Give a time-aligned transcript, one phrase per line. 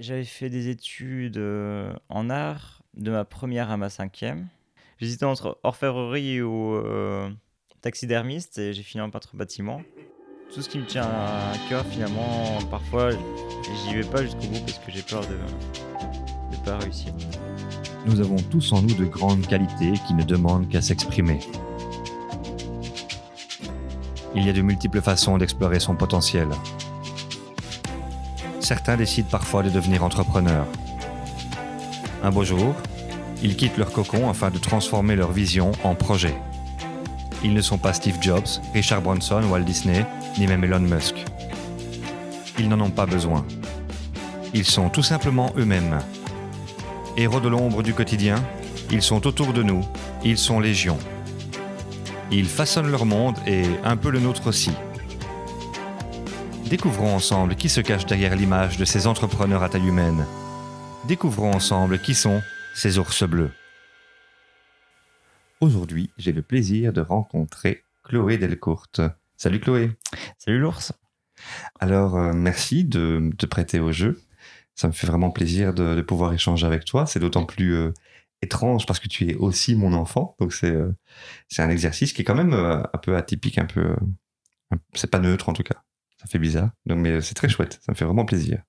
[0.00, 4.48] J'avais fait des études euh, en art de ma première à ma cinquième.
[4.98, 7.28] J'hésitais entre orfèvrerie ou euh,
[7.82, 9.82] taxidermiste et j'ai fini en peintre bâtiment.
[10.54, 14.78] Tout ce qui me tient à cœur, finalement, parfois, j'y vais pas jusqu'au bout parce
[14.78, 15.36] que j'ai peur de
[16.56, 17.12] ne pas réussir.
[18.06, 21.40] Nous avons tous en nous de grandes qualités qui ne demandent qu'à s'exprimer.
[24.34, 26.48] Il y a de multiples façons d'explorer son potentiel.
[28.70, 30.64] Certains décident parfois de devenir entrepreneurs.
[32.22, 32.72] Un beau jour,
[33.42, 36.36] ils quittent leur cocon afin de transformer leur vision en projet.
[37.42, 40.06] Ils ne sont pas Steve Jobs, Richard Branson, Walt Disney,
[40.38, 41.16] ni même Elon Musk.
[42.60, 43.44] Ils n'en ont pas besoin.
[44.54, 45.98] Ils sont tout simplement eux-mêmes.
[47.16, 48.36] Héros de l'ombre du quotidien,
[48.92, 49.84] ils sont autour de nous,
[50.22, 50.96] ils sont légion.
[52.30, 54.70] Ils façonnent leur monde et un peu le nôtre aussi.
[56.70, 60.24] Découvrons ensemble qui se cache derrière l'image de ces entrepreneurs à taille humaine.
[61.08, 62.42] Découvrons ensemble qui sont
[62.76, 63.50] ces ours bleus.
[65.60, 69.00] Aujourd'hui, j'ai le plaisir de rencontrer Chloé Delcourte.
[69.36, 69.90] Salut Chloé.
[70.38, 70.92] Salut l'ours.
[71.80, 74.22] Alors, euh, merci de te prêter au jeu.
[74.76, 77.04] Ça me fait vraiment plaisir de, de pouvoir échanger avec toi.
[77.04, 77.92] C'est d'autant plus euh,
[78.42, 80.36] étrange parce que tu es aussi mon enfant.
[80.38, 80.92] Donc, c'est euh,
[81.58, 83.96] un exercice qui est quand même un peu atypique, un peu.
[84.94, 85.82] c'est pas neutre en tout cas.
[86.20, 86.70] Ça fait bizarre.
[86.84, 87.78] Donc, mais c'est très chouette.
[87.82, 88.62] Ça me fait vraiment plaisir.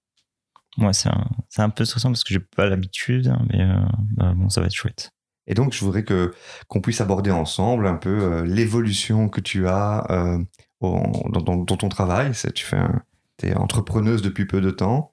[0.78, 1.28] Ouais, c'est un,
[1.58, 3.76] un peu stressant parce que j'ai pas l'habitude, hein, mais euh,
[4.16, 5.12] bah, bon, ça va être chouette.
[5.48, 6.34] Et donc, je voudrais que
[6.70, 10.40] qu'on puisse aborder ensemble un peu euh, l'évolution que tu as euh,
[10.80, 12.32] au- dans, dans- dans ton travail.
[12.56, 13.02] Tu fais un,
[13.44, 15.12] es entrepreneuse depuis peu de temps.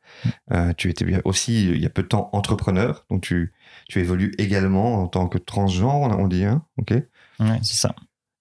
[0.53, 3.05] Euh, tu étais aussi, il y a peu de temps, entrepreneur.
[3.11, 3.53] Donc, tu,
[3.89, 6.93] tu évolues également en tant que transgenre, on dit, hein, ok?
[7.41, 7.95] Ouais, c'est ça.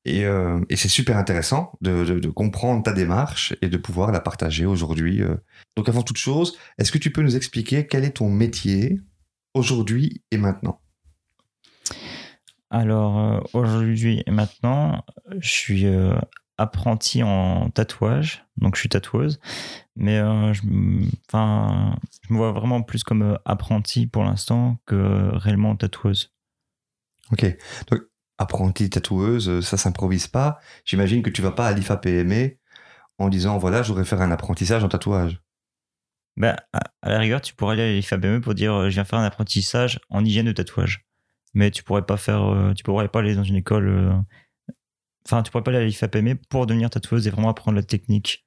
[0.10, 4.14] Et, euh, et c'est super intéressant de, de- de comprendre ta démarche et de pouvoir
[4.14, 5.22] la partager aujourd'hui.
[5.22, 5.36] euh.
[5.76, 9.02] Donc, avant toute chose, est-ce que tu peux nous expliquer quel est ton métier
[9.54, 10.80] aujourd'hui et maintenant?
[12.70, 15.04] Alors, euh, aujourd'hui et maintenant,
[15.40, 16.17] je suis euh,
[16.58, 19.40] apprenti en tatouage, donc je suis tatoueuse,
[19.96, 20.62] mais euh, je,
[21.28, 21.98] enfin,
[22.28, 26.34] je me vois vraiment plus comme apprenti pour l'instant que réellement tatoueuse.
[27.32, 27.46] Ok.
[27.92, 28.02] Donc,
[28.37, 30.59] apprentie tatoueuse, euh, ça s'improvise pas.
[30.86, 32.58] J'imagine que tu vas pas à l'IFA PME
[33.17, 35.42] en disant voilà, je voudrais faire un apprentissage en tatouage.
[36.36, 39.20] Ben, à, la rigueur, tu pourrais aller à l'IFABME pour dire euh, je viens faire
[39.20, 41.05] un apprentissage en hygiène de tatouage.
[41.53, 44.23] Mais tu pourrais pas faire, euh, tu pourrais pas aller dans une école.
[45.25, 48.45] Enfin, tu pourrais pas aller à l'IFAPME pour devenir tatoueuse et vraiment apprendre la technique.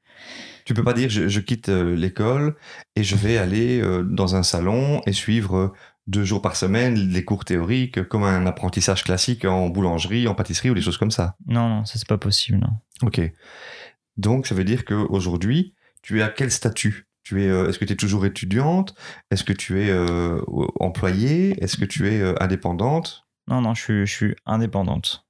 [0.65, 2.55] Tu peux pas dire je, je quitte l'école
[2.95, 5.73] et je vais aller dans un salon et suivre
[6.07, 10.71] deux jours par semaine les cours théoriques comme un apprentissage classique en boulangerie, en pâtisserie
[10.71, 11.37] ou des choses comme ça.
[11.47, 12.59] Non, non, ça c'est pas possible.
[12.59, 12.71] Non.
[13.03, 13.21] Ok.
[14.17, 17.07] Donc ça veut dire qu'aujourd'hui, tu es à quel statut?
[17.23, 18.95] Tu es, euh, Est-ce que tu es toujours étudiante?
[19.31, 20.41] Est-ce que tu es euh,
[20.81, 21.63] employée?
[21.63, 23.27] Est-ce que tu es euh, indépendante?
[23.47, 25.27] Non, non, je suis, je suis indépendante,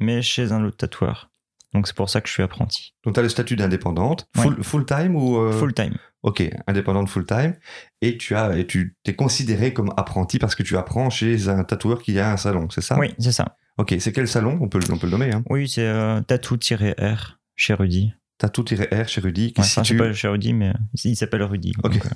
[0.00, 1.30] mais chez un autre tatoueur.
[1.74, 2.94] Donc c'est pour ça que je suis apprenti.
[3.04, 4.44] Donc, tu as le statut d'indépendante, Ouais.
[4.62, 5.36] full, time ou.
[5.38, 5.96] euh, Full time.
[6.22, 7.54] Ok, indépendante full time.
[8.00, 11.64] Et tu as, et tu t'es considéré comme apprenti parce que tu apprends chez un
[11.64, 12.98] tatoueur qui a un salon, c'est ça?
[12.98, 13.56] Oui, c'est ça.
[13.76, 14.56] Ok, c'est quel salon?
[14.62, 15.32] On peut, on peut le nommer.
[15.34, 15.42] Hein.
[15.50, 18.12] Oui, c'est euh, tatou-r chez Rudy.
[18.38, 19.96] Tatou-R chez Rudy, qui Ouais, enfin, situe.
[19.98, 20.72] pas chez Rudy, mais
[21.04, 21.72] il s'appelle Rudy.
[21.82, 21.92] Ok.
[21.92, 22.08] Donc, euh,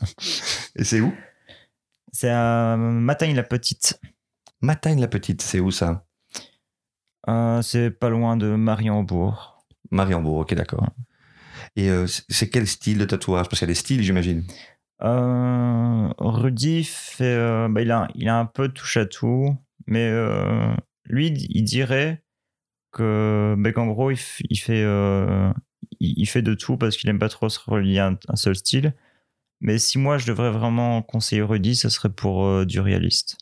[0.76, 1.12] Et c'est où?
[2.12, 4.00] C'est à Matagne la Petite.
[4.62, 6.06] Matagne la Petite, c'est où ça?
[7.28, 9.64] Euh, c'est pas loin de Mariembourg.
[9.90, 10.86] Mariembourg, ok, d'accord.
[11.76, 13.48] Et euh, c'est quel style de tatouage?
[13.48, 14.44] Parce qu'il y a des styles, j'imagine.
[15.02, 19.56] Euh, Rudy fait, bah, il, a, il a un peu de touche à tout,
[19.86, 20.10] mais
[21.04, 22.22] lui, il dirait
[22.92, 24.84] que, bah, qu'en gros, il, fait,
[26.00, 28.94] il, fait de tout parce qu'il aime pas trop se relier à un, seul style.
[29.60, 33.36] Mais si moi je devrais vraiment conseiller Rudy, ce serait pour du réaliste.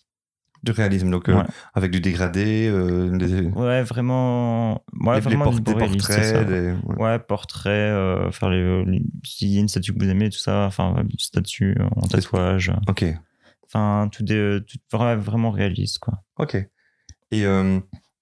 [0.67, 1.45] Du réalisme, donc euh, Ouais.
[1.75, 4.83] avec du dégradé, euh, des, Ouais, vraiment.
[5.01, 6.47] Ouais, des- vraiment por- du des portraits.
[6.49, 6.97] des- ouais.
[7.03, 10.39] Ouais, portrait, euh, faire les, les- s'il y a une statue que vous aimez, tout
[10.39, 13.05] ça, enfin, statue en tatouage, Ok,
[13.67, 16.23] enfin, tout, des, tout vra- vraiment réaliste, quoi.
[16.39, 16.57] ok.
[17.31, 17.45] Et,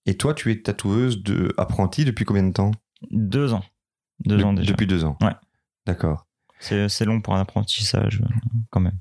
[0.06, 2.70] et toi, tu es tatoueuse de apprentie depuis combien de temps?
[3.10, 3.64] Deux ans.
[4.24, 4.70] Deux De- ans déjà.
[4.70, 5.16] Depuis deux ans.
[5.22, 5.32] Ouais.
[5.86, 6.26] D'accord.
[6.60, 8.22] C'est long pour un apprentissage,
[8.70, 8.98] quand même.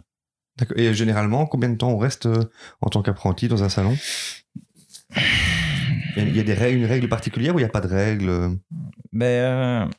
[0.58, 0.78] D'accord.
[0.78, 2.44] Et généralement, combien de temps on reste euh,
[2.82, 3.96] en tant qu'apprenti dans un salon?
[6.16, 8.30] Il y a- des règles, une règle particulière ou il n'y a pas de règle
[8.30, 8.50] euh?
[9.12, 9.90] Ben,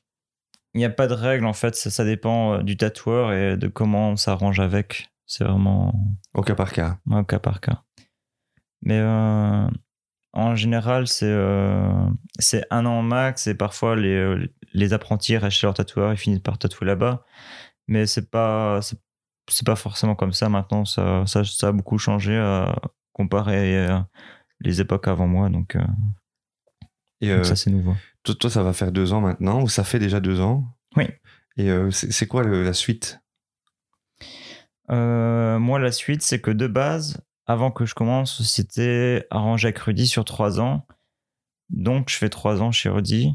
[0.74, 3.56] il n'y a pas de règle, en fait, ça, ça dépend euh, du tatoueur et
[3.56, 5.08] de comment on s'arrange avec.
[5.26, 5.94] C'est vraiment
[6.34, 7.82] au cas par cas ouais, au cas par cas.
[8.82, 9.66] Mais euh,
[10.32, 12.06] en général, c'est euh,
[12.38, 16.16] c'est un an max et parfois les, euh, les apprentis restent chez leur tatoueur et
[16.16, 17.24] finissent par tatouer là-bas.
[17.88, 18.80] Mais c'est pas,
[19.49, 20.85] c'est pas forcément comme ça maintenant.
[20.85, 22.67] Ça, ça, ça a beaucoup changé euh,
[23.12, 24.08] comparé à
[24.61, 25.49] les époques avant moi.
[25.49, 25.81] Donc, euh,
[27.20, 27.94] Et donc euh, ça, c'est nouveau.
[28.23, 30.64] toi, toi, ça va faire deux ans maintenant, ou ça fait déjà deux ans?
[30.96, 31.05] Oui.
[31.56, 33.20] Et euh, c'est quoi le- la suite?
[34.91, 39.79] Euh, moi, la suite, c'est que de base, avant que je commence, c'était arrangé avec
[39.79, 40.87] Rudy sur trois ans.
[41.70, 43.35] Donc, je fais trois ans chez Rudy.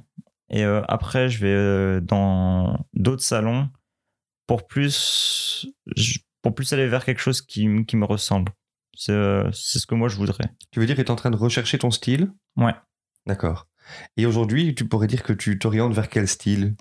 [0.49, 3.69] Et euh, après, je vais euh, dans d'autres salons
[4.49, 5.67] pour plus,
[6.41, 8.51] pour plus aller vers quelque chose qui, qui me ressemble.
[8.95, 10.43] C'est euh, ce que moi, je voudrais.
[10.71, 12.33] Tu veux dire que tu es en train de rechercher ton style?
[12.57, 12.73] Ouais.
[13.27, 13.67] D'accord.
[14.17, 16.75] Et aujourd'hui, tu pourrais dire que tu t'orientes vers quel style?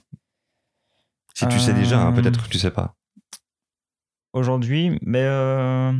[1.34, 2.96] Si tu sais déjà, hein, Euh, peut-être que tu sais pas.
[4.32, 5.92] Aujourd'hui, mais euh,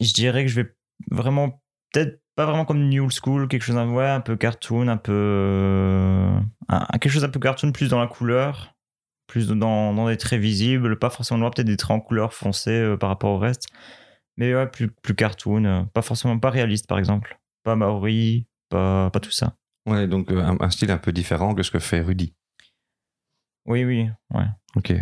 [0.00, 0.74] je dirais que je vais
[1.12, 1.62] vraiment,
[1.92, 5.12] peut-être pas vraiment comme New School, quelque chose d'un ouais, un peu cartoon, un peu.
[5.14, 8.75] euh, un- quelque chose un peu cartoon, plus dans la couleur,
[9.26, 12.70] plus dans, dans des traits visibles, pas forcément noir, peut-être des traits en couleur foncée
[12.70, 13.68] euh, par rapport au reste.
[14.36, 17.38] Mais ouais, plus, plus cartoon, euh, pas forcément pas réaliste par exemple.
[17.62, 19.56] Pas Maori, pas, pas tout ça.
[19.86, 22.34] Ouais, donc euh, un, un style un peu différent que ce que fait Rudy.
[23.66, 24.46] Oui, oui, ouais.
[24.76, 24.94] Ok.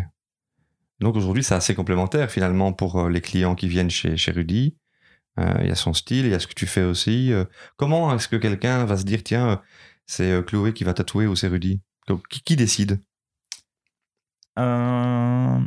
[1.00, 4.76] Donc aujourd'hui, c'est assez complémentaire finalement pour les clients qui viennent chez, chez Rudy.
[5.38, 7.32] Euh, Il y a son style, il y a ce que tu fais aussi.
[7.32, 7.44] Euh,
[7.76, 9.60] comment est-ce que quelqu'un va se dire, tiens,
[10.06, 11.82] c'est Chloé qui va tatouer ou c'est Rudy?
[12.30, 13.02] Qui, qui décide?
[14.58, 15.58] Euh,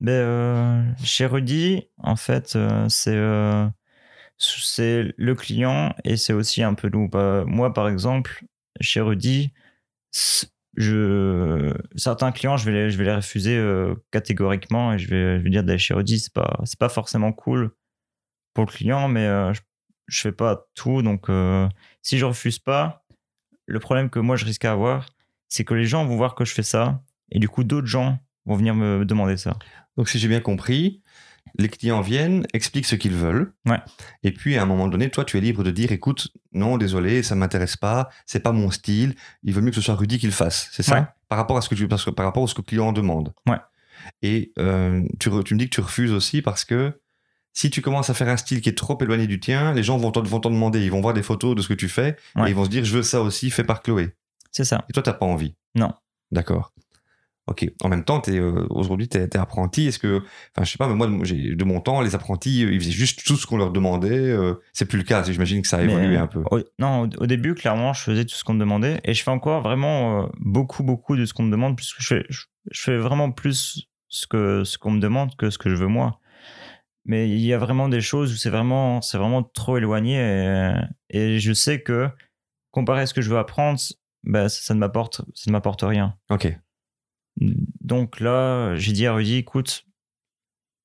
[0.00, 3.14] ben, euh, chez Rudy, en fait, euh, c'est
[5.16, 7.08] le client et c'est aussi un peu nous.
[7.08, 8.44] Bah, moi, par exemple,
[8.80, 9.52] chez Rudy,
[11.96, 13.60] certains clients, je vais les, je vais les refuser
[14.10, 17.72] catégoriquement et je vais, je vais dire d'aller chez Rudy, c'est pas, pas forcément cool
[18.54, 19.60] pour le client, mais je,
[20.06, 21.02] je fais pas tout.
[21.02, 21.28] Donc,
[22.02, 23.04] si je refuse pas,
[23.66, 25.10] le problème que moi je risque à avoir,
[25.48, 28.18] c'est que les gens vont voir que je fais ça et du coup, d'autres gens
[28.46, 29.56] vont venir me demander ça.
[29.96, 31.02] Donc si j'ai bien compris,
[31.58, 33.52] les clients viennent, expliquent ce qu'ils veulent.
[33.66, 33.80] Ouais.
[34.22, 37.22] Et puis à un moment donné, toi, tu es libre de dire, écoute, non, désolé,
[37.22, 39.14] ça m'intéresse pas, c'est pas mon style.
[39.42, 40.68] Il vaut mieux que ce soit Rudy qui le fasse.
[40.72, 41.00] C'est ça?
[41.00, 41.06] Ouais.
[41.28, 42.92] Par rapport à ce que tu, parce que, par rapport à ce que le client
[42.92, 43.32] demande.
[43.48, 43.58] Ouais.
[44.22, 47.00] Et euh, tu, tu me dis que tu refuses aussi parce que
[47.52, 49.98] si tu commences à faire un style qui est trop éloigné du tien, les gens
[49.98, 52.54] vont t'en demander, ils vont voir des photos de ce que tu fais et ils
[52.54, 54.14] vont se dire, je veux ça aussi, fait par Chloé.
[54.52, 54.84] C'est ça.
[54.88, 55.56] Et toi, t'as pas envie?
[55.74, 55.92] Non.
[56.30, 56.72] D'accord.
[57.48, 57.66] Ok.
[57.82, 59.86] En même temps, t'es, euh, aujourd'hui, tu es apprenti.
[59.88, 60.18] Est-ce que.
[60.54, 62.90] Enfin, je sais pas, mais moi, j'ai- de mon temps, les apprentis, euh, ils faisaient
[62.92, 64.10] juste tout ce qu'on leur demandait.
[64.18, 65.22] euh, c'est plus le cas.
[65.24, 66.42] J'imagine que ça a évolué un peu.
[66.50, 69.22] Au, non, au, au début, clairement, je faisais tout ce qu'on me demandait et je
[69.22, 72.42] fais encore vraiment euh, beaucoup, beaucoup de ce qu'on me demande puisque je fais, je,
[72.70, 75.86] je fais vraiment plus ce que ce qu'on me demande que ce que je veux
[75.88, 76.20] moi.
[77.04, 80.72] Mais il y a vraiment des choses où c'est vraiment, c'est vraiment trop éloigné et,
[81.10, 82.08] et je sais que
[82.70, 83.78] comparé à ce que je veux apprendre,
[84.24, 86.14] bah, ça, ça ne m'apporte, ça ne m'apporte rien.
[86.30, 86.54] Ok.
[87.80, 89.84] Donc là, j'ai dit à Rudy, écoute,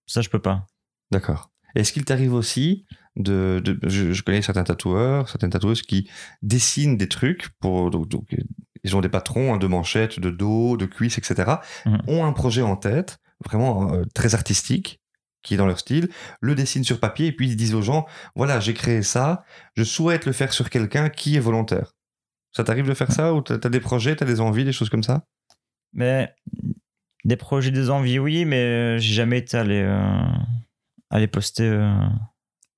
[0.06, 0.68] ça je peux pas.
[1.12, 1.52] D'accord.
[1.76, 2.86] Est-ce qu'il t'arrive aussi
[3.16, 3.62] de.
[3.64, 6.10] de- je, je connais certains tatoueurs, certaines tatoueuses qui
[6.42, 7.90] dessinent des trucs pour.
[7.90, 8.36] Donc, donc,
[8.84, 11.54] ils ont des patrons hein, de manchettes, de dos, de cuisses, etc.
[11.86, 12.02] Mhm.
[12.08, 15.00] Ont un projet en tête, vraiment euh, très artistique,
[15.42, 16.10] qui est dans leur style,
[16.42, 18.06] le dessinent sur papier et puis ils disent aux gens
[18.36, 19.44] voilà, j'ai créé ça,
[19.76, 21.94] je souhaite le faire sur quelqu'un qui est volontaire.
[22.56, 24.90] Ça t'arrive de faire ça ou t'as as des projets, t'as des envies, des choses
[24.90, 25.24] comme ça?
[25.94, 26.34] Mais
[27.24, 30.24] des projets, des envies, oui, mais j'ai jamais été allé, euh,
[31.09, 31.94] aller poster euh,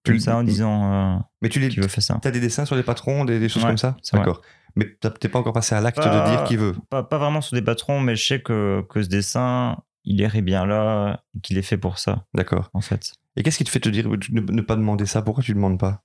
[0.03, 2.19] comme Tu- ça en disant euh, Mais tu les, qui veut faire ça.
[2.21, 3.97] T'as des dessins sur les patrons, des, des choses Ouais, comme ça?
[4.13, 4.41] D'accord.
[4.75, 6.75] Mais t'es pas encore passé à l'acte de dire qui veut?
[6.89, 10.41] Pas, pas vraiment sur des patrons, mais je sais que, que ce dessin, il irait
[10.41, 12.69] bien là, qu'il est fait pour ça, D'accord.
[12.73, 13.13] en fait.
[13.37, 15.21] Et qu'est-ce qui te fait te dire ne, ne pas demander ça?
[15.21, 16.03] Pourquoi tu ne demandes pas?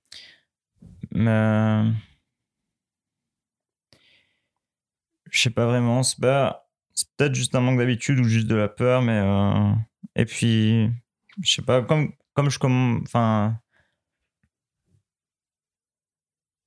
[1.13, 1.83] Mais.
[5.31, 6.03] Je sais pas vraiment.
[6.03, 6.70] C'est pas-
[7.01, 9.19] c'est peut-être juste un manque d'habitude ou juste de la peur, mais.
[9.19, 9.73] euh,
[10.17, 10.89] Et puis.
[11.43, 12.59] Je sais pas, comme, comme je.
[12.59, 13.01] Comme...
[13.07, 13.57] Enfin.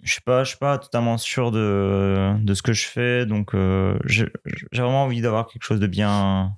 [0.01, 3.55] Je sais pas, je suis pas totalement sûr de, de ce que je fais, donc
[3.55, 4.27] euh, j'ai
[4.73, 6.57] vraiment envie d'avoir quelque chose de bien,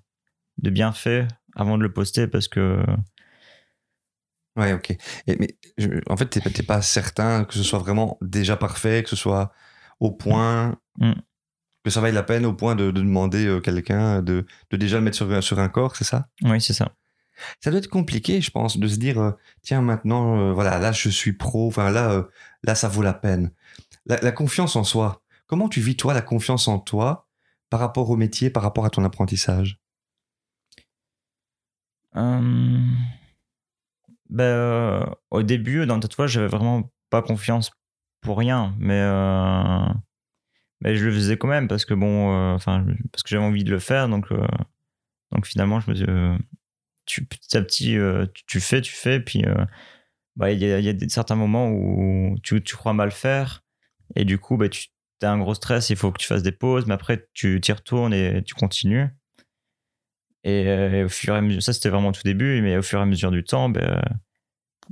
[0.58, 2.84] de bien fait avant de le poster parce que
[4.58, 4.92] Ouais, ok.
[5.28, 9.04] Et, mais je- en fait, t'es t'es pas certain que ce soit vraiment déjà parfait,
[9.04, 9.52] que ce soit
[10.00, 11.12] au point, Mm.
[11.86, 14.98] Que ça vaille la peine au point de, de demander euh, quelqu'un de, de déjà
[14.98, 16.28] le mettre sur, sur un corps, c'est ça?
[16.42, 16.92] Oui, c'est ça.
[17.60, 20.92] Ça doit être compliqué, je pense, de se dire euh, tiens, maintenant, euh, voilà, là,
[20.92, 22.26] je suis pro, enfin, là,
[22.64, 23.52] là, ça vaut la peine.
[24.06, 25.22] La, la confiance en soi.
[25.48, 27.28] Comment tu vis, toi, la confiance en toi
[27.70, 29.80] par rapport au métier, par rapport à ton apprentissage?
[32.16, 32.80] Euh,
[34.30, 37.72] ben, euh, au début, dans le tatouage, j'avais vraiment pas confiance
[38.22, 39.86] pour rien, mais, euh,
[40.86, 43.64] mais je le faisais quand même parce que bon, euh, enfin, parce que j'avais envie
[43.64, 44.46] de le faire, donc, euh,
[45.32, 46.38] Donc finalement, je me dis, euh,
[47.06, 47.98] tu, petit à petit,
[48.48, 49.44] tu, fais, tu fais, puis
[50.36, 53.64] bah, il y, a, y a certains moments où tu, tu crois mal faire,
[54.16, 54.90] et du coup, bah, tu
[55.24, 57.72] as un gros stress, il faut que tu fasses des pauses, mais après, tu t'y
[57.72, 59.08] retournes et tu continues.
[60.44, 63.00] Et, au fur et à mesure, ça c'était vraiment au tout début, mais au fur
[63.00, 64.00] et à mesure du temps, ben,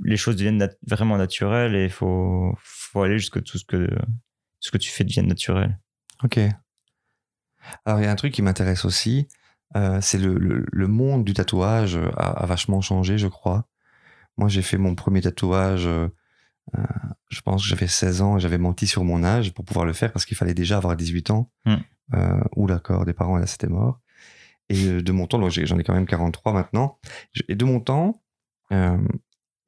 [0.02, 3.88] les choses deviennent vraiment naturelles et il faut, faut aller jusqu'à tout ce que,
[4.60, 5.78] ce que tu fais devienne naturel.
[6.24, 6.38] Ok.
[7.84, 9.28] Alors, il y a un truc qui m'intéresse aussi,
[9.76, 13.66] euh, c'est le, le- le monde du tatouage a, a vachement changé, je crois.
[14.36, 16.08] Moi, j'ai fait mon premier tatouage, euh,
[16.78, 16.82] euh,
[17.30, 19.92] je pense que j'avais 16 ans et j'avais menti sur mon âge pour pouvoir le
[19.92, 21.50] faire parce qu'il fallait déjà avoir 18 ans.
[21.64, 21.76] Hmm.
[22.14, 24.00] Euh, ou l'accord des parents, là, c'était mort.
[24.68, 26.98] Et euh, de mon temps, j'en ai quand même 43 maintenant.
[27.48, 28.22] Et de mon temps,
[28.72, 28.98] euh,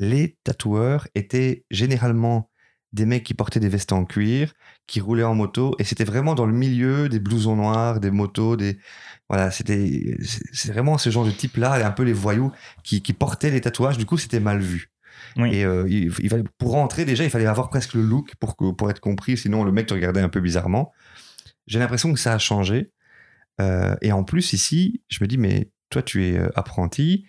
[0.01, 2.51] les tatoueurs étaient généralement
[2.93, 4.53] des mecs qui portaient des vestes en cuir,
[4.87, 8.57] qui roulaient en moto, et c'était vraiment dans le milieu des blousons noirs, des motos,
[8.57, 8.79] des
[9.29, 12.53] voilà, c'était c'est vraiment ce genre de type-là, et un peu les voyous
[12.85, 13.99] qui, qui portaient les tatouages.
[13.99, 14.93] Du coup, c'était mal vu.
[15.37, 15.55] Oui.
[15.55, 18.57] Et euh, il, il fallait, pour rentrer déjà, il fallait avoir presque le look pour
[18.57, 20.93] que pour être compris, sinon le mec te regardait un peu bizarrement.
[21.67, 22.93] J'ai l'impression que ça a changé.
[23.61, 27.27] Euh, et en plus ici, je me dis mais toi tu es euh, apprenti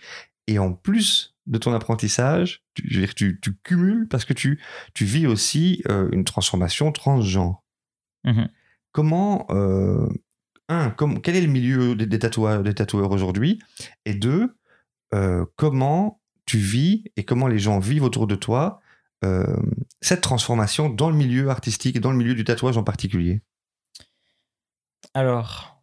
[0.48, 4.34] et en plus de ton apprentissage, tu, je veux dire, tu, tu cumules parce que
[4.34, 4.62] tu,
[4.94, 7.64] tu vis aussi euh, une transformation transgenre.
[8.26, 8.50] Mhm.
[8.92, 10.08] Comment, euh,
[10.68, 13.60] un, comme, quel est le milieu des, des, tatoueurs, des tatoueurs aujourd'hui?
[14.06, 14.56] Et deux,
[15.14, 18.82] euh, comment tu vis et comment les gens vivent autour de toi
[20.00, 23.42] cette transformation dans le milieu artistique et dans le milieu du tatouage en particulier?
[25.16, 25.82] Alors,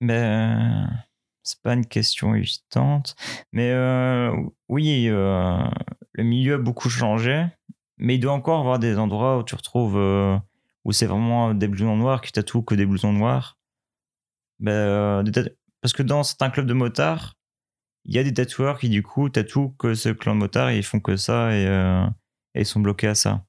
[0.00, 1.05] ben,
[1.46, 3.14] c'est pas une question évidente,
[3.52, 4.32] mais euh,
[4.68, 5.58] oui, euh,
[6.12, 7.46] le milieu a beaucoup changé,
[7.98, 10.36] mais il doit encore avoir des endroits où tu retrouves euh,
[10.84, 13.58] où c'est vraiment des blousons noirs qui tatouent que des blousons noirs.
[15.32, 15.50] Tat-
[15.80, 17.34] parce que dans certains clubs de motards,
[18.04, 20.78] il y a des tatoueurs qui du coup tatouent que ce clan de motards et
[20.78, 21.64] ils font que ça et,
[22.54, 23.44] ils sont bloqués à ça.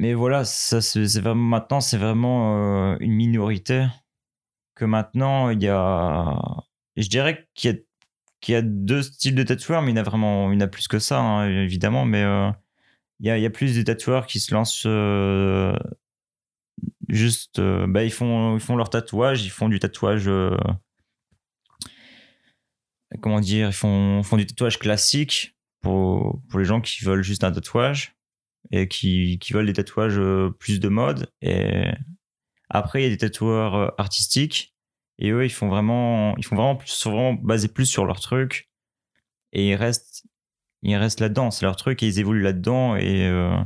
[0.00, 3.86] Mais voilà, ça c'est vraiment maintenant c'est vraiment euh, une minorité
[4.74, 6.38] que maintenant il y a.
[6.96, 7.84] Je dirais qu'il
[8.48, 10.64] y a deux styles de tatoueurs, mais il y en a vraiment il y en
[10.64, 12.50] a plus que ça hein, évidemment, mais euh,
[13.20, 15.76] il y, a, plus des tatoueurs qui se lancent euh,
[17.08, 20.30] juste bah, ils font ils font leur tatouage, ils font du tatouage
[23.20, 28.16] comment dire, ils font, du tatouage classique pour les gens qui veulent juste un tatouage
[28.70, 31.30] et qui, qui veulent des tatouages euh, plus de mode.
[31.42, 31.84] Et
[32.68, 34.74] après, il y a des tatoueurs euh, artistiques
[35.18, 38.20] et eux, ils font vraiment, ils font vraiment plus, sont vraiment basés plus sur leur
[38.20, 38.70] truc
[39.52, 40.24] et ils restent,
[40.82, 41.50] ils restent là-dedans.
[41.50, 43.56] C'est leur truc et ils évoluent là-dedans et, euh,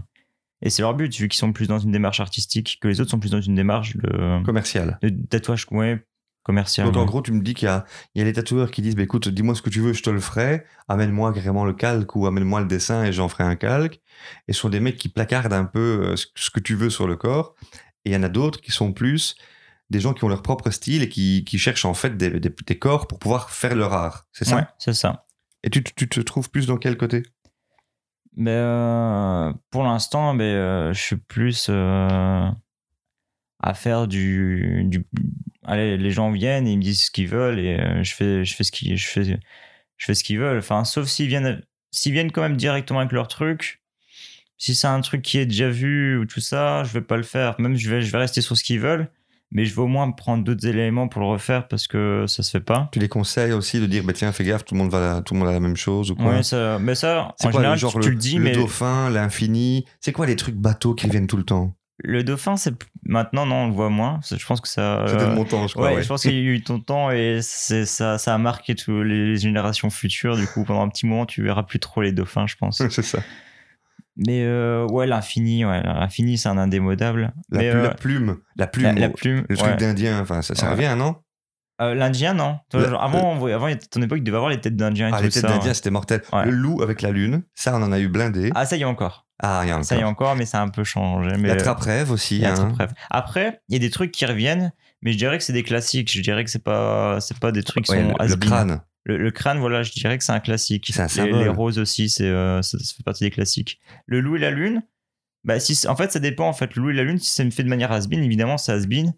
[0.63, 3.11] et c'est leur but vu qu'ils sont plus dans une démarche artistique que les autres
[3.11, 4.99] sont plus dans une démarche de, Commercial.
[5.03, 6.05] de tatouage ouais,
[6.45, 6.87] commercial.
[6.87, 9.03] Donc en gros, tu me dis qu'il y y a les tatoueurs qui disent bah,
[9.03, 10.65] écoute, dis-moi ce que tu veux, je te le ferai.
[10.87, 14.01] Amène-moi carrément le calque ou amène-moi le dessin et j'en ferai un calque.
[14.47, 16.91] Et ce sont des mecs qui placardent un peu euh, ce ce que tu veux
[16.91, 17.57] sur le corps.
[18.05, 19.35] Et il y en a d'autres qui sont plus
[19.91, 22.55] des gens qui ont leur propre style et qui, qui cherchent en fait des, des,
[22.67, 24.27] des corps pour pouvoir faire leur art.
[24.33, 24.57] C'est ça?
[24.57, 25.27] Ouais, c'est ça.
[25.63, 27.23] Et tu, tu te trouves plus dans quel côté?
[28.37, 32.51] Mais euh, pour l'instant, mais, euh, je suis plus euh,
[33.61, 35.06] à faire du, du.
[35.64, 38.44] Allez, les gens viennent et ils me disent ce qu'ils veulent et euh, je fais,
[38.44, 40.58] je fais ce qu'ils, je fais, je fais ce qu'ils veulent.
[40.58, 43.80] Enfin, sauf s'ils viennent, s'ils viennent quand même directement avec leur truc.
[44.56, 47.23] Si c'est un truc qui est déjà vu ou tout ça, je vais pas le
[47.23, 47.56] faire.
[47.58, 49.11] Même je vais, je vais rester sur ce qu'ils veulent,
[49.50, 52.50] mais je vais au moins prendre d'autres éléments pour le refaire parce que ça se
[52.50, 52.88] fait pas.
[52.92, 55.34] Tu les conseilles aussi de dire bah, tiens, fais gaffe, tout le monde, va, tout
[55.34, 56.42] le monde a la même chose ou quoi?
[56.42, 58.52] Ça, mais ça, C'est en quoi, général, genre tu, le, tu le dis, le mais
[58.52, 61.75] dauphin, l'infini C'est quoi les trucs bateaux qui reviennent tout le temps?
[61.99, 62.75] Le dauphin, c'est
[63.05, 64.19] maintenant non, on le voit moins.
[64.29, 65.05] Je pense que ça.
[65.07, 65.89] C'était euh, mon temps, je crois.
[65.89, 66.03] ouais, ouais.
[66.03, 69.05] je pense qu'il y a eu ton temps et c'est ça, ça a marqué toutes
[69.05, 70.37] les, générations futures.
[70.37, 72.83] Du coup, pendant un petit moment, tu verras plus trop les dauphins, je pense.
[72.91, 73.21] c'est ça.
[74.17, 77.33] Mais euh, ouais, l'infini, ouais, l'infini, c'est un indémodable.
[77.51, 79.77] La, Mais, euh, la plume, la plume, la, la plume, le truc ouais.
[79.77, 81.17] d'Indien, enfin, ça, ça revient, non?
[81.81, 82.59] Euh, L'Indien, non.
[82.73, 85.43] Genre, avant, voyait- avant, ton époque, il devait avoir les têtes d'Indien Ah, les têtes
[85.43, 85.75] d'Indien, ouais.
[85.75, 86.23] c'était mortel.
[86.33, 86.45] Ouais.
[86.45, 88.53] Le loup avec la lune, ça, on en a eu blindé.
[88.55, 89.24] Ah, ça y est encore.
[89.41, 89.85] Ah, encore.
[89.85, 91.31] Ça y est encore, mais ça a un peu changé.
[91.38, 92.37] Mais, La trappe-rêve aussi.
[92.37, 92.73] Il y a hein.
[93.11, 94.73] Après, il y a des trucs qui reviennent,
[95.03, 96.11] mais je dirais que c'est des classiques.
[96.12, 98.81] Je dirais que c'est pas, c'est pas des trucs qui Ouais, sont le, le crâne.
[99.05, 100.91] Le, le crâne, voilà, je dirais que c'est un classique.
[100.95, 101.43] C'est un les, symbole.
[101.43, 103.81] les roses aussi, c'est, euh, ça, ça fait partie des classiques.
[104.07, 104.83] Le loup et la lune,
[105.43, 106.49] bah, si, en fait, ça dépend.
[106.49, 108.57] En fait, le loup et la lune, si ça me fait de manière has-been, évidemment,
[108.57, 109.12] c'est has-been.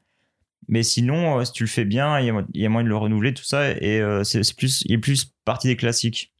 [0.68, 2.68] Mais sinon, euh, si tu le fais bien, il y a, mo- il y a
[2.68, 5.68] moyen de le renouveler, tout ça, et euh, c'est, c'est plus, il est plus partie
[5.68, 6.32] des classiques.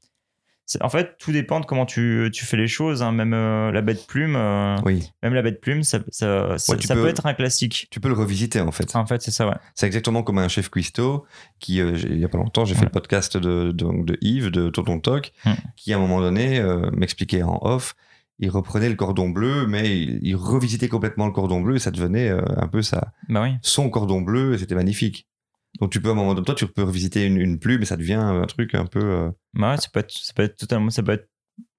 [0.81, 3.03] En fait, tout dépend de comment tu, tu fais les choses.
[3.03, 3.13] hein.
[3.13, 5.11] Même euh, la bête plume, euh, Oui.
[5.23, 7.87] même la bête plume, ça, ça, ça- ça peux- peut être un classique.
[7.91, 8.95] Tu peux le revisiter en fait.
[8.97, 9.55] En fait, c'est ça, ouais.
[9.75, 11.25] C'est exactement comme un chef cuistot
[11.61, 14.51] qui, euh, il y a pas longtemps, j'ai fait le podcast de, de, de Yves,
[14.51, 15.53] de Tonton Toc, Hmm.
[15.77, 16.61] qui à un moment donné
[16.93, 17.95] m'expliquait en off,
[18.39, 21.91] il reprenait le cordon bleu, mais il, il revisitait complètement le cordon bleu et ça
[21.91, 23.55] devenait un peu sa, Bah oui.
[23.63, 25.27] son cordon bleu et c'était magnifique.
[25.81, 27.85] Donc tu peux à un moment donné, toi tu peux revisiter une, une plume et
[27.85, 29.03] ça devient un truc un peu...
[29.03, 31.29] euh, ouais, ça peut être, ça peut être totalement, ça peut être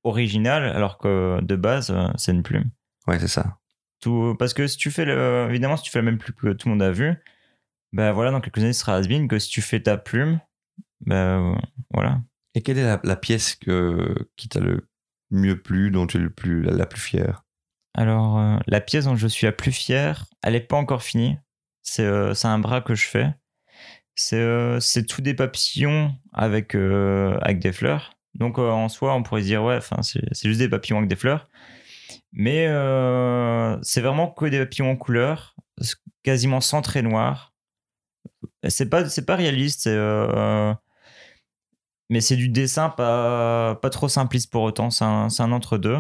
[0.03, 2.69] original, alors que de base, euh, c'est une plume.
[3.07, 3.57] Ouais, c'est ça.
[3.99, 6.53] Tout, parce que si tu fais le, évidemment, si tu fais la même plume que
[6.53, 7.15] tout le monde a vu,
[7.93, 10.39] ben voilà, dans quelques années, ce sera has que si tu fais ta plume,
[11.01, 11.55] ben euh,
[11.93, 12.21] voilà.
[12.53, 14.87] Et quelle est la, la pièce que, qui t'a le
[15.31, 17.43] mieux plu, dont tu es le plus, la, la plus fière?
[17.93, 21.37] Alors, euh, la pièce dont je suis la plus fière, elle n'est pas encore finie.
[21.81, 23.33] C'est euh, c'est un bras que je fais.
[24.17, 28.13] C'est euh, tout des papillons avec, euh, avec des fleurs.
[28.33, 31.49] Donc, euh, en soi, on pourrait dire, ouais, c'est juste des papillons avec des fleurs.
[32.33, 35.55] Mais euh, c'est vraiment que des papillons en couleur,
[36.23, 37.53] quasiment sans trait noir.
[38.67, 39.87] C'est pas, pas réaliste,
[42.09, 44.89] mais c'est du dessin pas, pas trop simpliste pour autant.
[44.89, 45.99] C'est un, un entre-deux.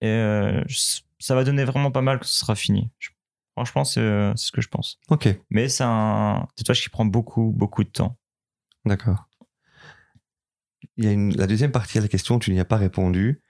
[0.00, 0.60] Et
[1.18, 2.90] ça va donner vraiment pas mal que ce sera fini.
[2.98, 3.10] Je-
[3.56, 4.98] franchement, c'est euh, c'est ce que je pense.
[5.08, 8.16] Ok, Mais c'est un tatouage qui prend beaucoup, beaucoup de temps.
[8.84, 9.28] d'accord.
[10.96, 13.40] Il y a une, la deuxième partie à la question, tu n'y as pas répondu.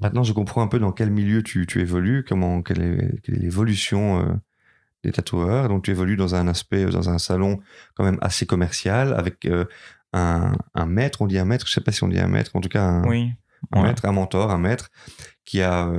[0.00, 3.36] Maintenant, je comprends un peu dans quel milieu tu, tu évolues, comment, quelle est, quelle
[3.36, 4.34] est l'évolution euh,
[5.04, 5.68] des tatoueurs.
[5.68, 7.60] Donc, tu évolues dans un aspect, euh, dans un salon
[7.94, 9.64] quand même assez commercial, avec euh,
[10.12, 12.52] un, un maître, on dit un maître, je sais pas si on dit un maître,
[12.54, 13.32] en tout cas un, Oui.
[13.72, 13.88] un Ouais.
[13.88, 14.90] maître, un mentor, un maître
[15.44, 15.90] qui a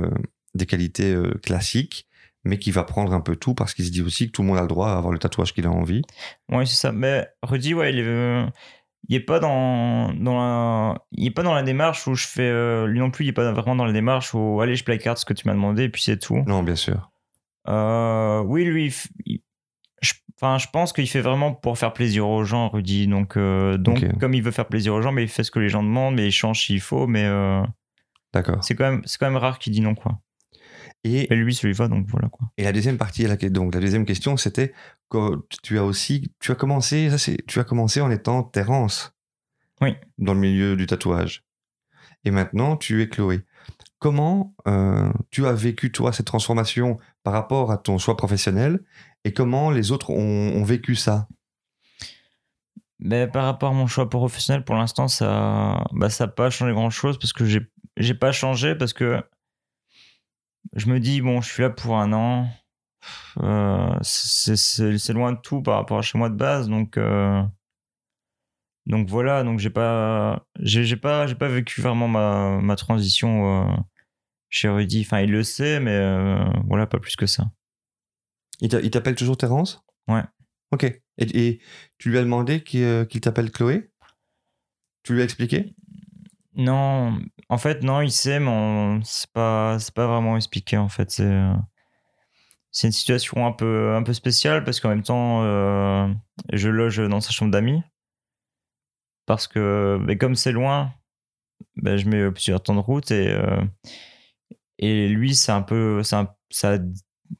[0.54, 2.08] des qualités classiques,
[2.44, 4.48] mais qui va prendre un peu tout parce qu'il se dit aussi que tout le
[4.48, 6.02] monde a le droit à avoir le tatouage qu'il a envie.
[6.50, 6.92] Oui, c'est ça.
[6.92, 8.46] Mais Rudy, ouais, il est, euh,
[9.08, 12.48] il est pas dans, dans la, il est pas dans la démarche où je fais,
[12.48, 15.18] euh, lui non plus, il est pas vraiment dans la démarche où, allez, je placarde
[15.18, 16.42] ce que tu m'as demandé et puis c'est tout.
[16.46, 17.10] Non, bien sûr.
[17.68, 18.94] Euh, oui, lui,
[19.26, 19.40] il
[20.00, 23.06] je, enfin, je pense qu'il fait vraiment pour faire plaisir aux gens, Rudy.
[23.06, 25.68] Donc, donc comme il veut faire plaisir aux gens, mais il fait ce que les
[25.68, 27.06] gens demandent, mais il change s'il faut.
[27.06, 27.28] Mais
[28.32, 28.64] D'accord.
[28.64, 30.18] c'est quand même, c'est quand même rare qu'il dit non, quoi.
[31.04, 32.48] Et, Et lui, celui va, donc voilà, quoi.
[32.58, 34.74] et la deuxième partie, la, donc la deuxième question, c'était
[35.62, 39.14] tu as aussi, tu as commencé, ça c'est, tu as commencé en étant Terence.
[39.80, 39.94] Oui.
[40.18, 41.42] Dans le milieu du tatouage.
[42.24, 43.40] Et maintenant, tu es Chloé.
[43.98, 48.80] Comment euh, tu as vécu toi cette transformation par rapport à ton choix professionnel
[49.24, 51.28] et comment les autres ont, ont vécu ça?
[52.98, 56.72] Mais par rapport à mon choix professionnel, pour l'instant, ça bah, ça n'a pas changé
[56.72, 57.60] grand-chose parce que j'ai
[57.96, 59.22] j'ai pas changé parce que
[60.76, 62.48] je me dis, bon, je suis là pour un an.
[63.42, 64.56] Euh, c'est-
[65.12, 66.68] loin de tout par rapport à chez moi de base.
[66.68, 67.42] Donc, euh,
[68.86, 73.76] donc voilà, donc j'ai pas, j'ai pas, pas vécu vraiment ma, ma transition euh,
[74.48, 75.02] chez Rudy.
[75.02, 77.50] Enfin, il le sait, mais euh, voilà, pas plus que ça.
[78.60, 79.82] Il t'a- il t'appelle toujours Terence?
[80.08, 80.22] Ouais.
[80.72, 80.84] Ok.
[80.84, 81.60] Et, et
[81.98, 83.90] tu lui as demandé qu'il qu'il t'appelle Chloé?
[85.02, 85.74] Tu lui as expliqué?
[86.60, 87.18] Non,
[87.48, 90.76] en fait, non, il sait, mais c'est pas, pas vraiment expliqué.
[90.76, 91.54] En fait, c'est, euh,
[92.70, 96.06] c'est une situation un peu, un peu spéciale parce qu'en même temps, euh,
[96.52, 97.82] je loge dans sa chambre d'amis
[99.24, 100.92] parce que, ben, comme c'est loin,
[101.76, 103.64] ben, je mets plusieurs temps de route et euh,
[104.78, 106.30] et lui, c'est un peu, ça
[106.64, 106.78] a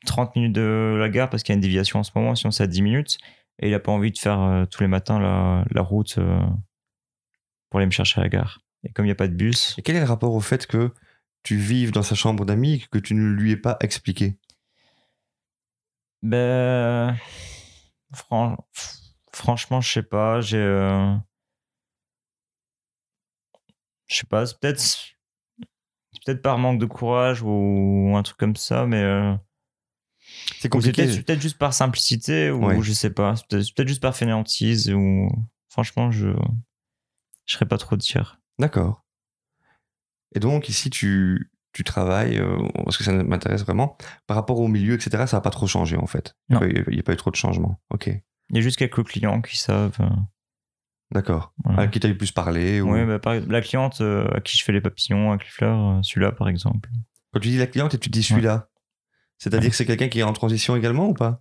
[0.06, 2.50] 30 minutes de la gare parce qu'il y a une déviation en ce moment, sinon
[2.52, 3.18] c'est à 10 minutes
[3.60, 6.18] et il a pas envie de faire tous les matins la, la route
[7.70, 8.60] pour aller me chercher à la gare.
[8.84, 10.66] Et comme il n'y a pas de bus, Et quel est le rapport au fait
[10.66, 10.92] que
[11.42, 14.36] tu vives dans sa chambre d'amis et que tu ne lui aies pas expliqué?
[16.22, 17.16] Ben.
[18.12, 18.56] fran-
[19.32, 20.40] franchement, je sais pas.
[20.40, 20.58] J'ai.
[20.58, 21.14] euh,
[24.06, 24.82] Je sais pas, peut-être.
[26.26, 29.02] Peut-être par manque de courage ou un truc comme ça, mais.
[29.02, 29.34] euh,
[30.58, 31.06] C'est compliqué.
[31.06, 32.82] peut-être juste par simplicité ou Ouais.
[32.82, 33.34] je sais pas.
[33.48, 35.28] Peut-être juste par fainéantise ou.
[35.68, 36.28] Franchement, je.
[37.46, 38.39] Je serais pas trop dire.
[38.60, 39.04] D'accord.
[40.34, 43.96] Et donc, ici, tu, tu travailles, euh, parce que ça m'intéresse vraiment,
[44.26, 46.36] par rapport au milieu, etc., ça n'a pas trop changé, en fait.
[46.48, 46.60] Il Non.
[46.66, 47.80] n'y a, pas eu trop de changements.
[47.90, 48.06] Ok.
[48.06, 49.96] Il y a juste quelques clients qui savent.
[50.00, 50.08] euh,
[51.12, 51.52] D'accord.
[51.64, 51.82] voilà.
[51.82, 52.92] À qui t'as eu plus parlé ou...
[52.92, 55.98] Ouais, bah, par- la cliente euh, à qui je fais les papillons avec les fleurs,
[56.04, 56.88] celui-là par exemple.
[57.32, 58.68] Quand tu dis la cliente et tu dis celui-là,
[59.38, 61.40] c'est-à-dire que c'est quelqu'un qui est en transition également ou pas?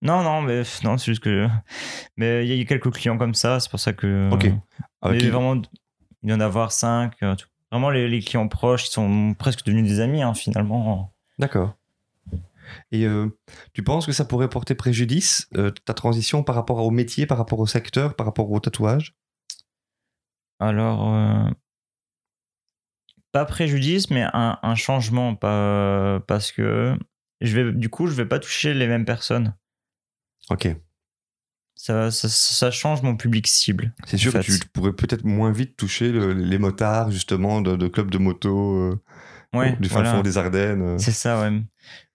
[0.00, 1.46] Non, non, mais non, c'est juste que.
[2.16, 4.30] Mais il y a eu quelques clients comme ça, c'est pour ça que.
[4.32, 4.48] Ok.
[5.02, 5.60] Avec qui- vraiment,
[6.22, 7.22] il y en a avoir cinq.
[7.22, 7.48] euh, tout.
[7.70, 11.12] Vraiment, les, les clients proches, ils sont presque devenus des amis, hein, finalement.
[11.38, 11.74] D'accord.
[12.90, 13.28] Et euh,
[13.72, 17.38] tu penses que ça pourrait porter préjudice, euh, ta transition par rapport au métier, par
[17.38, 19.14] rapport au secteur, par rapport au tatouage?
[20.58, 21.50] Alors, euh,
[23.32, 26.96] pas préjudice, mais un, un changement, pas, parce que
[27.40, 29.56] je vais, du coup, je vais pas toucher les mêmes personnes.
[30.50, 30.68] Ok.
[31.74, 33.92] Ça, ça, ça change mon public cible.
[34.06, 37.88] C'est sûr que tu pourrais peut-être moins vite toucher le- les motards, justement, de, de
[37.88, 39.02] clubs de moto euh,
[39.54, 40.14] Ouais, du fin voilà.
[40.14, 40.82] fond des Ardennes.
[40.82, 40.98] euh.
[40.98, 41.60] C'est ça, ouais.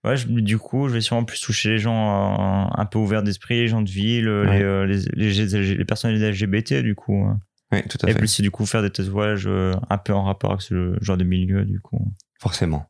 [0.03, 1.91] Ouais, je- du coup, je vais sûrement plus toucher les gens
[2.39, 4.59] euh, un peu ouverts d'esprit, les gens de ville, Ouais.
[4.59, 7.25] les, euh, les, les, les personnes LGBT, du coup.
[7.25, 7.39] hein.
[7.73, 8.19] Oui, tout à Et fait.
[8.19, 9.47] plus, du coup, faire des tatouages
[9.89, 12.13] un peu en rapport avec ce genre de milieu, du coup.
[12.39, 12.89] Forcément.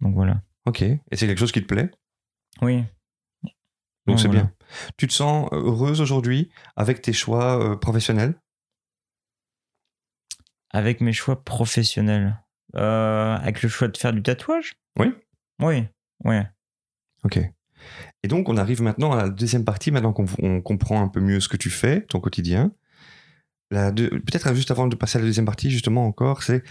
[0.00, 0.42] Donc voilà.
[0.66, 0.82] Ok.
[0.82, 1.90] Et c'est quelque chose qui te plaît?
[2.60, 2.82] Oui.
[4.08, 4.42] Donc c'est voilà.
[4.42, 4.52] bien.
[4.96, 8.34] Tu te sens heureuse aujourd'hui avec tes choix professionnels?
[10.70, 12.38] Avec mes choix professionnels.
[12.76, 14.74] Euh, avec le choix de faire du tatouage?
[14.98, 15.14] Oui.
[15.62, 15.84] Oui,
[16.24, 16.36] oui.
[17.24, 17.38] Ok.
[18.22, 21.20] Et donc, on arrive maintenant à la deuxième partie, maintenant qu'on on comprend un peu
[21.20, 22.72] mieux ce que tu fais, ton quotidien.
[23.70, 26.62] Peut-être juste avant de passer à la deuxième partie, justement, encore, c'est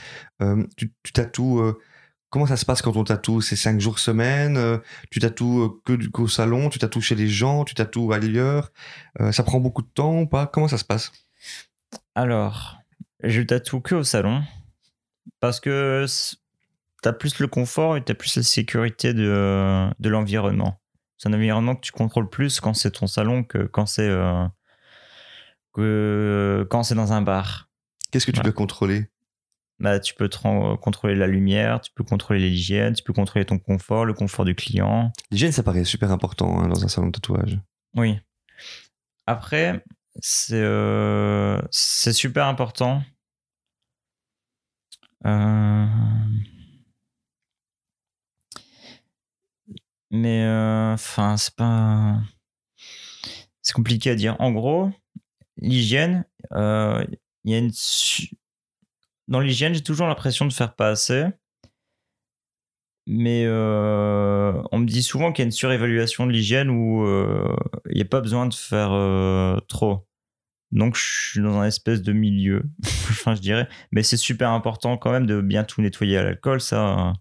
[0.42, 1.60] euh, tu, tu tatoues.
[1.62, 1.80] euh,
[2.30, 4.78] comment ça se passe quand on tatoue C'est cinq jours semaine euh,
[5.12, 8.72] Tu tatoues euh, que du qu'au salon Tu tatoues chez les gens Tu tatoues ailleurs
[9.20, 10.48] Euh, Ça prend beaucoup de temps ou pas?
[10.48, 11.12] Comment ça se passe?
[12.16, 12.78] Alors,
[13.24, 14.44] je tatoue que au salon.
[15.40, 16.06] Parce que
[17.02, 20.80] t'as plus le confort et t'as plus la sécurité de, de l'environnement.
[21.18, 24.46] C'est un environnement que tu contrôles plus quand c'est ton salon que quand c'est euh,
[25.74, 27.70] que quand c'est dans un bar.
[28.12, 28.52] Qu'est-ce que tu Voilà.
[28.52, 29.08] dois contrôler?
[29.80, 33.46] Bah, tu peux te ren- contrôler la lumière, tu peux contrôler l'hygiène, tu peux contrôler
[33.46, 35.12] ton confort, le confort du client.
[35.30, 37.60] L'hygiène, ça paraît super important hein, dans un salon de tatouage.
[37.96, 38.20] Oui.
[39.28, 39.84] Après,
[40.20, 43.04] c'est euh, super important.
[45.26, 45.86] Euh,
[50.12, 52.20] Mais euh, enfin, c'est pas.
[53.62, 54.36] C'est compliqué à dire.
[54.40, 54.90] En gros,
[55.58, 57.06] l'hygiène, euh,
[57.44, 57.72] il y a une.
[57.74, 58.36] su-
[59.28, 61.26] Dans l'hygiène, j'ai toujours l'impression de faire pas assez.
[63.10, 67.56] Mais euh, on me dit souvent qu'il y a une surévaluation de l'hygiène où euh,
[67.90, 70.06] il n'y a pas besoin de faire euh, trop.
[70.72, 73.70] Donc je suis dans un espèce de milieu, enfin je dirais.
[73.92, 77.14] Mais c'est super important quand même de bien tout nettoyer à l'alcool, ça.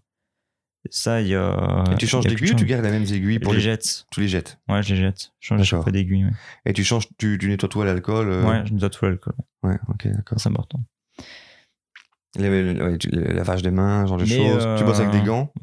[0.89, 1.83] Ça, il y a.
[1.91, 3.77] Et tu changes d'aiguille ou tu gardes les mêmes aiguilles pour Je les.
[4.11, 4.59] Tu les jettes.
[4.69, 5.33] Ouais, je les jette.
[5.39, 6.25] Je change à fois d'aiguille.
[6.25, 6.31] Ouais.
[6.65, 9.33] Et tu changes, tu, tu nettoies tout à l'alcool euh, ouais, je nettoie tout l'alcool.
[9.63, 10.39] Ouais, ok, d'accord.
[10.39, 10.81] C'est important.
[12.37, 14.67] Ouais, tu- le lavage des mains, ce genre de choses.
[14.77, 15.53] Tu bosses avec des euh, gants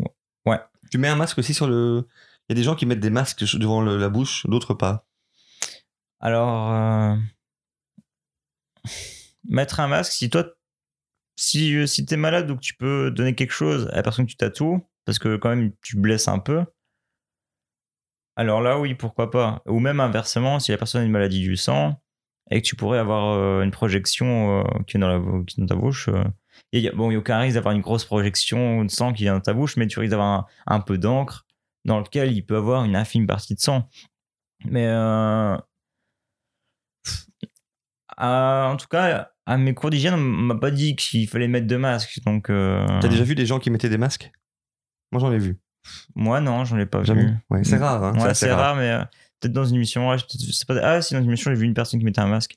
[0.46, 0.58] ouais.
[0.90, 2.06] Tu mets un masque aussi sur le.
[2.48, 5.06] Il y a des gens qui mettent des masques devant le- la bouche, d'autres pas.
[6.20, 7.16] Alors, euh,
[9.48, 10.44] mettre un masque, si toi,
[11.36, 14.30] si, si t'es malade ou que tu peux donner quelque chose à la personne que
[14.30, 16.64] tu tatoues, parce que quand même tu blesses un peu,
[18.36, 19.62] alors là, oui, pourquoi pas.
[19.66, 22.00] Ou même inversement, si la personne a une maladie du sang
[22.50, 25.60] et que tu pourrais avoir euh, une projection euh, qui, est dans la, qui est
[25.62, 26.08] dans ta bouche.
[26.72, 29.12] Et y a- bon, il n'y a aucun risque d'avoir une grosse projection de sang
[29.12, 31.46] qui est dans ta bouche, mais tu risques d'avoir un, un peu d'encre
[31.84, 33.88] dans lequel il peut avoir une infime partie de sang.
[34.64, 35.56] Mais euh,
[38.20, 41.66] euh, en tout cas, à mes cours d'hygiène, on m'a pas dit qu'il fallait mettre
[41.66, 42.20] de masque.
[42.24, 44.30] Donc, euh, T'as déjà vu des gens qui mettaient des masques?
[45.12, 45.58] Moi, j'en ai vu.
[46.14, 47.26] moi, non, j'en ai pas Jamais.
[47.26, 47.34] vu.
[47.50, 48.02] Ouais, c'est rare.
[48.02, 49.04] Hein, Ouais, c'est rare, mais euh,
[49.40, 50.08] peut-être dans une émission.
[50.08, 50.76] ouais, je pas...
[50.82, 52.56] Ah, si, dans une émission, j'ai vu une personne qui mettait un masque.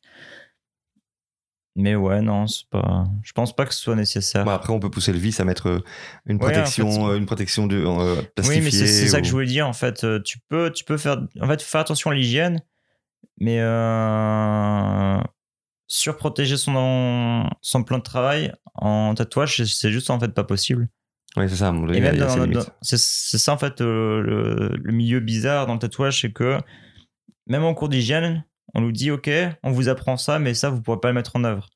[1.79, 3.05] Mais ouais, non, c'est pas.
[3.21, 4.43] Je pense pas que ce soit nécessaire.
[4.43, 5.79] Bon, après, on peut pousser le vice à mettre euh,
[6.25, 9.27] une Ouais, en protection, fait, euh, une protection de euh, oui, mais c'est ça que
[9.27, 9.67] je voulais dire.
[9.67, 11.21] En fait, Euh, tu peux, tu peux faire.
[11.39, 12.61] En fait, faire attention à l'hygiène,
[13.39, 15.19] mais euh,
[15.87, 20.89] surprotéger son, son plan de travail en tatouage, c'est- juste en fait pas possible.
[21.35, 21.71] Ouais, c'est ça.
[21.71, 22.15] donné, Et même
[22.81, 26.57] c'est c'est ça en fait euh, le, le milieu bizarre dans le tatouage, c'est que
[27.45, 29.29] même en cours d'hygiène, on nous dit ok,
[29.63, 31.69] on vous apprend ça, mais ça vous pourrez pas le mettre en œuvre.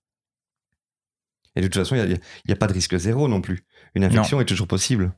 [1.56, 3.42] Et de toute façon, il n'y a, il y a pas de risque zéro non
[3.42, 3.66] plus.
[3.96, 5.14] Une infection est toujours possible.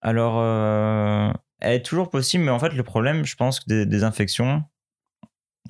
[0.00, 3.86] Alors, euh, elle est toujours possible, mais en fait le problème, je pense que des,
[3.86, 4.64] des infections,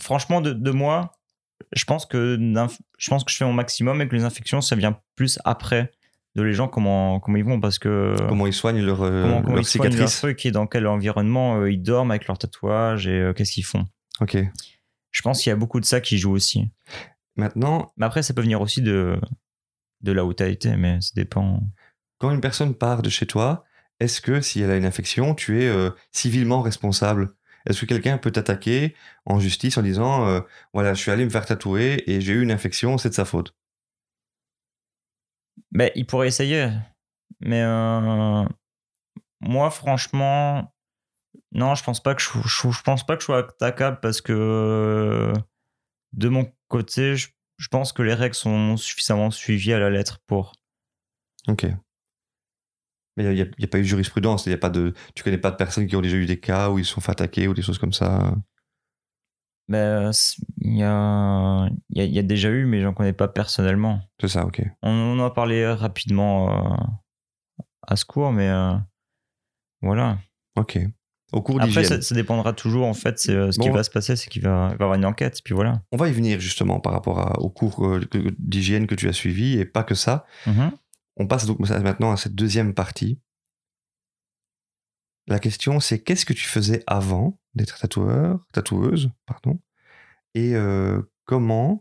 [0.01, 1.13] franchement de, de moi,
[1.73, 2.39] je pense que
[2.99, 5.93] je pense que je fais mon maximum et que les infections ça vient plus après
[6.35, 9.43] de les gens comment comment ils vont parce que Comment ils soignent leur, euh, comment,
[9.43, 12.39] comment leur ils soignent leur truc et dans quel environnement euh, ils dorment avec leurs
[12.39, 13.87] tatouages et euh, qu'est-ce qu'ils font.
[14.23, 14.37] Ok.
[15.11, 16.71] Je pense qu'il y a beaucoup de ça qui joue aussi.
[17.37, 19.21] Maintenant, Mais après, ça peut venir aussi de,
[20.01, 21.61] de là où tu as été, mais ça dépend.
[22.19, 23.65] quand une personne part de chez toi,
[23.99, 27.35] est-ce que si elle a une infection, tu es euh, civilement responsable?
[27.67, 28.95] Est-ce que quelqu'un peut t'attaquer
[29.27, 30.41] en justice en disant euh,
[30.73, 33.25] voilà, je suis allé me faire tatouer et j'ai eu une infection, c'est de sa
[33.25, 33.57] faute
[35.73, 36.69] Ben, il pourrait essayer.
[37.41, 38.45] Mais euh,
[39.41, 40.72] moi, franchement,
[41.53, 44.21] non, je pense pas que je, je, je pense pas que je sois attaquable parce
[44.21, 45.33] que
[46.13, 50.21] de mon côté, je, je pense que les règles sont suffisamment suivies à la lettre
[50.27, 50.53] pour.
[51.49, 51.67] Ok.
[53.17, 55.51] Mais il n'y a, pas eu de jurisprudence, y a pas de, tu connais pas
[55.51, 57.53] de personnes qui ont déjà eu des cas où ils se sont fait attaquer ou
[57.53, 58.35] des choses comme ça?
[59.69, 60.11] Ben,
[60.61, 63.29] il y a, il y, a, il y a déjà eu, mais j'en connais pas
[63.29, 64.01] personnellement.
[64.19, 64.63] C'est ça, ok.
[64.83, 66.77] On, on en a parlé rapidement euh,
[67.87, 68.75] à ce cours, mais euh,
[69.83, 70.19] voilà.
[70.57, 70.79] Ok.
[71.33, 73.21] Au cours Après, ça, ça dépendra toujours, en fait.
[73.31, 75.83] euh, ce qui va se passer, c'est qu'il va, y avoir une enquête, puis voilà.
[75.91, 78.01] On va y venir justement par rapport à- au cours euh,
[78.39, 80.27] d'hygiène que tu as suivi et pas que ça.
[80.47, 80.73] Mhm.
[81.17, 83.19] On passe donc maintenant à cette deuxième partie.
[85.29, 89.61] La question, c'est qu'est-ce que tu faisais avant d'être tatoueur, tatoueuse, pardon,
[90.35, 91.81] et euh, comment,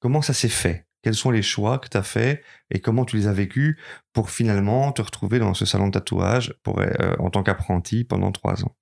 [0.00, 0.85] comment ça s'est fait?
[1.06, 3.78] Quels sont les choix que tu as faits et comment tu les as vécus
[4.12, 8.32] pour finalement te retrouver dans ce salon de tatouage pour, euh, en tant qu'apprenti pendant
[8.32, 8.74] trois ans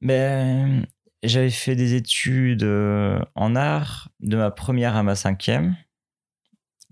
[0.00, 0.86] Ben,
[1.22, 5.76] j'avais fait des études euh, en art de ma première à ma cinquième.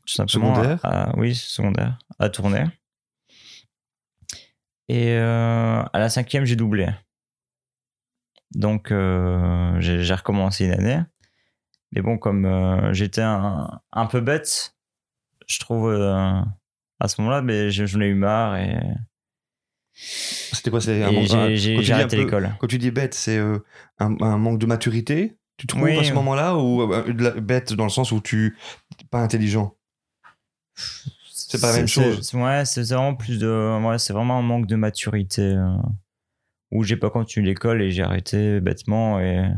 [0.07, 0.55] Tout simplement.
[0.57, 0.81] Secondaire?
[0.85, 1.99] à- à- Oui, secondaire.
[2.19, 2.65] À Tournai.
[4.91, 6.91] Et euh, à la cinquième, j'ai doublé.
[8.55, 11.01] Donc, euh, j'ai recommencé une année.
[11.93, 14.75] Mais bon, comme euh, j'étais un, un peu bête,
[15.47, 16.41] je trouve, euh,
[17.01, 18.77] à ce moment-là, mais j'en ai eu marre et,
[19.93, 22.55] C'était quoi C'est un manque- j'ai- arrêté l'école.
[22.59, 23.61] Quand tu dis bête, c'est un,
[24.21, 25.99] un manque de maturité, tu trouves Oui.
[25.99, 26.87] à ce moment-là, ou
[27.41, 28.57] bête dans le sens où tu
[29.11, 29.75] pas intelligent?
[31.31, 32.35] C'est pas la même chose.
[32.35, 33.81] Ouais, c'est c'est vraiment plus de.
[33.87, 35.57] Ouais, c'est vraiment un manque de maturité.
[36.75, 39.21] Où j'ai pas continué l'école et j'ai arrêté bêtement.
[39.21, 39.49] Et,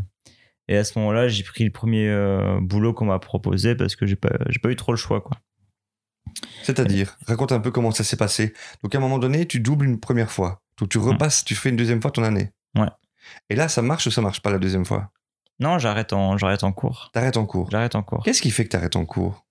[0.68, 4.06] et à ce moment-là, j'ai pris le premier euh, boulot qu'on m'a proposé parce que
[4.06, 5.20] j'ai pas, j'ai pas eu trop le choix.
[5.20, 5.36] Quoi.
[6.62, 8.52] C'est-à-dire, raconte un peu comment ça s'est passé.
[8.82, 10.62] Donc à un moment donné, tu doubles une première fois.
[10.78, 12.50] Donc tu repasses, tu fais une deuxième fois ton année.
[12.76, 12.90] Ouais.
[13.48, 15.10] Et là, ça marche ou ça marche pas la deuxième fois?
[15.58, 17.10] Non, j'arrête en, j'arrête en cours.
[17.14, 17.70] T'arrêtes en cours.
[17.70, 18.22] J'arrête en cours.
[18.22, 19.46] Qu'est-ce qui fait que t'arrêtes en cours?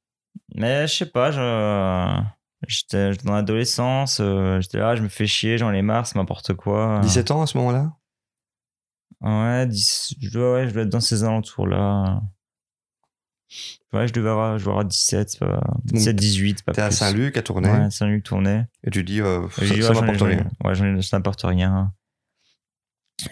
[0.54, 2.22] Mais je sais pas, je-
[2.68, 6.54] j'étais dans l'adolescence, euh, j'étais là, je me fais chier, j'en ai marre, c'est n'importe
[6.54, 7.00] quoi.
[7.02, 7.94] 17 ans à ce moment-là?
[9.22, 12.22] Ouais, 10, je, dois, ouais, je dois être dans ces alentours-là.
[13.94, 16.92] Ouais, je devais avoir, je avoir 17, c'est pas- 17, 18, pas T'es à.
[16.92, 17.42] Saint-Luc, à
[17.84, 18.64] Ouais, Saint-Luc tourné.
[18.84, 19.66] et tu dis, euh, ça, ça
[20.02, 20.50] ouais, ai- rien.
[20.64, 21.94] Ouais, ça n'apporte rien.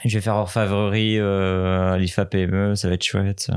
[0.05, 3.51] Je vais faire orfèvrerie euh, à l'IFA PME, ça va être chouette.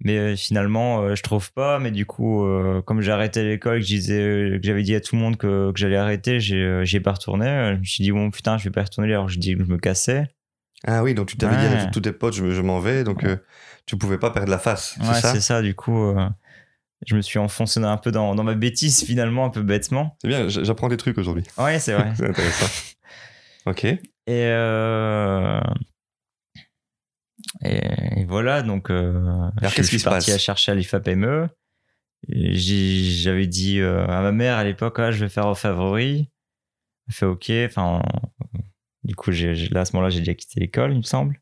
[0.00, 1.78] Mais euh, finalement, euh, je trouve pas.
[1.78, 5.00] Mais du coup, euh, comme j'ai arrêté l'école, que je disais, que j'avais dit à
[5.00, 7.72] tout le monde que, que j'allais arrêter, j'ai, pas retourné.
[7.74, 9.70] Je me suis dit, bon, putain, je vais pas retourner alors je dis que je
[9.70, 10.28] me cassais.
[10.86, 11.80] Ah oui, donc tu t'avais dit Ouais.
[11.80, 13.36] avec tous tes potes, je, je m'en vais, donc euh,
[13.86, 15.62] tu pouvais pas perdre la face, Ouais, c'est ça c'est ça.
[15.62, 16.28] Du coup, euh,
[17.06, 20.16] je me suis enfoncé un peu dans, dans ma bêtise finalement, un peu bêtement.
[20.20, 21.44] C'est bien, j'apprends des trucs aujourd'hui.
[21.56, 22.12] Ouais, c'est vrai.
[22.16, 22.66] c'est intéressant.
[23.66, 23.84] ok.
[23.84, 25.60] Et, euh,
[27.64, 29.12] et, et voilà, donc euh,
[29.58, 31.48] Alors, je, je suis parti à chercher à l'IFA PME.
[32.28, 36.30] J'avais dit euh, à ma mère à l'époque, ah, je vais faire au favori.
[37.08, 37.50] Elle fait OK.
[37.66, 38.02] Enfin,
[39.02, 41.40] du coup, j'ai- là, à ce moment-là, j'ai déjà quitté l'école, il me semble.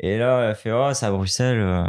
[0.00, 1.60] Et là, elle fait, oh, c'est à Bruxelles.
[1.60, 1.84] euh,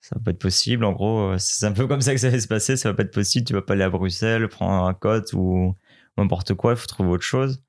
[0.00, 0.84] Ça va pas être possible.
[0.84, 2.76] En gros, euh, c'est un peu comme ça que ça va se passer.
[2.76, 3.44] Ça va pas être possible.
[3.46, 5.74] Tu vas pas aller à Bruxelles, prendre un cote ou
[6.16, 6.72] n'importe quoi.
[6.72, 7.60] Il faut trouver autre chose.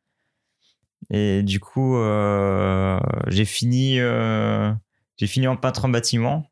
[1.10, 4.74] Et du coup, euh, j'ai fini, euh,
[5.17, 6.50] j'ai fini en peintre en bâtiment.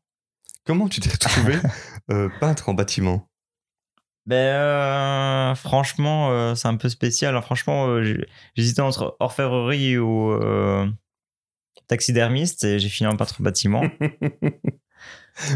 [0.64, 1.54] Comment tu t'es retrouvé
[2.10, 3.28] euh, peintre en bâtiment?
[4.24, 7.30] Ben, euh, franchement, c'est un peu spécial.
[7.30, 8.02] Alors, franchement,
[8.56, 10.36] j'hésitais entre orfèvrerie ou
[11.86, 13.82] taxidermiste et j'ai fini en peintre en bâtiment.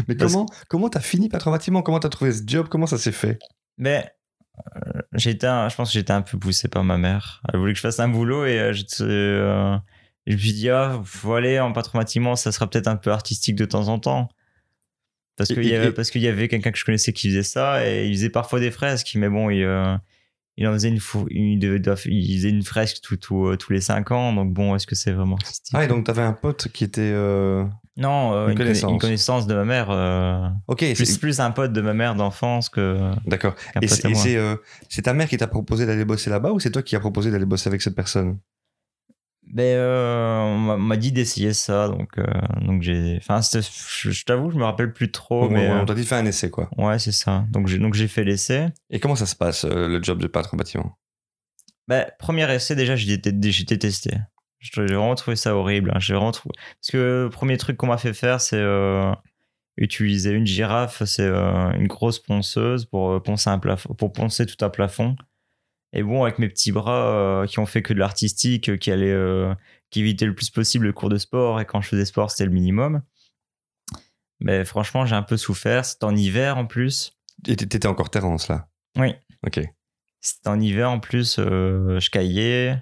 [0.07, 1.81] Mais Parce- comment comment t'as fini peintre en bâtiment?
[1.81, 2.67] Comment t'as trouvé ce job?
[2.69, 3.39] Comment ça s'est fait?
[3.77, 4.09] Mais
[5.13, 7.41] j'ai été un- je pense que j'étais un peu poussé par ma mère.
[7.51, 9.77] Elle voulait que je fasse un boulot et euh, j'étais, euh,
[10.27, 13.55] je me suis dit, ah, faut aller en bâtiment, ça sera peut-être un peu artistique
[13.55, 14.29] de temps en temps.
[15.37, 17.43] Parce qu'il y avait, et- parce qu'il y avait quelqu'un que je connaissais qui faisait
[17.43, 19.95] ça et il faisait parfois des fresques, mais bon, il, euh,
[20.57, 23.71] il en faisait une, fou- il, devait- doit- il faisait une fresque tout, tout, tous
[23.73, 26.33] les 5 ans, donc bon, est-ce que c'est vraiment artistique Ah, et donc t'avais un
[26.33, 27.01] pote qui était.
[27.13, 27.63] euh,
[27.97, 28.91] Non, euh, une une, conna- connaissance.
[28.91, 32.15] une connaissance de ma mère, euh, Ok, plus, c'est- plus un pote de ma mère
[32.15, 33.11] d'enfance que.
[33.25, 33.55] d'accord.
[33.81, 33.87] Et
[34.37, 34.55] euh,
[34.89, 37.31] c'est ta mère qui t'a proposé d'aller bosser là-bas ou c'est toi qui as proposé
[37.31, 38.37] d'aller bosser avec cette personne?
[39.53, 42.23] Ben, euh, on m'a- on m'a dit d'essayer ça, donc, euh,
[42.61, 43.17] donc j'ai.
[43.17, 45.69] Enfin, je, je t'avoue, je me rappelle plus trop, On- mais.
[45.69, 46.69] euh, on t'a dit de faire un essai, quoi.
[46.77, 47.45] ouais, c'est ça.
[47.49, 48.67] Donc j'ai, donc j'ai fait l'essai.
[48.89, 50.97] Et comment ça se passe, le job de peintre en bâtiment?
[51.87, 54.11] Ben, premier essai, déjà, j'ai détesté.
[54.59, 55.91] J'ai vraiment trouvé ça horrible.
[55.93, 55.99] hein.
[55.99, 56.53] J'ai vraiment trouvé...
[56.79, 59.11] Parce que le premier truc qu'on m'a fait faire, c'est euh,
[59.75, 64.69] utiliser une girafe, c'est une grosse ponceuse pour, poncer un plafond, pour poncer tout un
[64.69, 65.15] plafond.
[65.93, 68.91] Et bon, avec mes petits bras euh, qui ont fait que de l'artistique, euh, qui
[68.91, 69.53] allaient, euh,
[69.89, 72.45] qui évitaient le plus possible le cours de sport, et quand je faisais sport, c'était
[72.45, 73.01] le minimum.
[74.39, 75.85] Mais franchement, j'ai un peu souffert.
[75.85, 77.17] C'était en hiver en plus.
[77.47, 79.13] Et t'étais encore Terence là Oui.
[79.45, 79.59] Ok.
[80.21, 81.37] C'était en hiver en plus.
[81.39, 82.81] euh, je caillais.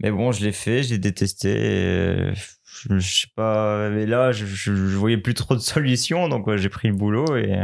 [0.00, 2.32] Mais bon, je l'ai fait, je l'ai détesté.
[2.34, 3.90] Je, je sais pas.
[3.90, 6.28] Mais là, je, je, je voyais plus trop de solutions.
[6.28, 7.58] Donc, ouais, j'ai pris le boulot et,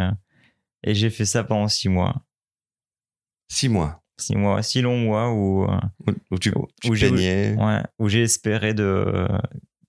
[0.83, 2.27] et j'ai fait ça pendant six mois.
[3.49, 4.03] Six mois.
[4.16, 8.09] Six mois, six longs mois où, euh, Où, où tu, tu Où j'ai- ouais, où
[8.09, 9.27] j'ai espéré de.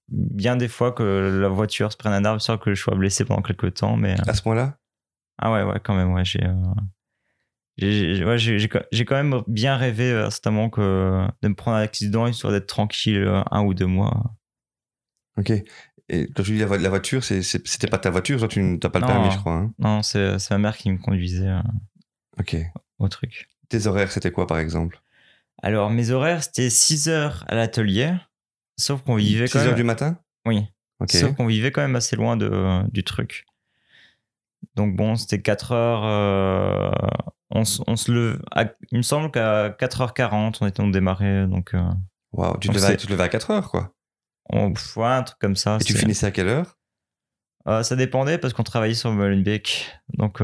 [0.07, 3.23] Bien des fois que la voiture se prenne un arbre, sûr que je sois blessé
[3.25, 4.15] pendant quelques temps, mais.
[4.27, 4.77] À ce point-là?
[5.37, 6.43] Ah ouais, ouais, quand même, ouais, j'ai.
[6.43, 6.53] euh,
[7.77, 11.27] j'ai- j'ai- ouais, j'ai j'ai quand- j'ai quand même bien rêvé euh, à moment que
[11.41, 14.35] de me prendre un accident histoire d'être tranquille euh, un ou deux mois.
[15.37, 15.51] Ok.
[16.07, 18.47] Et quand tu dis la, vo- la voiture, c'est- c'est- c'était pas ta voiture, toi
[18.47, 19.07] tu n'as pas le Non.
[19.11, 19.53] permis, je crois.
[19.53, 21.61] hein Non, c'est c'est ma mère qui me conduisait euh,
[22.39, 22.55] ok.
[22.99, 23.49] au truc.
[23.69, 25.01] Tes horaires, c'était quoi par exemple?
[25.63, 28.13] Alors, mes horaires, c'était 6 heures à l'atelier,
[28.77, 30.17] sauf qu'on vivait 6 quand heures du matin?
[30.45, 30.65] Oui,
[31.09, 33.45] sauf qu'on vivait quand même assez loin de, du truc.
[34.75, 36.03] Donc bon, c'était 4 heures.
[36.05, 36.91] euh,
[37.51, 41.47] on, se- on se à- il me semble qu'à 4h40, on était en démarré.
[41.47, 41.81] Donc, euh,
[42.33, 43.93] Waouh, tu, te levais tu te levais à 4 heures quoi.
[44.49, 45.77] on, pff, ouais, un truc comme ça.
[45.79, 46.77] Et tu finissais à quelle heure?
[47.67, 49.91] Euh, ça dépendait parce qu'on travaillait sur Molenbeek.
[50.17, 50.39] Donc,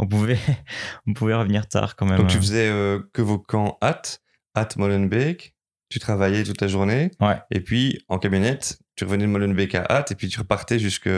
[0.00, 0.38] on, pouvait,
[1.06, 2.18] on pouvait revenir tard quand même.
[2.18, 4.22] Donc tu faisais euh, que vos camps hâte,
[4.56, 5.54] hâte Molenbeek,
[5.88, 7.38] tu travaillais toute la journée, Ouais.
[7.50, 11.08] et puis en camionnette, tu revenais de Molenbeek à hâte, et puis tu repartais jusque,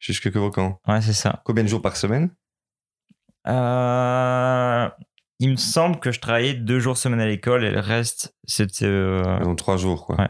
[0.00, 0.80] jusque que vos camps.
[0.88, 1.42] Ouais, c'est ça.
[1.44, 2.30] Combien de jours par semaine?
[3.66, 4.88] Euh,
[5.38, 8.86] il me semble que je travaillais deux jours semaine à l'école et le reste, c'était.
[8.86, 10.16] euh, Donc trois jours quoi.
[10.20, 10.28] Ouais.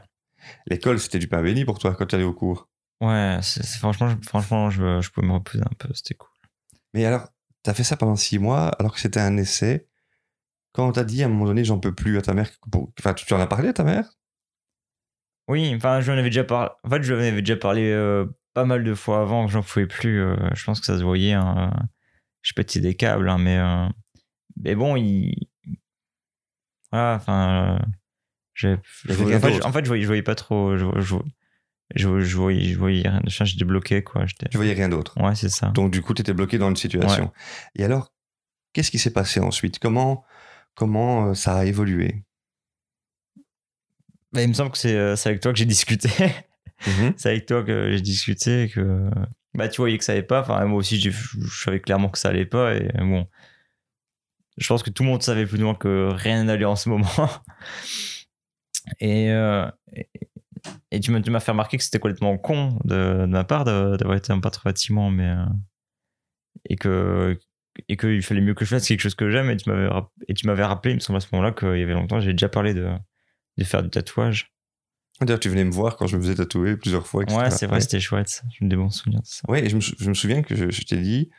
[0.66, 2.68] L'école, c'était du pain béni pour toi quand tu allais au cours.
[3.00, 3.38] Ouais,
[3.78, 6.28] franchement, je- franchement je, je pouvais me reposer un peu, c'était cool.
[6.94, 7.28] Mais alors,
[7.66, 9.88] tu as fait ça pendant six mois, alors que c'était un essai.
[10.72, 12.48] Quand on t'a dit à un moment donné, j'en peux plus à ta mère,
[13.00, 14.08] enfin, tu en as parlé à ta mère?
[15.48, 16.70] Oui, enfin, je en avais déjà parlé.
[16.84, 18.24] En fait, je en avais déjà parlé euh,
[18.54, 20.20] pas mal de fois avant que j'en pouvais plus.
[20.20, 21.32] euh, je pense que ça se voyait.
[21.32, 21.82] hein, euh,
[22.42, 23.88] je pétais des câbles, hein, mais, euh,
[24.62, 25.34] mais bon, il.
[26.92, 27.78] Voilà, enfin.
[28.64, 28.76] euh,
[29.34, 30.76] en, fait, je, en fait, je voyais, je voyais pas trop.
[30.76, 31.16] Je, je,
[31.94, 33.22] je, je voyais, je voyais rien.
[33.26, 34.24] Je j'étais bloqué, quoi.
[34.26, 35.20] Tu voyais rien d'autre.
[35.20, 35.68] Ouais, c'est ça.
[35.68, 37.32] Donc, du coup, tu étais bloqué dans une situation.
[37.76, 38.12] Et alors,
[38.72, 39.78] qu'est-ce qui s'est passé ensuite?
[39.78, 40.24] Comment,
[40.74, 42.24] comment euh, ça a évolué?
[44.32, 46.10] Bah, il me semble que c'est euh, avec toi que j'ai discuté.
[47.16, 49.08] c'est avec toi que j'ai discuté que
[49.54, 51.10] bah tu voyais que ça allait pas enfin moi aussi je
[51.64, 53.26] savais clairement que ça allait pas et bon
[54.58, 56.90] je pense que tout le monde savait plus ou moins que rien n'allait en ce
[56.90, 57.08] moment
[59.00, 60.08] et, euh, et,
[60.90, 64.32] et tu m'as fait remarquer que c'était complètement con de, de ma part d'avoir été
[64.32, 65.44] un peintre bâtiment mais euh,
[66.68, 67.38] et que
[67.88, 70.10] et qu'il fallait mieux que je fasse quelque chose que j'aime et tu m'avais rapp-
[70.28, 72.32] et tu m'avais rappelé il me semble à ce moment-là qu'il y avait longtemps j'avais
[72.32, 72.88] déjà parlé de
[73.58, 74.52] de faire du tatouage
[75.18, 77.22] D'ailleurs, tu venais me voir quand je me faisais tatouer plusieurs fois.
[77.22, 77.38] etc.
[77.44, 79.80] ouais c'est vrai c'était chouette j'ai des bons souvenirs de ça Ouais, et je me,
[79.80, 81.30] je me souviens que je, je t'ai dit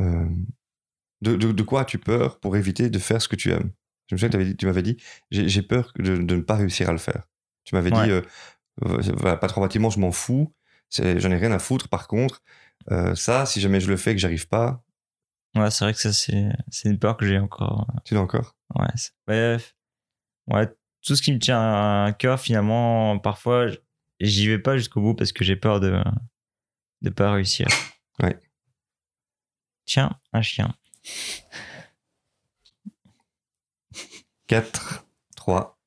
[0.00, 0.24] euh,
[1.20, 3.72] de, de, de quoi as-tu peur pour éviter de faire ce que tu aimes?
[4.08, 4.96] Je me souviens que t'avais dit- tu m'avais dit
[5.30, 7.24] j'ai j'ai peur de, de ne pas réussir à le faire.
[7.64, 8.04] Tu m'avais Ouais.
[8.06, 8.22] dit euh,
[8.80, 10.52] voilà, patron bâtiment, je m'en fous,
[10.90, 11.88] j'en ai rien à foutre.
[11.88, 12.42] Par contre,
[12.90, 14.82] euh, ça, si jamais je le fais et que j'arrive pas,
[15.56, 16.48] Ouais, c'est vrai que ça, c'est,
[16.84, 17.84] une peur que j'ai encore.
[18.04, 18.54] tu l'as encore?
[18.76, 19.56] Ouais, c'est- ouais,
[20.46, 20.68] ouais,
[21.04, 21.58] tout ce qui me tient
[22.06, 23.66] à cœur, finalement, parfois,
[24.20, 26.00] j'y vais pas jusqu'au bout parce que j'ai peur de
[27.02, 27.66] de pas réussir.
[28.22, 28.38] Ouais.
[29.86, 30.74] Tiens, un chien.
[34.46, 35.79] 4, 3.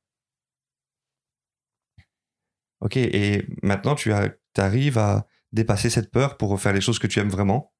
[2.83, 7.07] Ok, et maintenant tu as- arrives à dépasser cette peur pour faire les choses que
[7.07, 7.71] tu aimes vraiment?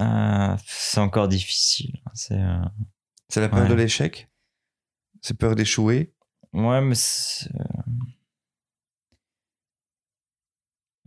[0.00, 2.00] Euh, c'est encore difficile.
[2.14, 2.64] C'est, euh,
[3.28, 3.68] C'est la peur Ouais.
[3.68, 4.30] de l'échec?
[5.20, 6.14] C'est peur d'échouer?
[6.54, 7.50] Ouais, mais c'est...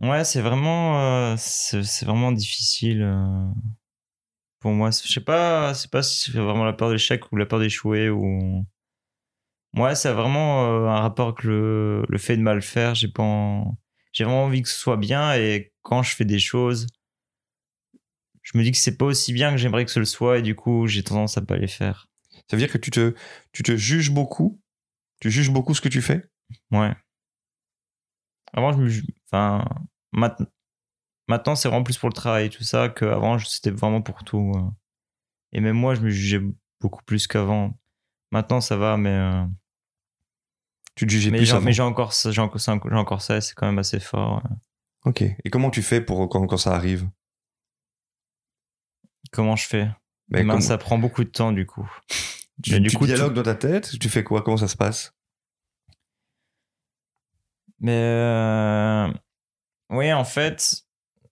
[0.00, 3.50] Ouais, c'est vraiment, euh, c'est, vraiment difficile euh,
[4.60, 4.90] pour moi.
[4.90, 7.58] Je sais pas, c'est pas si c'est vraiment la peur de l'échec ou la peur
[7.58, 8.64] d'échouer ou.
[9.76, 12.94] Ouais, c'est vraiment euh, un rapport avec le, le fait de mal faire.
[12.94, 13.76] J'ai pas, en-
[14.12, 16.86] j'ai vraiment envie que ce soit bien et quand je fais des choses,
[18.42, 20.42] je me dis que c'est pas aussi bien que j'aimerais que ce le soit et
[20.42, 22.08] du coup, j'ai tendance à pas les faire.
[22.50, 23.14] Ça veut dire que tu te,
[23.52, 24.60] tu te juges beaucoup?
[25.20, 26.24] Tu juges beaucoup ce que tu fais?
[26.72, 26.92] Ouais.
[28.52, 28.90] Avant, je me.
[29.30, 29.64] Enfin.
[30.12, 30.38] mat-
[31.28, 34.52] Maintenant, c'est vraiment plus pour le travail et tout ça qu'avant, c'était vraiment pour tout.
[34.56, 34.62] euh.
[35.52, 36.42] Et même moi, je me jugeais
[36.80, 37.78] beaucoup plus qu'avant.
[38.32, 39.10] Maintenant, ça va, mais.
[39.10, 39.44] euh,
[40.94, 41.64] Tu te jugeais Mais plus j'ai avant.
[41.64, 44.42] mais j'ai encore ça, j'ai encore ça, encore c'est quand même assez fort.
[44.44, 44.50] ouais.
[45.06, 45.22] Ok.
[45.22, 47.08] Et comment tu fais pour quand, quand ça arrive?
[49.32, 49.88] Comment je fais?
[50.28, 51.88] Ben, Ben, Ça prend beaucoup de temps, du coup.
[52.62, 53.98] Tu, Mais du tu coup, dialogues dans ta tête?
[53.98, 54.42] Tu fais quoi?
[54.42, 55.14] Comment ça se passe?
[57.78, 59.08] Mais euh,
[59.88, 60.84] oui, en fait,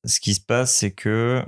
[0.04, 1.44] ce qui se passe, c'est que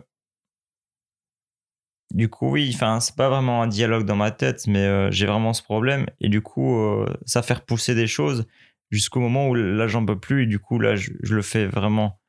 [2.11, 5.27] du coup, oui, enfin, c'est pas vraiment un dialogue dans ma tête, mais euh, j'ai
[5.27, 6.07] vraiment ce problème.
[6.21, 8.47] Et du coup, euh, ça fait repousser des choses
[8.91, 10.45] jusqu'au moment où là, j'en peux plus.
[10.45, 12.21] Et du coup, là, je, je le fais vraiment.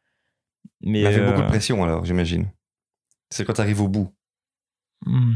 [0.82, 2.52] Mais Ça fait beaucoup de euh, pression alors, j'imagine.
[3.30, 4.14] C'est quand tu arrives au bout.
[5.06, 5.34] hmm.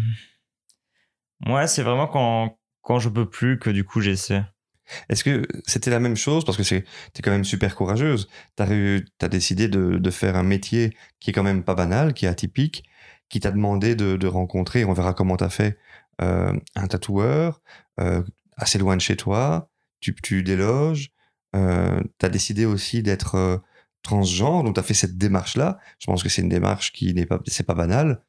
[1.48, 4.44] Ouais, c'est vraiment quand, quand je peux plus que du coup, j'essaie.
[5.10, 6.46] Est-ce que c'était la même chose?
[6.46, 8.30] Parce que tu es quand même super courageuse.
[8.56, 12.26] Tu as, décidé de, de faire un métier qui est quand même pas banal, qui
[12.26, 12.84] est atypique,
[13.30, 15.78] qui t'a demandé de, rencontrer, on verra comment tu as fait,
[16.22, 17.62] euh, un tatoueur
[18.00, 18.24] euh,
[18.58, 19.70] assez loin de chez toi.
[20.00, 21.12] Tu, déloges.
[21.56, 23.64] Euh, tu as décidé aussi d'être
[24.04, 25.80] transgenre, donc tu as fait cette démarche-là.
[26.00, 28.22] Je pense que c'est une démarche qui n'est pas, c'est pas banal.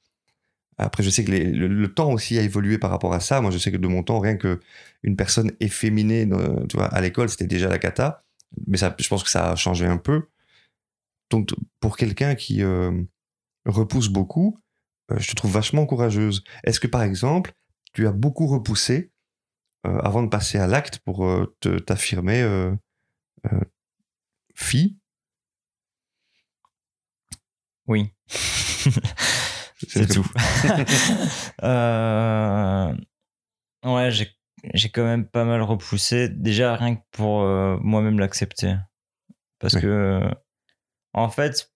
[0.79, 3.41] Après, je sais que le, temps aussi a évolué par rapport à ça.
[3.41, 4.61] Moi, je sais que de mon temps, rien que
[5.03, 6.29] une personne efféminée,
[6.69, 8.25] tu vois, à l'école, c'était déjà la cata.
[8.67, 10.29] Mais je pense que ça a changé un peu.
[11.31, 12.63] Donc, pour quelqu'un qui
[13.67, 14.59] repousse beaucoup,
[15.17, 16.43] je te trouve vachement courageuse.
[16.65, 17.53] Est-ce que, par exemple,
[17.93, 19.13] tu as beaucoup repoussé
[19.87, 22.75] euh, avant de passer à l'acte pour euh, te- t'affirmer euh,
[23.53, 23.61] euh,
[24.55, 24.99] fille?
[27.87, 28.13] Oui.
[29.89, 30.27] c'est tout.
[31.63, 32.95] Euh,
[33.85, 36.29] Ouais, j'ai quand même pas mal repoussé.
[36.29, 38.75] Déjà, rien que pour euh, moi-même l'accepter.
[39.61, 39.83] Parce Oui.
[39.83, 40.29] que,
[41.13, 41.73] en fait,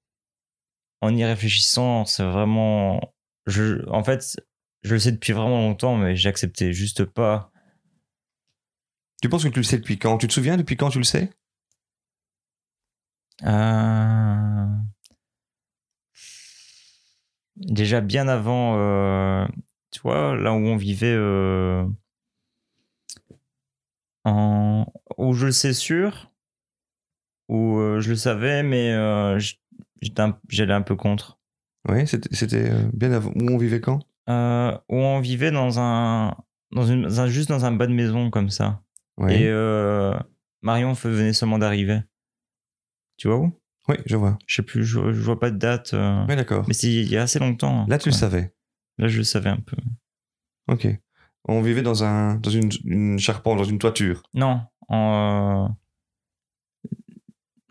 [1.01, 3.01] en y réfléchissant, c'est vraiment.
[3.47, 4.41] Je, en fait,
[4.83, 7.53] je le sais depuis vraiment longtemps, mais j'acceptais juste pas.
[9.23, 10.19] Tu penses que tu le sais depuis quand?
[10.19, 11.31] Tu te souviens depuis quand tu le sais?
[13.43, 14.67] Euh,
[17.57, 19.47] Déjà bien avant, euh,
[19.91, 21.85] tu vois, là où on vivait, euh,
[24.25, 24.87] en...
[25.19, 26.31] où je le sais sûr,
[27.49, 28.95] où je le savais, mais
[30.03, 31.40] j'étais un- j'allais un peu contre.
[31.89, 33.31] Oui, c'était euh, bien avant.
[33.35, 34.01] Où on vivait quand?
[34.29, 36.37] Euh, où on vivait dans un,
[36.73, 38.83] dans une, juste dans un bas de maison comme ça.
[39.29, 40.15] Et euh,
[40.63, 42.01] Marion venait seulement d'arriver.
[43.17, 43.53] Tu vois où?
[43.89, 44.39] Oui je vois.
[44.47, 45.95] Je sais plus, je, je vois pas de date.
[45.95, 46.65] euh, Oui, d'accord.
[46.69, 47.87] Mais c'est il y a assez longtemps.
[47.89, 48.53] Là, tu le savais?
[48.99, 49.77] Là, je le savais un peu.
[50.69, 50.87] Ok.
[51.47, 54.23] On vivait dans, un, dans une, une charpente, dans une toiture?
[54.35, 55.75] Non, en,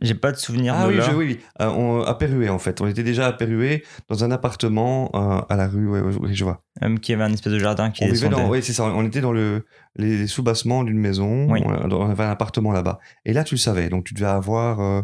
[0.01, 1.03] j'ai pas de souvenir Ah de oui, là.
[1.09, 1.39] je, oui, oui.
[1.61, 2.79] Euh, on, à Perruet, en fait.
[2.81, 5.87] On était déjà à Perruet, dans un appartement euh, à la rue.
[5.89, 6.63] Oui, oui, oui, je vois.
[6.81, 8.35] Même qu'il y avait un espèce de jardin qui on descendait.
[8.35, 8.85] dans, oui, c'est ça.
[8.85, 11.51] On était dans le, les sous-bassements d'une maison.
[11.51, 11.61] Oui.
[11.65, 12.99] On, on avait un appartement là-bas.
[13.25, 13.89] Et là, tu le savais.
[13.89, 15.01] Donc, tu devais avoir, euh,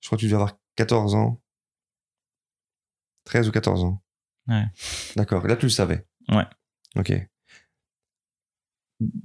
[0.00, 1.40] je crois que tu devais avoir 14 ans.
[3.24, 4.02] 13 ou 14 ans.
[4.48, 4.64] Ouais.
[5.16, 5.46] D'accord.
[5.46, 6.04] Là, tu le savais.
[6.28, 6.44] Ouais.
[6.96, 7.12] Ok.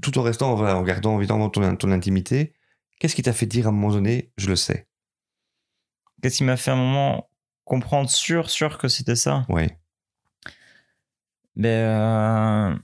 [0.02, 2.54] Tout en restant, voilà, en gardant évidemment ton, ton intimité,
[3.00, 4.88] qu'est-ce qui t'a fait dire à un moment donné, je le sais?
[6.22, 7.30] Qu'est-ce qui m'a fait un moment
[7.66, 9.46] comprendre sûr, sûr que c'était ça?
[9.50, 9.78] Ouais.
[11.56, 12.76] Ben, euh,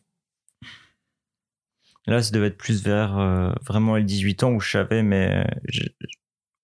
[2.07, 5.45] là, ça devait être plus vers euh, vraiment les 18 ans où je savais, mais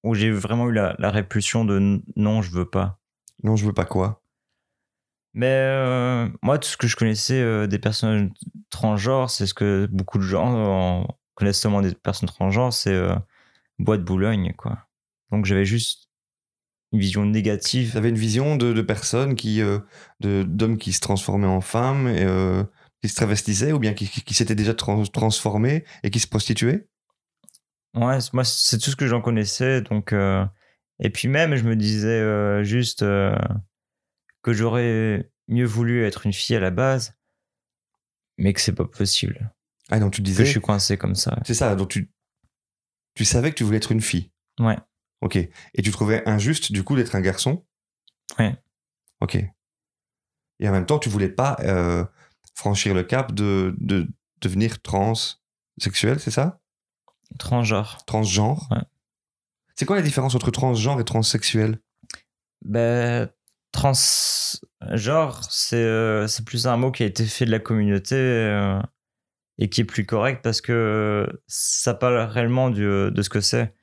[0.03, 2.99] où j'ai vraiment eu la, la répulsion de non, je veux pas.
[3.43, 4.24] Non, je veux pas quoi?
[5.34, 8.34] Mais euh, moi, tout ce que je connaissais des personnes
[8.70, 11.05] transgenres, c'est ce que beaucoup de gens
[11.36, 12.99] connaissent seulement des personnes transgenres, c'est
[13.78, 14.88] bois de Boulogne, quoi.
[15.30, 16.07] Donc j'avais juste
[16.98, 17.91] une vision négative.
[17.91, 19.80] Tu avais une vision de, de personnes qui, euh,
[20.22, 22.64] d'hommes qui se transformaient en femmes, et, euh,
[23.02, 26.28] qui se travestissaient, ou bien qui, qui, qui s'étaient déjà trans- transformés et qui se
[26.28, 26.88] prostituaient?
[27.93, 29.82] Ouais, moi, c'est tout ce que j'en connaissais.
[29.82, 30.45] Donc, euh,
[31.00, 33.04] Et puis même, je me disais euh, juste
[34.41, 37.16] que j'aurais mieux voulu être une fille à la base,
[38.38, 39.54] mais que c'est pas possible.
[39.89, 41.38] Ah donc tu Que disais, je suis coincé comme ça.
[41.45, 42.12] c'est ça, donc tu,
[43.16, 44.32] tu savais que tu voulais être une fille?
[44.60, 44.78] Ouais.
[45.22, 45.36] Ok.
[45.36, 47.65] Et tu trouvais injuste, du coup, d'être un garçon?
[48.38, 48.55] Ouais.
[49.22, 49.36] Ok.
[50.59, 52.03] Et en même temps, tu voulais pas euh,
[52.55, 54.07] franchir le cap de, de
[54.41, 56.59] devenir transsexuel, c'est ça?
[57.39, 57.97] Transgenre.
[58.05, 58.68] Transgenre?
[58.72, 58.82] Ouais.
[59.76, 61.80] C'est quoi la différence entre transgenre et transsexuel?
[62.65, 63.30] Ben,
[63.72, 68.80] transgenre, c'est euh, plus un mot qui a été fait de la communauté euh,
[69.59, 73.76] et qui est plus correct parce que ça parle réellement du- de ce que c'est.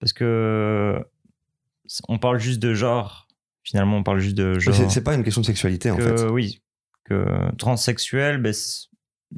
[0.00, 1.04] Parce que
[2.08, 3.26] on parle juste de genre.
[3.62, 4.74] Finalement, on parle juste de genre.
[4.74, 6.24] C'est c'est pas une question de sexualité, en que, fait.
[6.28, 6.62] Oui.
[7.04, 8.54] Que transsexuel, ben,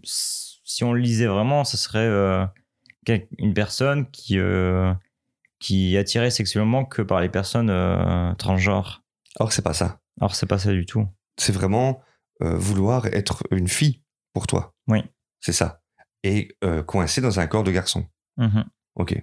[0.04, 2.46] si on le lisait vraiment, ce serait euh,
[3.38, 4.92] une personne qui, euh,
[5.58, 9.02] qui est attirée sexuellement que par les personnes euh, transgenres.
[9.38, 10.00] Or, c'est pas ça.
[10.20, 11.06] Alors, c'est pas ça du tout.
[11.36, 12.02] C'est vraiment
[12.42, 14.02] euh, vouloir être une fille
[14.32, 14.74] pour toi.
[14.88, 15.00] Oui.
[15.40, 15.80] C'est ça.
[16.24, 16.56] Et
[16.86, 18.06] coincé dans un corps de garçon.
[18.36, 18.64] Mhm.
[18.96, 19.22] Ok.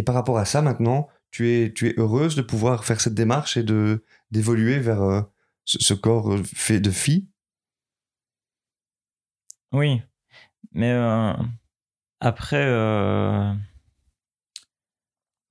[0.00, 3.12] Et par rapport à ça, maintenant, tu es, tu es heureuse de pouvoir faire cette
[3.12, 5.20] démarche et de d'évoluer vers euh,
[5.66, 7.28] ce, corps euh, fait de fille
[9.72, 10.00] Oui.
[10.72, 11.34] Mais euh,
[12.20, 12.64] après,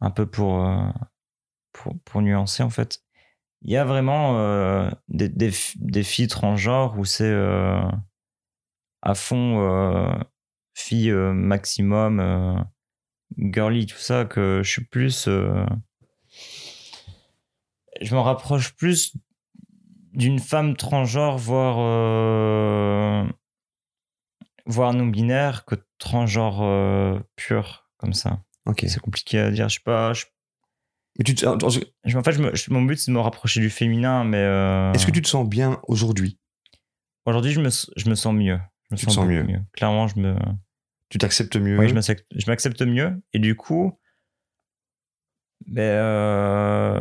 [0.01, 0.67] un peu pour,
[2.05, 3.03] pour, nuancer, en fait,
[3.61, 7.35] il y a vraiment des, des, des filles transgenres où c'est
[9.03, 10.19] à fond
[10.73, 12.65] fille maximum,
[13.37, 15.27] girly, tout ça, que je suis plus.
[15.27, 15.65] euh,
[18.01, 19.15] je me rapproche plus
[20.13, 21.77] d'une femme transgenre, voire.
[21.79, 23.25] euh,
[24.65, 28.41] voire non-binaire que transgenre euh, pur, comme ça.
[28.65, 28.85] Ok.
[28.87, 29.67] C'est compliqué à dire.
[29.69, 30.13] Je sais pas.
[30.13, 30.25] je-
[31.17, 31.57] Mais tu te- en-
[32.23, 34.37] fait, je me- mon but, c'est de me rapprocher du féminin, mais.
[34.37, 36.37] euh, Est-ce que tu te sens bien aujourd'hui?
[37.25, 38.59] Aujourd'hui, je me, je me sens mieux.
[38.89, 39.61] Je me Tu te sens mieux.
[39.73, 40.35] Clairement, je me.
[41.09, 41.93] Tu t'acceptes mieux Oui, je
[42.47, 43.19] m'accepte, mieux.
[43.33, 43.97] Et du coup,
[45.67, 46.99] ben, euh,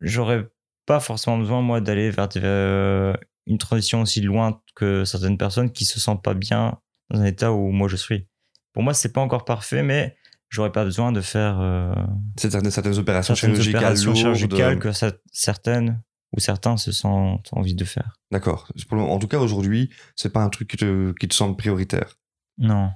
[0.00, 0.48] j'aurais
[0.86, 3.12] pas forcément besoin, moi, d'aller vers des- euh,
[3.46, 6.78] une transition aussi loin que certaines personnes qui se sentent pas bien
[7.10, 8.26] dans un état où moi je suis.
[8.72, 10.16] Pour moi, c'est pas encore parfait, mais
[10.50, 11.94] j'aurais pas besoin de faire euh,
[12.36, 16.02] certaines, certaines opérations certaines chirurgicales opérations chirurgicales que cer- certaines
[16.36, 18.18] ou certains se sentent envie de faire.
[18.30, 18.70] D'accord.
[18.92, 22.18] En tout cas, aujourd'hui, c'est pas un truc qui te, qui te semble prioritaire.
[22.58, 22.90] Non.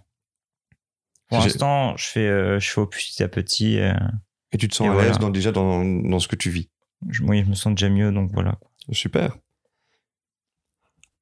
[1.32, 3.78] Pour l'instant, je fais, euh, je fais au petit à petit.
[3.80, 3.94] euh,
[4.52, 6.68] Et tu te sens à l'aise dans, déjà dans, dans ce que tu vis?
[7.08, 8.58] je, oui, je me sens déjà mieux, donc voilà.
[8.92, 9.36] Super.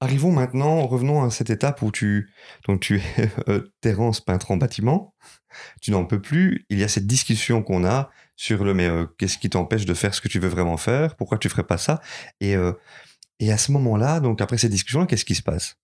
[0.02, 2.30] Arrivons maintenant, revenons à cette étape où tu,
[2.66, 3.02] donc tu es
[3.48, 5.14] euh, Terence, peintre en bâtiment.
[5.82, 6.64] Tu n'en peux plus.
[6.70, 9.92] Il y a cette discussion qu'on a sur le mais euh, qu'est-ce qui t'empêche de
[9.94, 11.16] faire ce que tu veux vraiment faire?
[11.16, 12.00] Pourquoi tu ferais pas ça?
[12.40, 12.72] Et euh,
[13.40, 15.76] et à ce moment-là, donc après cette discussion, qu'est-ce qui se passe?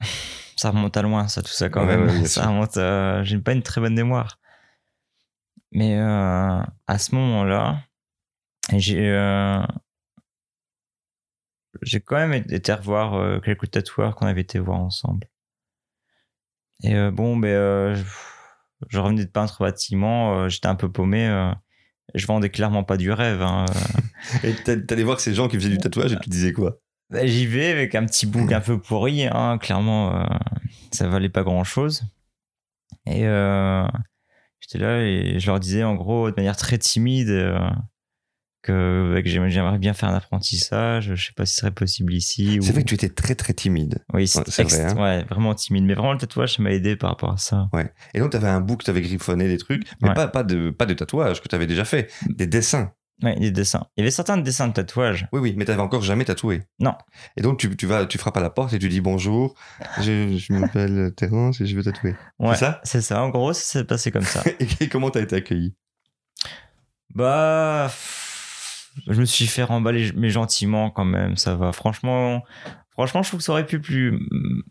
[0.58, 2.08] Ça remonte à loin, ça, tout ça quand Ouais, même.
[2.08, 3.22] ouais, ça remonte à...
[3.24, 4.38] J'ai pas une très bonne mémoire.
[5.72, 7.82] Mais euh, à ce moment-là,
[8.76, 9.62] j'ai euh,
[11.82, 15.28] j'ai quand même été revoir euh, quelques tatoueurs qu'on avait été voir ensemble.
[16.82, 18.04] Et euh, bon, ben, euh, je,
[18.88, 21.26] je revenais de peintre bâtiment, euh, j'étais un peu paumé.
[21.28, 21.52] euh,
[22.14, 23.42] je vendais clairement pas du rêve.
[23.42, 24.00] hein, euh.
[24.48, 24.54] Et
[24.92, 26.78] allé voir ces gens qui faisaient du tatouage et tu disais quoi?
[27.10, 30.24] Bah, J'y vais avec un petit bouc un peu pourri, hein, clairement, euh,
[30.92, 32.02] ça valait pas grand chose.
[33.06, 33.86] Et euh,
[34.60, 37.58] j'étais là et je leur disais en gros de manière très timide euh,
[38.62, 42.12] que, bah, que j'aimerais bien faire un apprentissage, je sais pas si ce serait possible
[42.12, 42.58] ici.
[42.60, 44.04] C'est ou- vrai que tu étais très très timide.
[44.12, 44.96] Oui, c'est c'est vrai, hein.
[44.96, 45.84] ouais, vraiment timide.
[45.84, 47.68] Mais vraiment, le tatouage, ça m'a aidé par rapport à ça.
[47.72, 47.90] Ouais.
[48.12, 50.14] Et donc, tu avais un book, tu avais griffonné des trucs, mais Ouais.
[50.14, 52.92] pas, pas, de, pas de tatouage que tu avais déjà fait, des dessins.
[53.22, 53.86] Ouais, des dessins.
[53.96, 55.26] Il y avait certains dessins de tatouage.
[55.32, 56.62] Oui, oui, mais tu n'avais encore jamais tatoué.
[56.78, 56.94] Non.
[57.36, 59.54] Et donc, tu, tu, vas, tu frappes à la porte et tu dis bonjour,
[60.00, 62.14] je, je m'appelle Terence et je veux tatouer.
[62.38, 62.80] Ouais, C'est ça?
[62.84, 63.20] C'est ça.
[63.22, 64.44] En gros, ça s'est passé comme ça.
[64.80, 65.74] Et comment tu as été accueilli?
[67.14, 67.90] Bah,
[69.08, 71.72] je me suis fait remballer, mais gentiment quand même, ça va.
[71.72, 72.44] Franchement,
[72.90, 74.18] franchement, je trouve que ça aurait pu plus,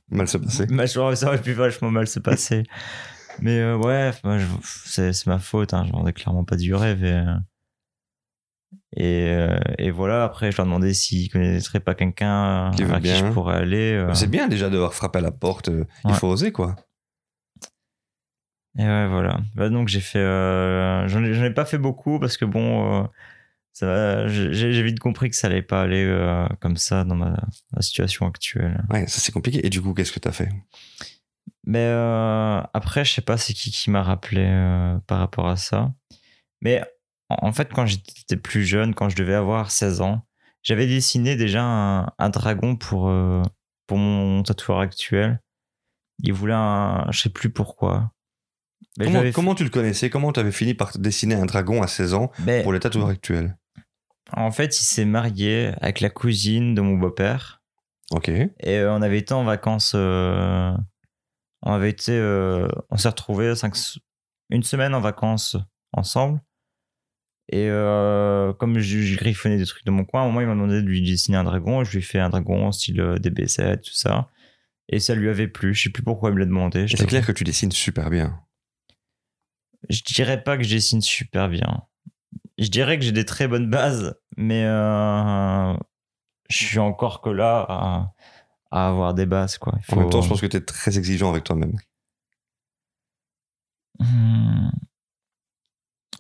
[0.10, 0.68] Mal se passer.
[1.16, 2.64] ça aurait pu vachement mal se passer.
[3.42, 4.46] mais euh, ouais, je-
[5.12, 7.04] c'est ma faute, hein, je vendais clairement pas du rêve.
[7.04, 7.36] Et, euh,
[8.96, 13.26] et, euh, et voilà, après, je leur demandais s'ils connaîtraient pas quelqu'un à qui je
[13.32, 13.94] pourrais aller.
[13.94, 14.14] euh.
[14.14, 16.76] C'est bien déjà d'avoir frappé à la porte, euh, il faut oser quoi.
[18.80, 19.40] Et ouais, voilà.
[19.56, 20.20] Bah, donc j'ai fait.
[20.20, 23.10] euh, J'en ai, pas fait beaucoup parce que bon,
[23.82, 27.36] euh, j'ai vite compris que ça allait pas aller euh, comme ça dans ma,
[27.74, 28.84] ma situation actuelle.
[28.92, 29.66] Ouais, ça c'est compliqué.
[29.66, 30.50] Et du coup, qu'est-ce que tu as fait?
[31.66, 35.58] Mais euh, après, je sais pas c'est qui qui m'a rappelé euh, par rapport à
[35.58, 35.92] ça.
[36.62, 36.84] Mais
[37.30, 40.26] en fait, quand j'étais plus jeune, quand je devais avoir 16 ans,
[40.64, 43.42] j'avais dessiné déjà un, un dragon pour, euh,
[43.86, 45.42] pour mon tatoueur actuel.
[46.24, 47.06] Il voulait un.
[47.12, 48.12] Je sais plus pourquoi.
[48.98, 50.10] Mais comment, fait- tu le connaissais?
[50.10, 53.10] Comment tu avais fini par dessiner un dragon à 16 ans Mais- pour les tatoueurs
[53.10, 53.58] actuels?
[54.34, 57.62] En fait, il s'est marié avec la cousine de mon beau-père.
[58.12, 58.30] Ok.
[58.30, 59.94] Et euh, on avait été en vacances.
[59.96, 60.74] euh,
[61.62, 62.14] on avait été.
[62.90, 63.76] on s'est retrouvés cinq,
[64.50, 65.56] une semaine en vacances
[65.94, 66.42] ensemble.
[67.50, 70.54] Et euh, comme je, je griffonnais des trucs de mon coin, un moment, il m'a
[70.54, 71.84] demandé de lui dessiner un dragon.
[71.84, 74.30] Je lui ai fait un dragon style euh, DB7, tout ça.
[74.90, 75.74] Et ça lui avait plu.
[75.74, 76.88] Je sais plus pourquoi il me l'a demandé.
[76.88, 78.40] C'est clair que tu dessines super bien.
[79.90, 81.84] Je dirais pas que je dessine super bien.
[82.58, 85.74] Je dirais que j'ai des très bonnes bases, mais euh,
[86.50, 88.14] je suis encore que là à,
[88.72, 89.58] à avoir des bases.
[89.58, 89.74] Quoi.
[89.92, 91.78] En même temps, je pense que tu es très exigeant avec toi-même.
[94.00, 94.70] Hmm.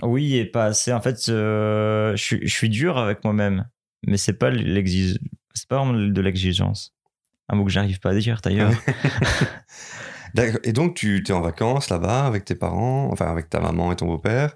[0.04, 0.94] Oui, et pas assez.
[0.94, 3.68] En fait, euh, je, suis- je suis dur avec moi-même,
[4.06, 6.94] mais c'est pas c'est pas vraiment de l'exigence.
[7.50, 8.72] Un mot que j'arrive pas à dire d'ailleurs.
[10.34, 10.60] D'accord.
[10.64, 13.96] Et donc, tu es en vacances là-bas avec tes parents, enfin avec ta maman et
[13.96, 14.56] ton beau-père.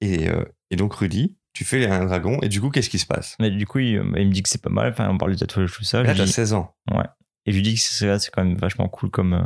[0.00, 2.38] Et, euh, et donc, Rudy, tu fais un dragon.
[2.42, 3.36] Et du coup, qu'est-ce qui se passe?
[3.40, 4.92] Mais du coup, il, il me dit que c'est pas mal.
[4.92, 6.02] Enfin, on parle du tatouage, tout ça.
[6.02, 6.74] Là, Je tu as dis- 16 ans.
[7.46, 9.42] Et je lui dis que c'est c'est quand même vachement cool comme, euh,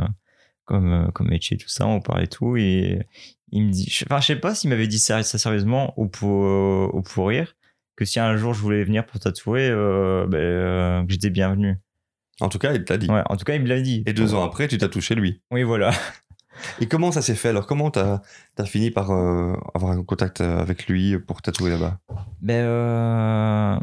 [0.65, 1.87] comme, euh, comme métier, tout ça.
[1.87, 2.57] On parlait tout.
[2.57, 3.07] Et
[3.51, 3.89] il me dit.
[3.91, 7.03] je- Enfin, je sais pas s'il m'avait dit ça, ça sérieusement ou pour, euh, ou
[7.03, 7.55] pour rire.
[7.97, 11.77] Que si un jour je voulais venir pour tatouer, euh, ben, euh, que j'étais bienvenu.
[12.41, 13.09] En tout cas, il t'a dit.
[13.11, 14.03] Ouais, en tout cas, il me l'a dit.
[14.07, 15.43] Et deux ans après, tu t'as touché lui.
[15.51, 15.91] Oui, voilà.
[16.81, 18.21] Et comment ça s'est fait Alors, comment t'as
[18.59, 21.99] as fini par euh, avoir un contact avec lui pour tatouer là-bas?
[22.41, 23.79] Ben, euh,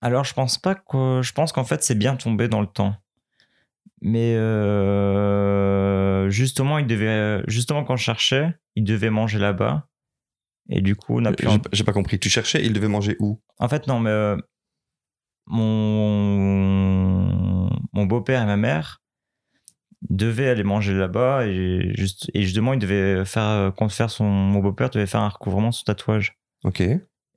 [0.00, 1.20] Alors, je pense pas que.
[1.22, 2.94] Je pense qu'en fait, c'est bien tombé dans le temps.
[4.06, 7.42] Mais euh, justement, il devait.
[7.48, 9.88] Justement, quand je cherchais, il devait manger là-bas.
[10.68, 11.46] Et du coup, on a pu.
[11.46, 12.18] en- J'ai pas compris.
[12.18, 13.40] Tu cherchais, il devait manger où?
[13.58, 14.36] En fait, non, mais euh,
[15.94, 19.02] mon, mon beau-père et ma mère
[20.10, 24.24] devaient aller manger là-bas et, juste, et justement, il devait faire, euh, compte faire son,
[24.26, 26.38] mon beau-père devait faire un recouvrement de son tatouage.
[26.64, 26.82] Ok.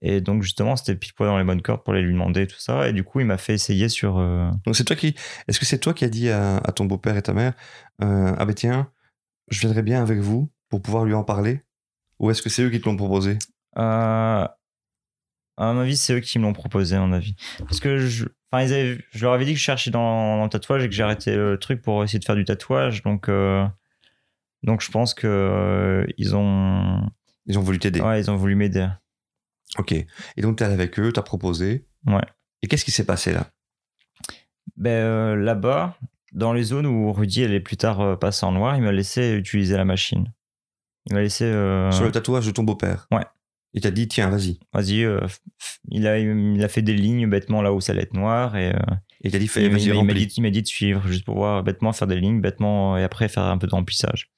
[0.02, 2.60] Et donc, justement, c'était pile poil dans les bonnes cordes pour aller lui demander tout
[2.60, 2.88] ça.
[2.88, 4.18] Et du coup, il m'a fait essayer sur.
[4.20, 5.16] euh, Donc, c'est toi qui.
[5.48, 7.54] Est-ce que c'est toi qui as dit à, à ton beau-père et ta mère
[8.04, 8.92] euh, Ah, ben tiens,
[9.50, 11.62] je viendrai bien avec vous pour pouvoir lui en parler
[12.20, 13.38] Ou est-ce que c'est eux qui te l'ont proposé?
[13.78, 14.48] Euh,
[15.60, 17.36] à mon avis, c'est eux qui me l'ont proposé, à mon avis.
[17.60, 20.44] Parce que je, enfin, ils avaient- je leur avais dit que je cherchais dans, dans
[20.44, 23.02] le tatouage et que j'ai arrêté le truc pour essayer de faire du tatouage.
[23.02, 23.66] Donc, euh,
[24.64, 27.02] donc je pense que euh, ils ont,
[27.48, 28.02] Ils ont voulu t'aider.
[28.02, 28.88] ouais, ils ont voulu m'aider.
[29.78, 29.92] Ok.
[29.92, 31.86] Et donc, t'es allé avec eux, t'as proposé.
[32.06, 32.22] Ouais.
[32.62, 33.48] Et qu'est-ce qui s'est passé là?
[34.76, 35.98] Ben, euh, là-bas,
[36.34, 39.34] dans les zones où Rudy allait plus tard euh, passer en noir, il m'a laissé
[39.36, 40.32] utiliser la machine.
[41.10, 41.46] Il m'a laissé.
[41.46, 43.08] euh, Sur le tatouage de ton beau-père?
[43.12, 43.26] Ouais.
[43.74, 44.60] Il t'a dit, tiens, vas-y.
[44.74, 45.06] Vas-y,
[45.90, 48.74] il, a, il a fait des lignes bêtement là où ça allait être noir et
[49.28, 51.64] Et il dit, m'a- vas-y, il dit, il m'a dit de suivre juste pour voir
[51.64, 54.30] bêtement faire des lignes, bêtement et après faire un peu de remplissage.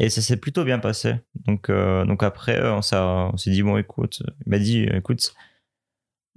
[0.00, 1.14] Et ça s'est plutôt bien passé.
[1.46, 5.34] Donc, euh, donc après, on s'est, on s'est dit, bon, écoute, il m'a dit, écoute,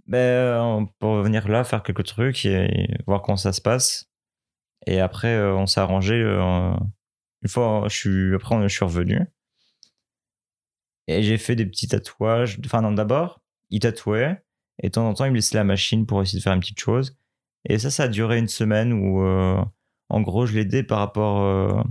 [0.07, 4.09] ben, on peut venir là, faire quelques trucs et voir comment ça se passe.
[4.87, 6.15] Et après, euh, on s'est arrangé.
[6.15, 6.73] euh,
[7.43, 9.19] une fois, je suis, après, je suis revenu.
[11.07, 12.59] Et j'ai fait des petits tatouages.
[12.65, 14.41] Enfin, non, d'abord, il tatouait.
[14.81, 16.59] Et de temps en temps, il me laissait la machine pour essayer de faire une
[16.61, 17.17] petite chose.
[17.65, 19.61] Et ça, ça a duré une semaine où, euh,
[20.09, 21.81] en gros, je l'aidais par rapport euh,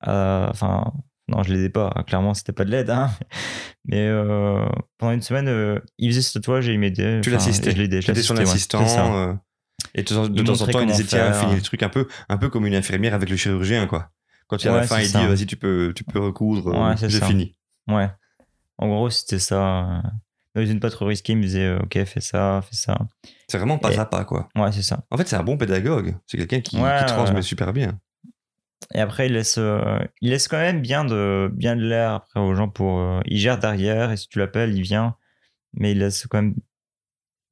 [0.00, 0.48] à.
[0.50, 0.92] Enfin,
[1.28, 1.90] non, je l'aidais pas.
[2.06, 2.90] Clairement, c'était pas de l'aide.
[2.90, 3.10] Hein.
[3.84, 4.66] Mais euh,
[4.98, 7.20] pendant une semaine, il faisait ce tatouage et il m'aidait.
[7.20, 7.72] Tu l'assistais.
[7.72, 8.00] Je l'aidais.
[8.00, 8.42] je J'étais son ouais.
[8.42, 9.38] Assistant.
[9.94, 11.88] et de temps, de Il temps en temps, il disait, tiens, finis le truc un
[11.88, 14.10] peu, un peu comme une infirmière avec le chirurgien, quoi.
[14.46, 16.96] Quand il à la Ouais, fin, il dit, vas-y, tu peux, tu peux recoudre, Ouais,
[16.96, 17.56] c'est j'ai fini.
[17.88, 18.10] Ouais.
[18.78, 20.02] En gros, c'était ça.
[20.54, 22.98] Dans une pas trop risquée, il me disait, euh, ok, fais ça, fais ça.
[23.48, 24.48] C'est vraiment pas Et- à pas, quoi.
[24.56, 25.04] Ouais, c'est ça.
[25.10, 26.16] En fait, c'est un bon pédagogue.
[26.26, 27.42] C'est quelqu'un qui, Ouais, qui transmet ouais.
[27.42, 28.00] super bien.
[28.94, 32.40] Et après, il laisse, euh, il laisse quand même bien de, bien de l'air après
[32.40, 32.98] aux gens pour.
[32.98, 35.16] euh, il gère derrière et si tu l'appelles, il vient.
[35.74, 36.54] Mais il laisse quand même.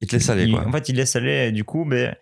[0.01, 0.67] Il te laisse aller, il- quoi.
[0.67, 2.13] En fait, il laisse aller et du coup, ben,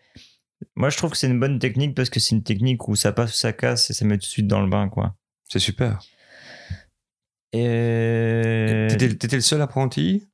[0.76, 3.12] moi je trouve que c'est une bonne technique parce que c'est une technique où ça
[3.12, 5.16] passe ou ça casse et ça met tout de suite dans le bain, quoi.
[5.50, 6.00] C'est super.
[7.54, 8.88] Et.
[8.90, 10.28] T'étais t'étais le seul apprenti?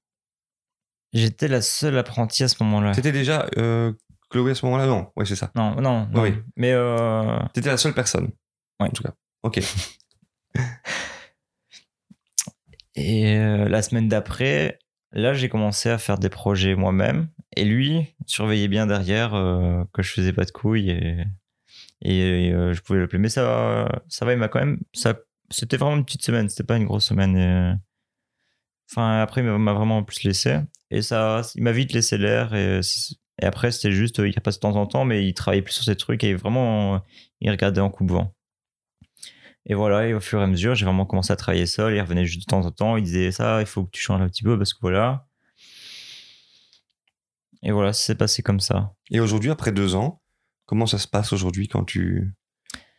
[1.14, 2.94] J'étais la seule apprentie à ce moment-là.
[2.94, 3.94] T'étais déjà euh,
[4.30, 4.88] Chloé à ce moment-là?
[4.88, 5.52] Non, oui, c'est ça.
[5.56, 6.22] Non, non, non.
[6.24, 6.34] Oui.
[6.56, 8.32] Mais euh, T'étais la seule personne.
[8.80, 8.88] Ouais.
[8.88, 9.14] En tout cas.
[9.44, 9.62] Ok.
[12.96, 14.80] Et euh, la semaine d'après,
[15.12, 17.28] là, j'ai commencé à faire des projets moi-même.
[17.56, 21.24] Et lui surveillait bien derrière euh, que je faisais pas de couilles et,
[22.02, 23.20] et, euh, je pouvais l'appeler.
[23.20, 24.80] Mais ça, ça va, il m'a quand même.
[24.94, 25.16] Ça,
[25.52, 27.38] c'était vraiment une petite semaine, c'était pas une grosse semaine.
[27.38, 27.74] et,
[28.92, 30.60] enfin, après, il m'a vraiment plus laissé.
[30.94, 32.54] Et ça, il m'a vite laissé l'air.
[32.54, 32.80] Et,
[33.42, 35.96] après, c'était juste, il repasse de temps en temps, mais il travaillait plus sur ces
[35.96, 37.00] trucs et vraiment, euh,
[37.42, 38.32] il regardait en coup de vent.
[39.66, 41.96] Et voilà, et au fur et à mesure, j'ai vraiment commencé à travailler seul.
[41.96, 42.96] Il revenait juste de temps en temps.
[42.96, 45.26] Il disait ça, il faut que tu changes un petit peu parce que voilà.
[47.64, 48.94] Et voilà, ça s'est passé comme ça.
[49.10, 50.22] Et aujourd'hui, après deux ans,
[50.68, 52.34] comment ça se passe aujourd'hui quand tu.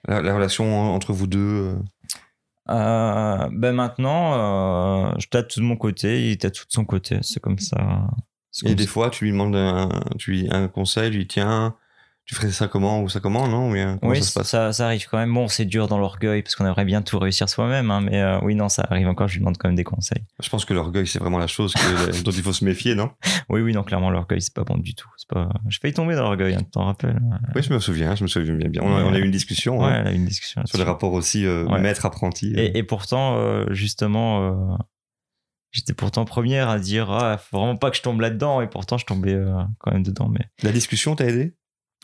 [0.09, 1.78] La, la relation entre vous deux
[2.71, 6.85] euh, ben maintenant, euh, je tâte tout de mon côté, il tâte tout de son
[6.85, 7.19] côté.
[7.23, 8.09] C'est comme ça.
[8.65, 8.91] Et comme des ça.
[8.91, 9.89] fois, tu lui demandes un,
[10.19, 11.77] tu lui, un conseil, tu lui tiens,
[12.27, 13.68] tu ferais ça comment ou ça comment, non?
[13.70, 14.49] Ou bien, Comment oui, ça se passe?
[14.49, 15.33] ça, ça arrive quand même.
[15.35, 18.39] Bon, c'est dur dans l'orgueil parce qu'on aimerait bien tout réussir soi-même, hein, mais euh,
[18.43, 19.29] oui, non, ça arrive encore.
[19.29, 20.25] Je lui demande quand même des conseils.
[20.43, 23.11] Je pense que l'orgueil, c'est vraiment la chose que- dont il faut se méfier, non?
[23.51, 25.09] Oui, oui, non, clairement, l'orgueil, c'est pas bon du tout.
[25.18, 25.51] C'est pas...
[25.83, 27.20] Failli tomber dans l'orgueil, hein, tu t'en rappelles
[27.55, 28.68] Oui, je me souviens, je me souviens bien.
[28.70, 28.83] bien.
[28.83, 30.79] On, a, on a eu une discussion Ouais, hein, elle a eu une discussion sur
[30.79, 30.91] là-dessus.
[30.91, 31.81] rapports aussi euh, Ouais.
[31.81, 32.55] maître-apprenti.
[32.57, 32.59] euh.
[32.61, 34.77] Et, et pourtant, euh, justement, euh,
[35.72, 38.61] j'étais pourtant première à dire Ah, faut vraiment pas que je tombe là-dedans.
[38.62, 40.29] Et pourtant, je tombais euh, quand même dedans.
[40.29, 41.55] Mais La discussion t'a aidé?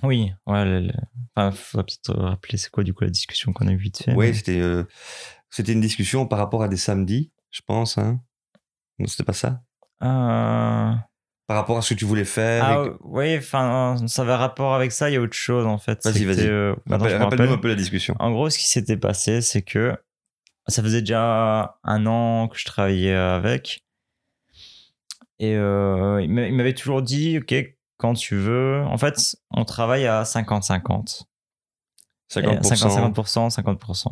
[0.02, 0.64] Oui, ouais.
[0.64, 0.92] le- le-
[1.36, 4.12] Enfin, faut peut-être rappeler c'est quoi du coup la discussion qu'on a eu vite fait.
[4.14, 4.84] Oui, mais- c'était euh,
[5.50, 7.98] c'était une discussion par rapport à des samedis, je pense.
[7.98, 8.20] Hein.
[8.98, 9.62] Non, c'était pas ça?
[10.02, 10.92] Euh,
[11.46, 12.64] Par rapport à ce que tu voulais faire.
[12.64, 15.10] Ah et oui, enfin, ça avait rapport avec ça.
[15.10, 16.00] Il y a autre chose en fait.
[16.04, 16.46] Vas-y, vas-y.
[16.46, 17.48] euh, Rappelle- Rappelle-nous rappelle.
[17.50, 18.14] un peu la discussion.
[18.18, 19.96] En gros, ce qui s'était passé, c'est que
[20.68, 23.84] ça faisait déjà un an que je travaillais avec.
[25.38, 27.54] Et euh, il m'avait toujours dit, OK,
[28.00, 28.82] quand tu veux.
[28.86, 31.22] En fait, on travaille à 50-50.
[32.36, 33.12] Et 50%.
[33.12, 34.06] 50-50%, 50%.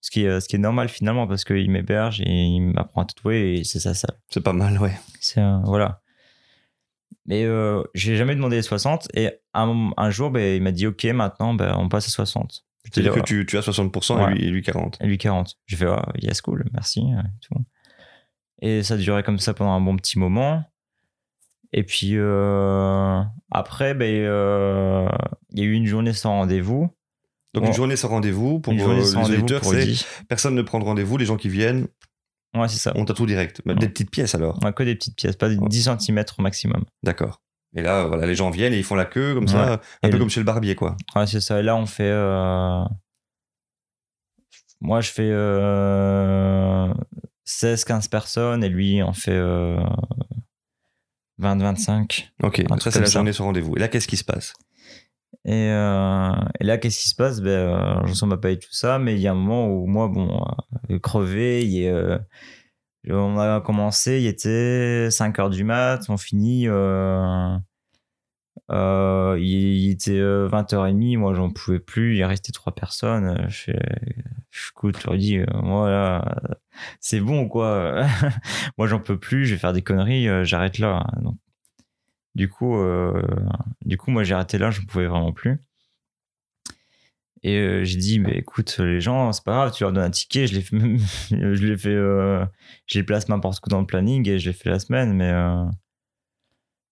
[0.00, 3.04] Ce qui, est, ce qui est normal finalement parce qu'il m'héberge et il m'apprend à
[3.04, 4.08] tatouer et c'est ça, ça.
[4.30, 4.98] C'est pas mal, ouais.
[5.20, 6.00] C'est un- voilà.
[7.26, 10.88] Mais euh, j'ai jamais demandé les 60 et un, un jour, ben, il m'a dit
[10.88, 12.64] OK, maintenant, ben, on passe à 60.
[12.84, 13.24] Je te dis, C'est-à-dire que ouais.
[13.24, 14.32] tu, tu as 60% Ouais.
[14.32, 14.98] et, lui, et lui 40.
[15.00, 15.56] Et lui 40.
[15.66, 17.00] J'ai fait, ah, yes, cool, merci.
[17.00, 17.64] euh, Et, tout.
[18.60, 20.64] et ça duré comme ça pendant un bon petit moment.
[21.72, 23.20] Et puis euh,
[23.50, 25.08] après, ben, euh,
[25.50, 26.90] il y a eu une journée sans rendez-vous.
[27.54, 27.68] Donc Bon.
[27.70, 30.62] une journée sans rendez-vous, pour une euh, journée les sans rendez-vous auditeurs, c'est personne ne
[30.62, 31.86] prend de rendez-vous, les gens qui viennent,
[32.54, 32.92] Ouais, c'est ça.
[32.96, 33.62] on tatoue direct.
[33.64, 33.78] Mais Ouais.
[33.78, 34.58] Des petites pièces alors.
[34.64, 35.68] A que des petites pièces, pas des Ouais.
[35.68, 36.84] 10 cm au maximum.
[37.02, 37.40] D'accord.
[37.74, 40.10] Et là, voilà, les gens viennent et ils font la queue comme ça, un Et
[40.10, 40.94] peu le- comme chez le barbier, quoi.
[41.16, 41.58] Ouais, c'est ça.
[41.60, 42.02] Et là, on fait.
[42.10, 42.84] euh,
[44.80, 46.92] Moi, je fais euh,
[47.46, 49.30] 16-15 personnes et lui, on fait
[51.44, 52.30] euh, 20-25.
[52.42, 53.12] Ok, donc ça c'est la ça.
[53.12, 53.74] journée sans rendez-vous.
[53.76, 54.54] Et là, qu'est-ce qui se passe?
[55.44, 56.30] Et, euh,
[56.60, 57.40] et là, qu'est-ce qui se passe?
[57.40, 60.08] Ben, Je reçois ma paye, tout ça, mais il y a un moment où moi,
[60.08, 60.44] bon,
[60.90, 62.18] euh, crevé, il est, euh,
[63.08, 67.56] on a commencé, il était 5 heures du mat, on finit, euh,
[68.70, 73.24] euh, il, était 20h30, moi j'en pouvais plus, il restait trois personnes.
[73.26, 73.78] euh, Je fais,
[74.70, 76.36] écoute, je leur dis, euh, moi là,
[77.00, 78.06] c'est bon quoi,
[78.78, 81.04] moi j'en peux plus, je vais faire des conneries, euh, j'arrête là.
[81.22, 81.36] Donc,
[82.34, 83.22] du coup, euh,
[83.84, 85.58] du coup, moi j'ai arrêté là, je ne pouvais vraiment plus.
[87.44, 90.10] Et euh, j'ai dit, mais écoute, les gens, c'est pas grave, tu leur donnes un
[90.10, 90.46] ticket.
[90.46, 90.98] Je même-
[91.30, 92.44] je fait, euh,
[92.86, 95.30] je les place n'importe où dans le planning et je l'ai fait la semaine, mais,
[95.30, 95.64] euh,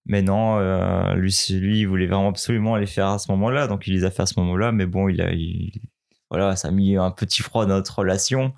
[0.06, 3.86] mais non, euh, lui, lui, il voulait vraiment absolument les faire à ce moment-là, donc
[3.86, 5.80] il les a fait à ce moment-là, mais bon, il a, il-
[6.30, 8.54] voilà, ça a mis un petit froid dans notre relation.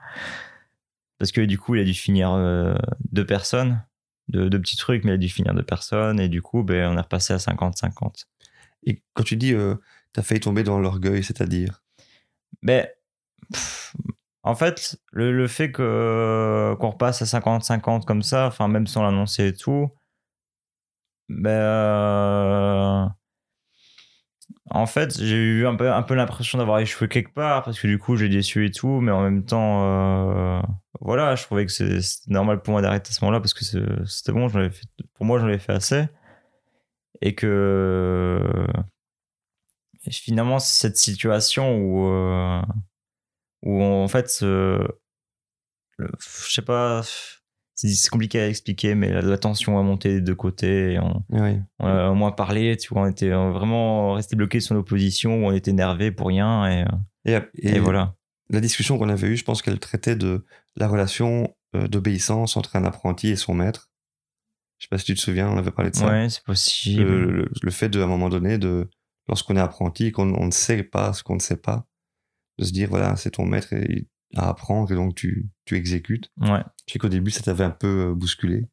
[1.18, 2.74] Parce que du coup, il a dû finir euh,
[3.12, 3.84] deux personnes,
[4.28, 6.18] deux, deux petits trucs, mais il a dû finir deux personnes.
[6.20, 8.26] Et du coup, ben, on est repassé à 50-50.
[8.84, 9.76] Et quand tu dis, euh,
[10.12, 11.82] t'as failli tomber dans l'orgueil, c'est-à-dire?
[13.52, 13.94] Pff,
[14.42, 19.02] en fait, le, le fait que qu'on repasse à 50-50 comme ça, enfin même sans
[19.02, 19.90] l'annoncer et tout,
[21.32, 23.06] ben euh,
[24.70, 27.86] en fait, j'ai eu un peu, un peu l'impression d'avoir échoué quelque part parce que
[27.86, 30.60] du coup, j'ai déçu et tout, mais en même temps, euh,
[31.00, 33.64] voilà, je trouvais que c'est- normal pour moi d'arrêter à ce moment-là parce que
[34.06, 34.48] c'était bon,
[35.14, 36.04] pour moi, j'en avais fait assez.
[37.20, 38.40] Et que
[40.10, 42.62] finalement, cette situation où euh,
[43.62, 44.86] où en fait, je
[46.50, 47.02] sais pas,
[47.88, 50.92] c'est compliqué à expliquer, mais la, la tension a monté des deux côtés.
[50.94, 51.58] Et on, Oui.
[51.78, 54.82] on a au moins parlé, tu vois, on était euh, vraiment resté bloqué sur nos
[54.82, 58.14] positions, on était énervé pour rien, et, euh, Et, et et voilà.
[58.50, 60.44] la discussion qu'on avait eue, je pense qu'elle traitait de
[60.76, 63.90] la relation euh, d'obéissance entre un apprenti et son maître.
[64.78, 66.08] Je sais pas si tu te souviens, on avait parlé de ça.
[66.08, 67.02] Ouais, c'est possible.
[67.04, 68.90] le, le- le fait de, à un moment donné, de,
[69.28, 71.86] lorsqu'on est apprenti, qu'on on ne sait pas ce qu'on ne sait pas,
[72.58, 76.30] de se dire, voilà, c'est ton maître et- à apprendre et donc tu, tu exécutes.
[76.40, 76.62] Ouais.
[76.86, 78.66] Je sais qu'au début, ça t'avait un peu euh, bousculé.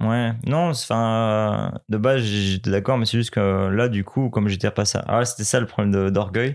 [0.00, 4.30] Ouais, non, enfin, euh, de base, j'étais d'accord, mais c'est juste que là, du coup,
[4.30, 5.04] comme j'étais repassé à...
[5.08, 6.52] Ah, c'était ça le problème de- d'orgueil,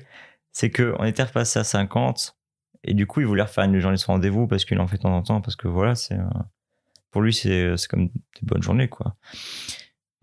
[0.53, 2.37] c'est qu'on était repassé à 50,
[2.85, 5.01] et du coup, il voulait refaire une journée sans rendez-vous parce qu'il en fait de
[5.01, 6.17] temps en temps, parce que voilà, c'est...
[6.17, 6.23] euh,
[7.11, 8.13] Pour lui, c'est comme des
[8.43, 9.15] bonnes journées, quoi.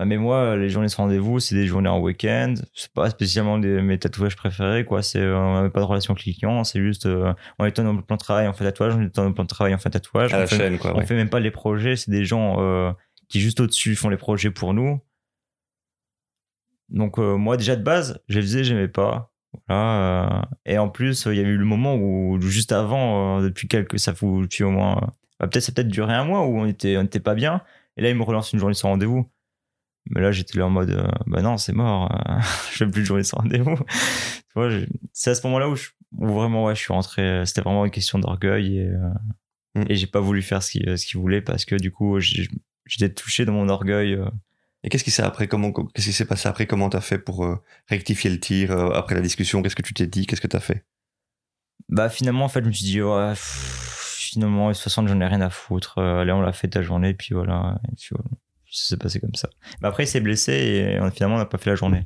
[0.01, 2.55] Bah, mais moi, les journées sans rendez-vous, c'est des journées en week-end.
[2.73, 5.03] C'est pas spécialement des, mes tatouages préférés, quoi.
[5.03, 8.07] C'est, euh, on n'avait pas de relation client, c'est juste, euh, on est dans notre
[8.07, 9.91] plan de travail, on fait tatouage, on est dans notre plan de travail, on fait
[9.91, 10.33] tatouage.
[10.33, 10.95] À on la fait- chaîne, quoi.
[10.95, 11.05] on ouais.
[11.05, 12.93] fait même pas les projets, c'est des gens euh,
[13.29, 15.03] qui juste au-dessus font les projets pour nous.
[16.89, 19.31] Donc euh, moi déjà de base, je les faisais, j'aimais pas.
[19.69, 23.99] Voilà, et en plus, il y a eu le moment où juste avant, depuis quelques,
[23.99, 24.95] ça depuis au moins,
[25.39, 27.61] bah, peut-être ça a peut-être duré un mois où on était, on était pas bien.
[27.99, 29.29] Et là, il me relance une journée sans rendez-vous.
[30.11, 32.35] Mais là, j'étais là en mode, euh, bah non, c'est mort, euh,
[32.73, 33.77] je fais plus de journée sans rendez-vous.
[33.77, 37.45] tu vois, j'ai- c'est à ce moment-là où, je- où vraiment, ouais, je suis rentré.
[37.47, 39.09] C'était vraiment une question d'orgueil et, euh,
[39.77, 39.85] Mm.
[39.89, 43.45] et j'ai pas voulu faire ce qu'il ce voulait parce que du coup, j'étais touché
[43.45, 44.15] dans mon orgueil.
[44.15, 44.29] euh.
[44.83, 46.67] Et qu'est-ce qui s'est après comment Qu'est-ce qui s'est passé après?
[46.67, 47.55] Comment t'as fait pour euh,
[47.87, 49.63] rectifier le tir euh, après la discussion?
[49.63, 50.27] Qu'est-ce que tu t'es dit?
[50.27, 50.85] Qu'est-ce que t'as fait?
[51.89, 55.41] Bah finalement, en fait, je me suis dit, ouais, pff, finalement, 60, j'en ai rien
[55.41, 55.99] à foutre.
[55.99, 57.79] Euh, allez, on l'a fait ta journée, puis voilà.
[57.93, 58.25] Et puis, voilà.
[58.71, 59.49] Ça s'est passé comme ça.
[59.83, 62.05] Mais après, il s'est blessé et on- finalement, on n'a pas fait la journée.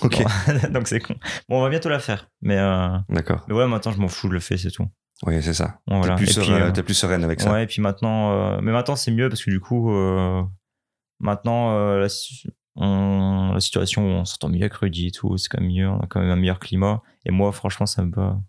[0.00, 0.22] Ok.
[0.22, 1.14] Bon, Donc c'est con.
[1.48, 2.28] Bon, on va bientôt la faire.
[2.40, 3.44] Mais, euh, D'accord.
[3.48, 4.86] mais ouais, maintenant, je m'en fous, je le fais, c'est tout.
[5.24, 5.78] Oui, c'est ça.
[5.86, 6.16] Bon, voilà.
[6.16, 7.52] T'es plus, euh, t'es plus sereine avec ça.
[7.52, 10.42] Ouais, et puis maintenant, euh, mais maintenant c'est mieux parce que du coup, euh,
[11.20, 15.48] maintenant euh, la, si- on- la situation, on s'entend mieux avec Rudy et tout, c'est
[15.48, 17.02] quand même mieux, on a quand même un meilleur climat.
[17.24, 18.40] Et moi, franchement, ça me va.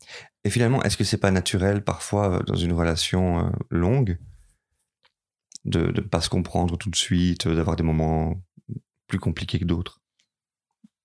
[0.46, 4.18] Et finalement, est-ce que c'est pas naturel parfois euh, dans une relation euh, longue
[5.66, 8.41] de ne pas se comprendre tout de suite, euh, d'avoir des moments
[9.07, 10.01] plus compliqués que d'autres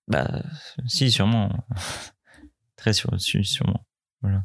[0.08, 0.42] Bah,
[0.86, 1.50] si, sûrement.
[2.76, 3.84] Très sûr, si, sûrement.
[4.22, 4.44] Voilà.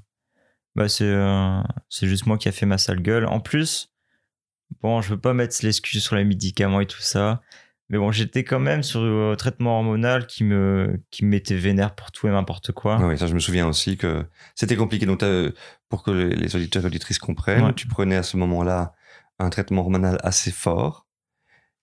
[0.75, 1.61] Bah, c'est euh,
[2.01, 3.25] juste moi qui a fait ma sale gueule.
[3.25, 3.91] En plus,
[4.81, 7.41] bon, je veux pas mettre l'excuse sur les médicaments et tout ça.
[7.89, 11.93] Mais bon, j'étais quand même sur un traitement hormonal qui me, qui me mettait vénère
[11.93, 12.97] pour tout et n'importe quoi.
[12.99, 15.05] Ah Oui, ça je me souviens aussi que c'était compliqué.
[15.05, 15.49] Donc t'as-
[15.89, 17.73] pour que les les auditeurs et auditrices comprennent, Ouais.
[17.75, 18.95] tu prenais à ce moment-là
[19.39, 21.07] un traitement hormonal assez fort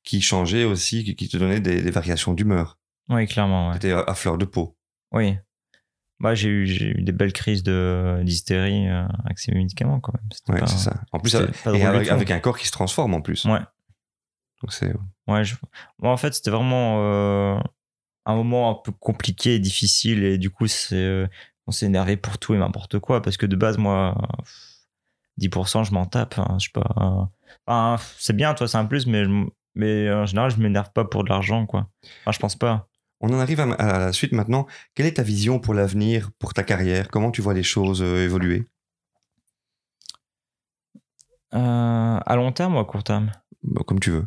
[0.03, 2.79] qui changeait aussi, qui- qui te donnait des, des variations d'humeur.
[3.09, 3.69] Oui, clairement.
[3.69, 3.75] Ouais.
[3.75, 4.77] C'était à, à fleur de peau.
[5.13, 5.37] Oui.
[6.21, 6.67] Bah, j'ai eu,
[6.99, 10.61] eu des belles crises d'hystérie euh, avec ces médicaments quand même.
[10.61, 11.01] Ouais, c'est ça.
[11.13, 13.45] En plus, c'était avec, et avec, un corps qui se transforme en plus.
[13.47, 13.61] Ouais.
[14.61, 14.93] Donc c'est
[15.27, 15.55] Ouais, je...
[15.99, 17.59] Moi, en fait, c'était vraiment euh,
[18.27, 20.23] un moment un peu compliqué et difficile.
[20.25, 21.27] Et du coup, c'est, euh,
[21.67, 23.23] on s'est énervé pour tout et n'importe quoi.
[23.23, 24.45] Parce que de base, moi, euh,
[25.39, 26.39] 10%, je m'en tape.
[26.39, 27.31] hein, je sais pas.
[27.67, 31.05] Enfin, c'est bien, toi, c'est un plus, mais, je- mais en général, je m'énerve pas
[31.05, 31.89] pour de l'argent, quoi.
[32.23, 32.89] Enfin, je pense pas.
[33.21, 34.67] On en arrive à, à la suite maintenant.
[34.95, 37.09] Quelle est ta vision pour l'avenir, pour ta carrière?
[37.09, 38.67] Comment tu vois les choses euh, évoluer?
[41.55, 43.31] Euh, à long terme ou à court terme?
[43.63, 44.27] Bah, Comme tu veux.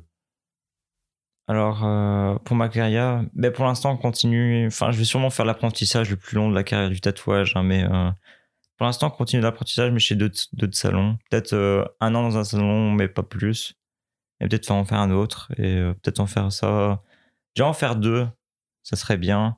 [1.48, 4.68] Alors, euh, pour ma carrière, ben pour l'instant, on continue.
[4.68, 7.64] Enfin, je vais sûrement faire l'apprentissage le plus long de la carrière du tatouage, hein,
[7.64, 7.84] mais
[8.84, 11.18] pour l'instant, on continue l'apprentissage, mais chez d'autres d'autres salons.
[11.30, 13.76] Peut-être euh, un an dans un salon, mais pas plus.
[14.42, 17.02] Et peut-être en faire un autre, et euh, peut-être en faire ça.
[17.56, 18.28] Déjà, en faire deux,
[18.84, 19.58] ça serait bien.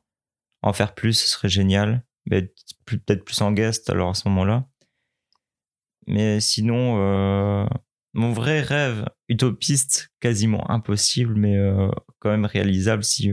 [0.61, 2.05] En faire plus, ce serait génial.
[2.27, 2.53] Mais
[2.85, 4.67] peut-être plus en guest, alors à ce moment-là.
[6.05, 7.65] Mais sinon, euh,
[8.13, 11.57] mon vrai rêve, utopiste, quasiment impossible, mais
[12.19, 13.31] quand même réalisable si,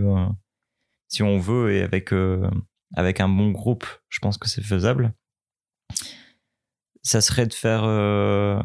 [1.08, 2.14] si on veut et avec,
[2.96, 5.14] avec un bon groupe, je pense que c'est faisable.
[7.02, 8.60] Ça serait de faire euh,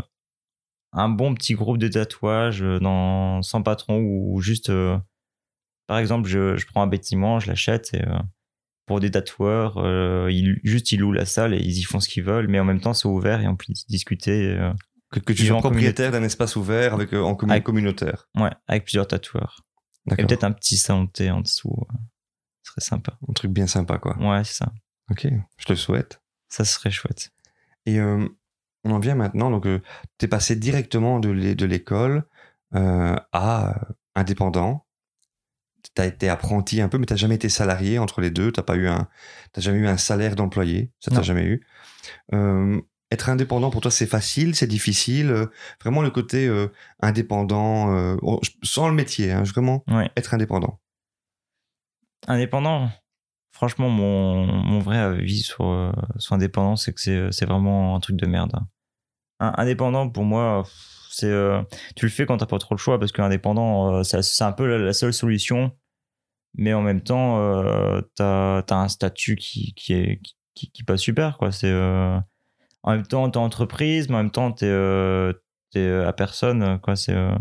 [0.93, 4.97] un bon petit groupe de tatouages euh, dans, sans patron ou juste, euh,
[5.87, 8.03] par exemple, je, je prends un bâtiment, je l'achète et
[8.85, 9.77] pour des tatoueurs,
[10.29, 12.63] ils, juste ils louent la salle et ils y font ce qu'ils veulent, mais en
[12.65, 14.57] même temps c'est ouvert et on peut discuter.
[15.11, 18.29] Que, que tu sois propriétaire d'un espace ouvert avec, en commun- Avec- communautaire.
[18.35, 19.61] Ouais, avec plusieurs tatoueurs.
[20.11, 21.75] Et peut-être un petit salon de thé en dessous.
[22.63, 23.17] Ce serait sympa.
[23.27, 24.17] Un truc bien sympa, quoi.
[24.19, 24.71] Ouais, c'est ça.
[25.09, 25.27] Ok,
[25.57, 26.21] je te le souhaite.
[26.49, 27.31] Ça serait chouette.
[27.87, 28.27] Et euh,
[28.83, 29.63] on en vient maintenant, donc
[30.19, 32.25] tu es passé directement de l'é- de l'école
[32.75, 34.85] euh, à euh, indépendant.
[35.95, 38.51] Tu as été apprenti un peu, mais tu jamais été salarié entre les deux.
[38.51, 40.91] Tu t'as jamais eu un salaire d'employé.
[40.99, 41.23] Ça, tu Non.
[41.23, 41.65] jamais eu.
[42.33, 45.31] Euh, être indépendant, pour toi, c'est facile, c'est difficile.
[45.31, 45.45] euh,
[45.81, 46.67] Vraiment le côté euh,
[46.99, 50.11] indépendant, euh, oh, sans le métier, hein, vraiment Ouais.
[50.17, 50.81] être indépendant.
[52.27, 52.89] Indépendant,
[53.57, 57.99] franchement, mon, mon vrai avis sur, euh, sur indépendant, c'est que c'est c'est vraiment un
[57.99, 58.53] truc de merde.
[59.39, 60.63] indépendant, pour moi,
[61.09, 61.63] c'est euh,
[61.95, 64.77] tu le fais quand t'as pas trop le choix, parce qu'indépendant, euh, c'est un peu
[64.77, 65.71] la, seule solution.
[66.53, 70.21] Mais en même temps, euh, t'as as un statut qui, qui est
[70.53, 71.51] qui, qui super, quoi.
[71.51, 72.19] C'est euh,
[72.83, 75.33] en même temps t'es entreprise, mais en même temps t'es euh,
[75.71, 76.95] t'es à personne, quoi.
[76.95, 77.35] C'est euh,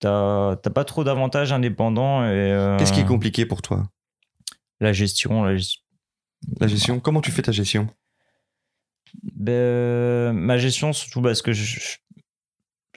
[0.00, 3.84] t'as pas trop d'avantages indépendants et euh, Qu'est-ce qui est compliqué pour toi?
[4.82, 5.80] La gestion, la gestion.
[6.60, 7.88] La gestion Comment tu fais ta gestion?
[9.34, 11.78] Ben, ma gestion, surtout parce que je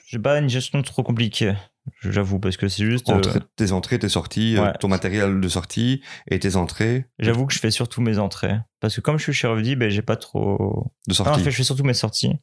[0.07, 1.53] j'ai pas une gestion trop compliquée,
[2.01, 3.09] j'avoue, parce que c'est juste.
[3.09, 3.21] euh,
[3.55, 4.73] tes entrées, tes sorties, euh, Ouais.
[4.79, 8.55] ton matériel de sortie et tes entrées J'avoue que je fais surtout mes entrées.
[8.79, 10.91] Parce que comme je suis chez Revdi, ben, j'ai pas trop.
[11.07, 11.31] de Non, sortie.
[11.41, 12.33] en fait, je fais surtout mes sorties.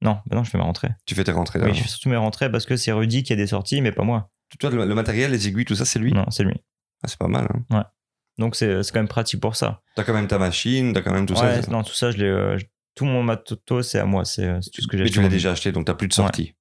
[0.00, 0.90] Non, ben non, je fais mes rentrées.
[1.06, 1.60] Tu fais tes rentrées.
[1.60, 3.92] Oui, je fais surtout mes rentrées parce que c'est Rudy qui a des sorties, mais
[3.92, 4.30] pas moi.
[4.58, 6.12] Toi, le, le matériel, les aiguilles, tout ça, c'est lui?
[6.12, 6.54] Non, c'est lui.
[7.02, 7.48] Ah, C'est pas mal.
[7.70, 7.84] Hein.
[8.38, 9.82] Donc c'est quand même pratique pour ça.
[9.94, 11.70] T'as quand même ta machine, t'as quand même tout ouais, ça.
[11.70, 12.24] non, tout ça, je l'ai.
[12.24, 14.24] euh, je- tout mon matos, c'est à moi.
[14.24, 16.12] C'est c'est tout ce que j'ai Mais tu l'as déjà acheté, donc t'as plus de
[16.12, 16.54] sortie.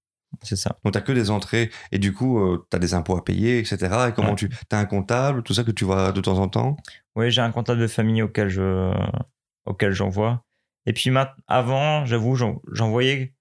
[0.44, 0.78] C'est ça.
[0.84, 4.10] Donc t'as que des entrées et du coup, euh, t'as des impôts à payer, etc.
[4.10, 4.36] Et comment Ouais.
[4.36, 4.50] tu.
[4.70, 6.78] T'as un comptable, tout ça que tu vois de temps en temps?
[7.16, 8.92] Oui, j'ai un comptable de famille auquel je
[9.66, 10.44] auquel j'envoie.
[10.86, 13.34] Et puis mat- avant, j'avoue, j'en- j'envoyais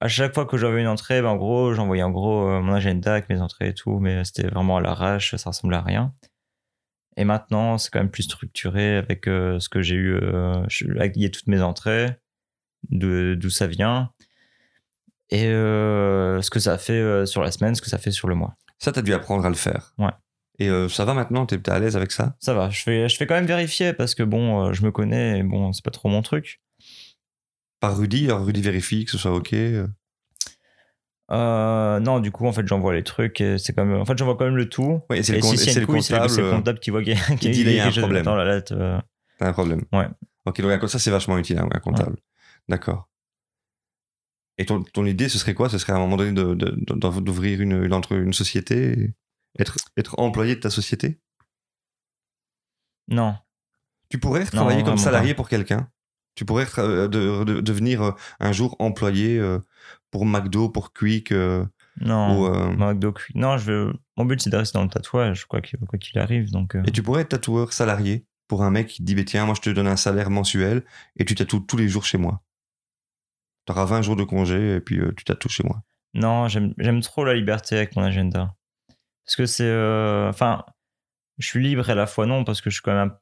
[0.00, 2.72] à chaque fois que j'avais une entrée, ben, en gros, j'envoyais en gros euh, mon
[2.74, 6.12] agenda avec mes entrées et tout, mais c'était vraiment à l'arrache, ça ressemblait à rien.
[7.16, 10.18] Et maintenant, c'est quand même plus structuré avec euh, ce que j'ai eu.
[10.68, 12.16] je- il y a toutes mes entrées,
[12.90, 14.10] d'où ça vient.
[15.30, 18.28] et euh, ce que ça fait euh, sur la semaine, ce que ça fait sur
[18.28, 18.54] le mois.
[18.78, 19.92] Ça, tu as dû apprendre à le faire.
[19.98, 20.10] Ouais.
[20.58, 21.46] Et euh, ça va maintenant?
[21.46, 22.36] Tu es, à l'aise avec ça?
[22.40, 24.92] Ça va, je fais, je fais quand même vérifier parce que bon, euh, je me
[24.92, 26.60] connais et bon, c'est pas trop mon truc.
[27.80, 29.52] Par Rudy, alors Rudy vérifie que ce soit OK.
[29.54, 29.86] euh.
[31.32, 33.92] Euh, non, du coup, en fait, j'envoie les trucs et c'est comme.
[33.94, 35.00] En fait, j'envoie quand même le tout.
[35.12, 36.30] Et c'est le, et si c'est le couille, comptable.
[36.30, 37.90] c'est le euh, comptable qui voit qu'il y a, qu'il dit, il y a un
[37.90, 38.24] problème.
[38.46, 38.72] lettre.
[38.76, 39.00] euh.
[39.38, 39.82] T'as un problème.
[39.92, 40.06] Ouais.
[40.46, 42.16] Ok, donc ça, c'est vachement utile, hein, un comptable.
[42.68, 43.08] D'accord.
[44.58, 45.68] Et ton, ton idée, ce serait quoi?
[45.68, 49.12] Ce serait à un moment donné de- de- de- d'ouvrir une, une, entre- une société
[49.58, 51.20] être, être employé de ta société?
[53.08, 53.36] Non.
[54.08, 55.90] Tu pourrais travailler comme salarié pour quelqu'un
[56.36, 59.38] Tu pourrais de- de- devenir un jour employé
[60.16, 61.62] pour McDo, pour Quick euh,
[62.00, 62.40] Non.
[62.40, 63.34] ou, euh, McDo, Quick.
[63.36, 63.92] Non, je veux...
[64.16, 66.50] mon but c'est de rester dans le tatouage, quoi qu'il arrive.
[66.50, 69.24] Donc, euh, Et tu pourrais être tatoueur salarié pour un mec qui te dit bah,
[69.26, 70.84] Tiens, moi je te donne un salaire mensuel
[71.16, 72.40] et tu tatoues tous les jours chez moi.
[73.66, 75.82] Tu auras 20 jours de congé et puis tu tatoues chez moi.
[76.14, 78.54] Non, j'aime trop la liberté avec mon agenda.
[79.26, 79.64] Parce que c'est.
[79.64, 80.64] euh, Enfin,
[81.38, 83.08] je suis libre et à la fois non, parce que je suis quand même.
[83.10, 83.18] un-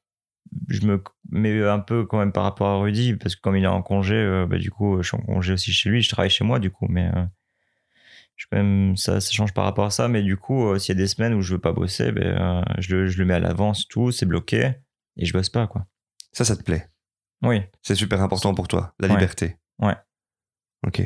[0.69, 3.65] Je me mets un peu quand même par rapport à Rudy, parce que comme il
[3.65, 6.09] est en congé, euh, bah, du coup, je suis en congé aussi chez lui, je
[6.09, 7.11] travaille chez moi, du coup, mais.
[7.15, 7.25] euh,
[8.37, 10.95] je quand même, ça, ça change par rapport à ça, mais du coup, euh, s'il
[10.97, 13.25] y a des semaines où je veux pas bosser, ben, euh, je, le, je le
[13.25, 14.73] mets à l'avance, tout, c'est bloqué,
[15.17, 15.87] et je bosse pas, quoi.
[16.33, 16.89] Ça, ça te plaît?
[17.43, 19.15] Oui, C'est super important pour toi, la Ouais.
[19.15, 19.57] liberté.
[19.79, 19.95] Ouais.
[20.87, 21.03] Ok.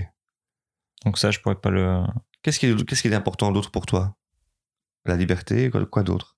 [1.04, 2.02] donc ça, je pourrais pas le.
[2.42, 4.16] Qu'est-ce qui, est- qu'est-ce qui est important d'autre pour toi?
[5.04, 6.36] La liberté, quoi, quoi d'autre?
[6.36, 6.37] Euh,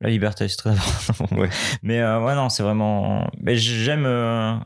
[0.00, 1.26] La liberté, c'est très important.
[1.36, 1.50] Ouais.
[1.82, 3.28] Mais euh, ouais, non, c'est vraiment.
[3.38, 4.56] Mais j'aime euh,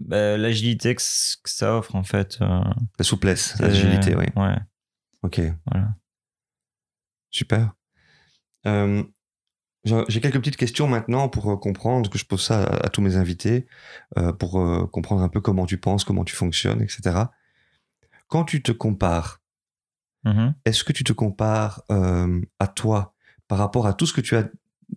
[0.00, 2.38] bah, l'agilité que, ça offre, en fait.
[2.42, 2.60] euh,
[2.98, 4.26] La souplesse, l'agilité, oui.
[4.36, 4.56] Ouais.
[5.22, 5.40] Ok.
[5.70, 5.94] Voilà.
[7.30, 7.72] Super.
[8.66, 9.02] Euh,
[10.08, 13.00] j'ai quelques petites questions maintenant pour euh, comprendre, que je pose ça à, à tous
[13.00, 13.66] mes invités,
[14.18, 17.24] euh, pour euh, comprendre un peu comment tu penses, comment tu fonctionnes, etc.
[18.28, 19.40] Quand tu te compares,
[20.26, 20.54] Mhm.
[20.64, 23.14] est-ce que tu te compares euh, à toi
[23.46, 24.48] par rapport à tout ce que tu as,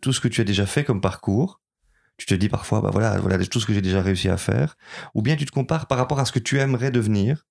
[0.02, 1.62] tout ce que tu as déjà fait comme parcours?
[2.18, 4.76] Tu te dis parfois, bah voilà, voilà tout ce que j'ai déjà réussi à faire.
[5.14, 7.46] Ou bien tu te compares par rapport à ce que tu aimerais devenir?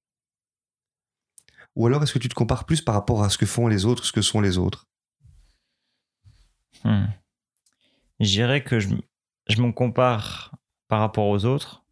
[1.76, 3.84] Ou alors est-ce que tu te compares plus par rapport à ce que font les
[3.86, 4.86] autres, ce que sont les autres?
[6.84, 7.06] Hmm.
[8.18, 8.88] Je dirais que je,
[9.48, 10.56] je me compare
[10.88, 11.84] par rapport aux autres,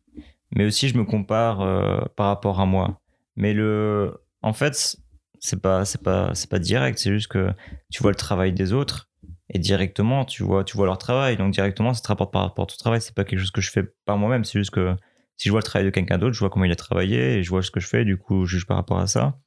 [0.51, 3.01] mais aussi je me compare euh, par rapport à moi.
[3.37, 4.97] Mais le, en fait,
[5.41, 6.99] c'est pas, c'est pas, c'est pas direct.
[6.99, 7.51] C'est juste que
[7.91, 9.09] tu vois le travail des autres
[9.49, 11.37] et directement tu vois, tu vois leur travail.
[11.37, 13.01] Donc directement, ça te rapporte par rapport à ton travail.
[13.01, 14.45] C'est pas quelque chose que je fais par moi-même.
[14.45, 14.95] C'est juste que
[15.37, 17.43] si je vois le travail de quelqu'un d'autre, je vois comment il a travaillé et
[17.43, 18.05] je vois ce que je fais.
[18.05, 19.39] Du coup, je juge par rapport à ça.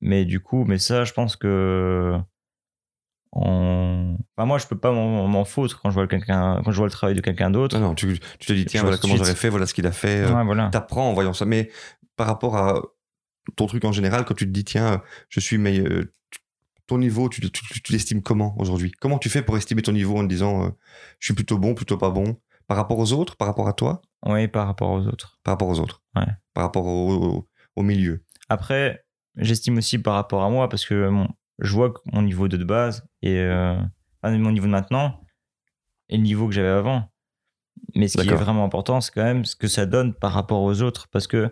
[0.00, 2.16] Mais du coup, mais ça, je pense que
[3.32, 4.16] en...
[4.36, 6.90] Enfin, moi, je peux pas m'en foutre quand je vois quelqu'un, quand je vois le
[6.92, 7.78] travail de quelqu'un d'autre.
[7.78, 9.92] Non, non, tu, tu te dis, tiens, voilà comment j'aurais fait, voilà ce qu'il a
[9.92, 10.22] fait.
[10.22, 10.68] euh, Ouais, voilà.
[10.70, 11.44] T'apprends en voyant ça.
[11.44, 11.70] Mais
[12.16, 12.82] par rapport à
[13.56, 16.04] ton truc en général, quand tu te dis, tiens, je suis meilleur,
[16.86, 18.90] ton niveau, tu, tu, tu- tu l'estimes comment aujourd'hui?
[19.00, 20.70] Comment tu fais pour estimer ton niveau en te disant, euh,
[21.18, 22.36] je suis plutôt bon, plutôt pas bon?
[22.66, 25.38] Par rapport aux autres, par rapport à toi, Oui, par rapport aux autres.
[25.42, 26.26] par rapport aux autres Ouais.
[26.54, 29.04] Par rapport au, au- au milieu Après,
[29.36, 31.10] j'estime aussi par rapport à moi parce que
[31.60, 33.76] je vois que mon niveau de base et euh,
[34.22, 35.20] enfin, mon niveau de maintenant
[36.08, 37.10] et le niveau que j'avais avant.
[37.94, 40.62] Mais ce qui est vraiment important, c'est quand même ce que ça donne par rapport
[40.62, 41.08] aux autres.
[41.12, 41.50] Parce que,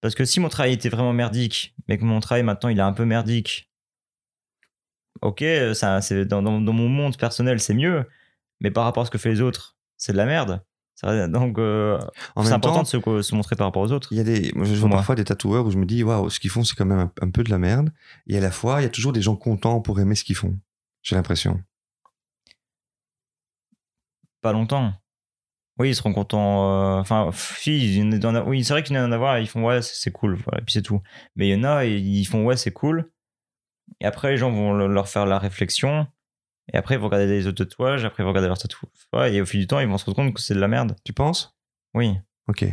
[0.00, 2.82] parce que si mon travail était vraiment merdique, mais que mon travail maintenant il est
[2.82, 3.70] un peu merdique,
[5.22, 5.44] ok,
[5.74, 8.06] ça, c'est dans, dans, dans mon monde personnel c'est mieux,
[8.60, 10.64] mais par rapport à ce que fait les autres, c'est de la merde.
[11.02, 11.98] Donc, euh,
[12.42, 14.08] c'est important temps, de se, se montrer par rapport aux autres.
[14.10, 14.98] il y a des, moi, je vois Moi.
[14.98, 17.12] parfois des tatoueurs où je me dis, waouh, ce qu'ils font, c'est quand même un,
[17.22, 17.90] un peu de la merde.
[18.26, 20.36] Et à la fois, il y a toujours des gens contents pour aimer ce qu'ils
[20.36, 20.58] font.
[21.02, 21.62] J'ai l'impression.
[24.42, 24.92] pas longtemps.
[25.80, 26.96] Oui, ils seront contents.
[26.98, 29.64] euh, Enfin, pff, si, en oui, c'est vrai qu'il y en a voir, ils font
[29.64, 31.00] ouais, c'est cool, voilà, et puis c'est tout.
[31.36, 33.10] Mais il y en a, ils font ouais, c'est cool.
[34.00, 36.06] Et après, les gens vont le- leur faire la réflexion.
[36.72, 38.90] Et après, ils vont regarder les autres tatouages, après, ils vont regarder leurs tatouages.
[39.14, 40.68] Ouais, et au fil du temps, ils vont se rendre compte que c'est de la
[40.68, 40.94] merde.
[41.04, 41.56] Tu penses?
[41.94, 42.14] Oui.
[42.46, 42.66] Ok.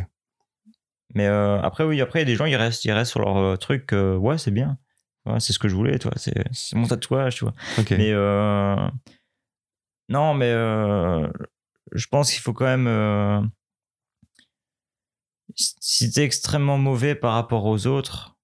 [1.14, 3.20] Mais euh, après, oui, après, il y a des gens, ils restent, ils restent sur
[3.20, 3.92] leur euh, truc.
[3.94, 4.76] euh, ouais, c'est bien.
[5.24, 6.12] Ouais, c'est ce que je voulais, toi.
[6.16, 7.54] C'est c'est mon tatouage, tu vois.
[7.78, 7.90] Ok.
[7.92, 8.76] Mais euh,
[10.08, 11.26] non, mais euh,
[11.92, 12.86] je pense qu'il faut quand même.
[12.86, 13.40] euh,
[15.56, 18.36] si t'es extrêmement mauvais par rapport aux autres,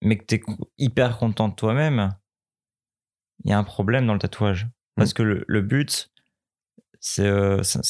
[0.00, 0.40] mais que t'es
[0.78, 2.14] hyper content de toi-même,
[3.44, 4.68] il y a un problème dans le tatouage.
[4.94, 6.10] Parce que le, le but,
[7.00, 7.80] c'est euh, c'est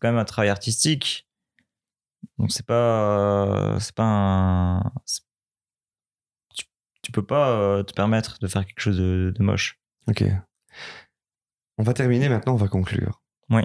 [0.00, 1.26] quand même un travail artistique.
[2.38, 3.74] Donc c'est pas.
[3.74, 4.92] euh, c'est pas un.
[7.02, 9.80] tu peux pas euh, te permettre de faire quelque chose de- de moche.
[10.06, 10.22] Ok.
[11.78, 13.22] On va terminer maintenant, on va conclure.
[13.48, 13.62] Oui.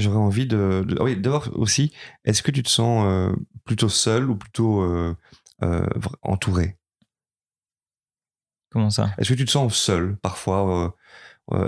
[0.00, 0.84] J'aurais envie de.
[0.86, 1.92] de- ah oui, d'abord aussi,
[2.24, 3.32] est-ce que tu te sens euh,
[3.64, 5.14] plutôt seul ou plutôt euh,
[5.62, 5.86] euh,
[6.22, 6.76] entouré?
[8.70, 9.10] Comment ça?
[9.18, 10.94] Est-ce que tu te sens seul parfois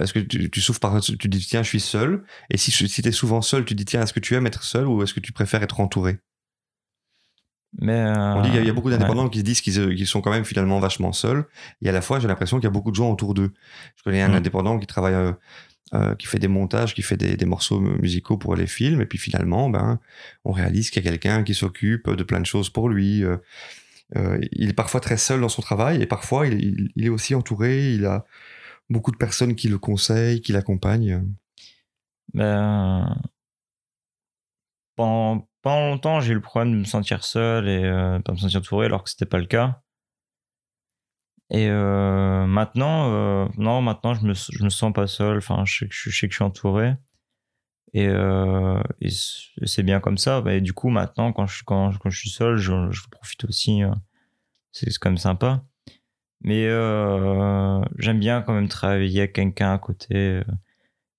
[0.01, 1.01] Est-ce que tu, tu souffres par.
[1.01, 2.25] Tu dis, tiens, je suis seul.
[2.51, 4.63] Et si, si tu es souvent seul, tu dis, tiens, est-ce que tu aimes être
[4.63, 6.19] seul ou est-ce que tu préfères être entouré?
[7.81, 8.99] Mais euh, On dit qu'il y a- il y a beaucoup ouais.
[8.99, 11.47] d'indépendants qui se disent qu'ils qu'ils sont quand même finalement vachement seuls.
[11.81, 13.53] Et à la fois, j'ai l'impression qu'il y a beaucoup de gens autour d'eux.
[13.97, 14.35] Je connais un Mm.
[14.35, 15.15] indépendant qui travaille,
[15.95, 19.03] euh, qui fait des montages, qui fait des, morceaux musicaux pour les films.
[19.03, 20.01] Et puis finalement, ben,
[20.45, 23.23] on réalise qu'il y a quelqu'un qui s'occupe de plein de choses pour lui.
[23.23, 23.37] Euh,
[24.17, 27.93] euh, il est parfois très seul dans son travail et parfois il, est aussi entouré.
[27.93, 28.25] Il a
[28.91, 31.27] beaucoup de personnes qui le conseillent, qui l'accompagnent.
[32.35, 33.15] Ben,
[34.97, 38.39] pendant, pendant longtemps, j'ai eu le problème de me sentir seul et euh, pas me
[38.39, 39.82] sentir entouré alors que c'était pas le cas.
[41.53, 45.37] Et euh, maintenant, euh, non, maintenant je me, je me sens pas seul.
[45.37, 46.95] Enfin, je sais que je, suis entouré.
[47.93, 50.43] Et, euh, et c'est bien comme ça.
[50.49, 53.83] Et du coup, maintenant, quand je, quand, quand je suis seul, je, je profite aussi.
[54.73, 55.63] C'est quand même sympa.
[56.41, 56.65] Mais
[57.99, 60.41] j'aime bien quand même travailler avec quelqu'un à côté.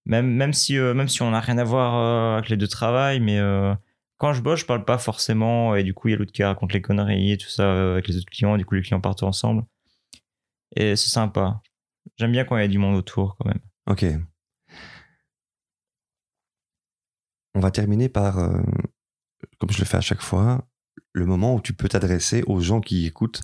[0.06, 3.40] même, même, si, même si on n'a rien à voir avec les deux travails, mais
[4.18, 5.76] quand je bosse, je parle pas forcément.
[5.76, 8.08] Et du coup, il y a l'autre qui raconte les conneries et tout ça avec
[8.08, 8.58] les autres clients.
[8.58, 9.64] Du coup, les clients partent ensemble.
[10.76, 11.62] Et c'est sympa.
[12.18, 13.62] J'aime bien quand il y a du monde autour quand même.
[13.88, 14.06] Ok.
[17.56, 18.62] On va terminer par, euh,
[19.60, 20.68] comme je le fais à chaque fois,
[21.12, 23.42] le moment où tu peux t'adresser aux gens qui écoutent.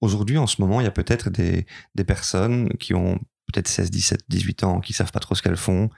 [0.00, 3.90] Aujourd'hui, en ce moment, il y a peut-être des, des personnes qui ont peut-être 16,
[3.90, 5.90] 17, 18 ans, qui savent pas trop ce qu'elles font.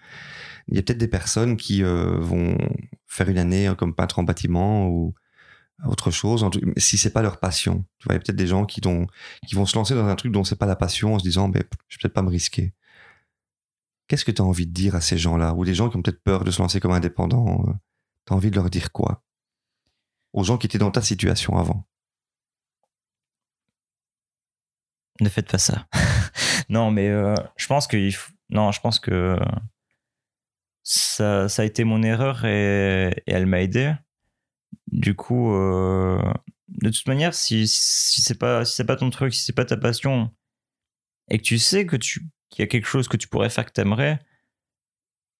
[0.68, 2.56] Il y a peut-être des personnes qui euh, vont
[3.06, 5.14] faire une année euh, comme peintre en bâtiment ou
[5.86, 7.84] autre chose, si c'est pas leur passion.
[8.06, 10.56] Il y a peut-être des gens qui, vont se lancer dans un truc dont c'est
[10.56, 12.74] pas la passion en se disant, ben, je vais peut-être pas me risquer.
[14.08, 15.54] Qu'est-ce que tu as envie de dire à ces gens-là?
[15.54, 17.64] Ou des gens qui ont peut-être peur de se lancer comme indépendants
[18.26, 19.22] Tu as envie de leur dire quoi?
[20.32, 21.86] Aux gens qui étaient dans ta situation avant.
[25.20, 25.86] Ne faites pas ça.
[26.68, 28.10] non, mais euh, je pense que
[28.48, 29.38] non, je pense que
[30.82, 33.94] ça, ça a été mon erreur et elle m'a aidé.
[34.88, 36.20] Du coup, euh,
[36.68, 40.32] de toute manière, si, c'est pas si pas ton truc, si c'est pas ta passion,
[41.28, 43.64] et que tu sais que tu qu'il y a quelque chose que tu pourrais faire
[43.64, 44.18] que t'aimerais,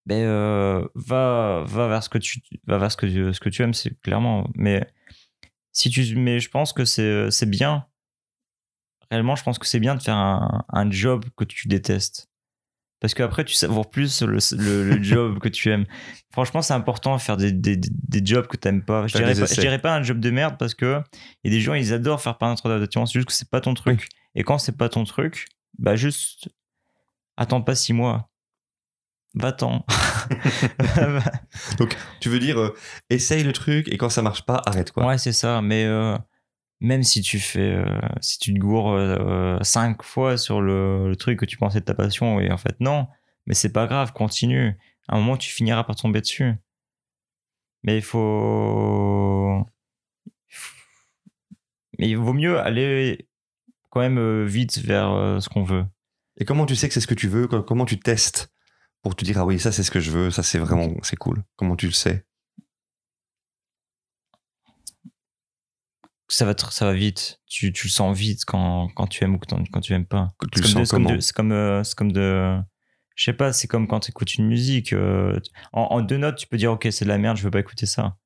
[0.07, 3.63] ben euh, va va vers ce que tu va vers ce que ce que tu
[3.63, 4.49] aimes, c'est clairement.
[4.55, 4.87] Mais
[5.73, 7.87] si tu mais je pense que c'est bien
[9.11, 12.30] réellement, je pense que c'est bien de faire un job que tu détestes.
[13.01, 15.87] Parce qu'après, tu savoures plus le, le- le job que tu aimes.
[16.33, 19.07] Franchement, c'est important de faire des, des, des jobs que tu n'aimes pas.
[19.07, 21.01] Je dirais pas, je dirais pas un job de merde parce que
[21.43, 23.07] il y a des gens, ils adorent faire peintre d'adaptation.
[23.07, 24.09] C'est juste que c'est pas ton truc.
[24.35, 25.47] Et quand c'est pas ton truc,
[25.79, 26.51] bah juste
[27.37, 28.29] attends pas six mois.
[29.35, 29.87] Va-t'en.
[31.79, 32.75] Donc, tu veux dire, euh,
[33.11, 35.07] essaye le truc et quand ça marche pas, arrête quoi.
[35.07, 35.63] Ouais, c'est ça.
[35.63, 36.17] Mais euh,
[36.81, 37.85] même si tu fais, euh,
[38.21, 41.95] si tu te gourres euh, cinq fois sur le, truc que tu pensais de ta
[41.95, 43.09] passion et en fait non,
[43.47, 44.77] mais c'est pas grave, continue.
[45.09, 46.55] À un moment, tu finiras par tomber dessus.
[47.83, 49.65] Mais il faut,
[51.99, 53.29] mais il vaut mieux aller
[53.91, 55.85] quand même euh, vite vers ce qu'on veut.
[56.39, 57.49] Et comment tu sais que c'est ce que tu veux?
[57.49, 58.53] Co- Comment tu testes
[59.03, 61.17] pour te dire, ah oui, ça c'est ce que je veux, ça c'est vraiment, c'est
[61.17, 61.45] cool.
[61.57, 62.27] Comment tu le sais?
[66.33, 67.41] Ça va, ça va vite.
[67.47, 70.29] Tu, tu le sens vite quand, quand tu aimes ou quand, quand tu aimes pas.
[70.53, 72.59] Tu C'est comme de- sens c'est comme comment de- C'est comme, euh, c'est comme de.
[73.17, 74.93] Je sais pas, c'est comme quand tu écoutes une musique.
[74.93, 75.39] euh,
[75.73, 77.59] en, en deux notes, tu peux dire, ok, c'est de la merde, je veux pas
[77.59, 78.17] écouter ça.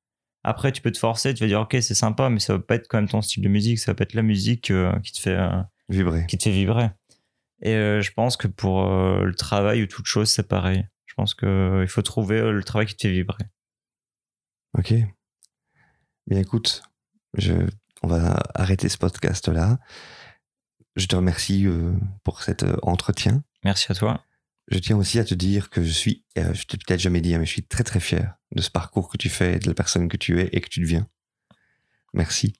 [0.43, 2.75] Après, tu peux te forcer, tu vas dire, ok, c'est sympa, mais ça va pas
[2.75, 5.11] être quand même ton style de musique, ça va pas être la musique euh, qui,
[5.11, 5.37] te fait,
[5.89, 6.27] Vibrer.
[6.27, 6.91] qui te fait vibrer.
[7.63, 10.87] Et je pense que pour le travail ou toute chose, c'est pareil.
[11.07, 13.43] Je pense qu'il faut trouver le travail qui te fait vibrer.
[14.77, 14.93] Ok.
[16.27, 16.83] Bien écoute,
[17.37, 17.53] je,
[18.05, 19.79] on va arrêter ce podcast là.
[20.95, 21.91] Je te remercie euh,
[22.23, 23.43] pour cet euh, entretien.
[23.63, 24.23] Merci à toi.
[24.67, 27.33] Je tiens aussi à te dire que je suis, euh, je t'ai peut-être jamais dit,
[27.33, 29.73] hein, mais je suis très très fier de ce parcours que tu fais, de la
[29.73, 31.07] personne que tu es et que tu deviens.
[32.13, 32.53] Merci.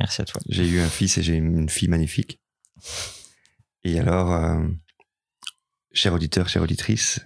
[0.00, 0.40] Merci à toi.
[0.48, 2.40] J'ai eu un fils et j'ai une fille magnifique.
[3.84, 4.66] Et alors, euh,
[5.92, 7.20] chers auditeurs, chères auditrices,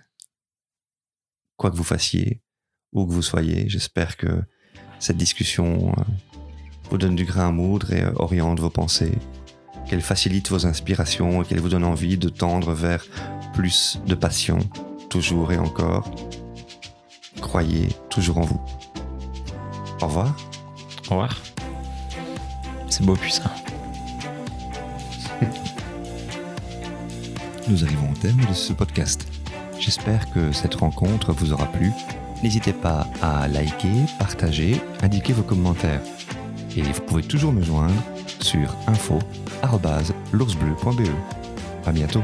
[1.57, 2.43] quoi que vous fassiez,
[2.91, 4.43] où que vous soyez, j'espère que
[4.99, 5.95] cette discussion
[6.93, 9.17] vous donne du grain à moudre et euh, oriente vos pensées,
[9.89, 13.03] qu'elle facilite vos inspirations et qu'elle vous donne envie de tendre vers
[13.55, 14.59] plus de passion,
[15.09, 16.11] toujours et encore.
[17.41, 18.61] Croyez toujours en vous.
[20.03, 20.37] Au revoir.
[21.07, 21.41] Au revoir.
[22.91, 23.51] C'est beau, puis ça.
[27.69, 29.27] Nous arrivons au terme de ce podcast.
[29.81, 31.91] J'espère que cette rencontre vous aura plu
[32.43, 36.01] N'hésitez pas à liker, partager, indiquer vos commentaires.
[36.77, 37.95] Et vous pouvez toujours me joindre
[38.41, 41.09] sur info.l'oursbleu.be.
[41.85, 42.23] À bientôt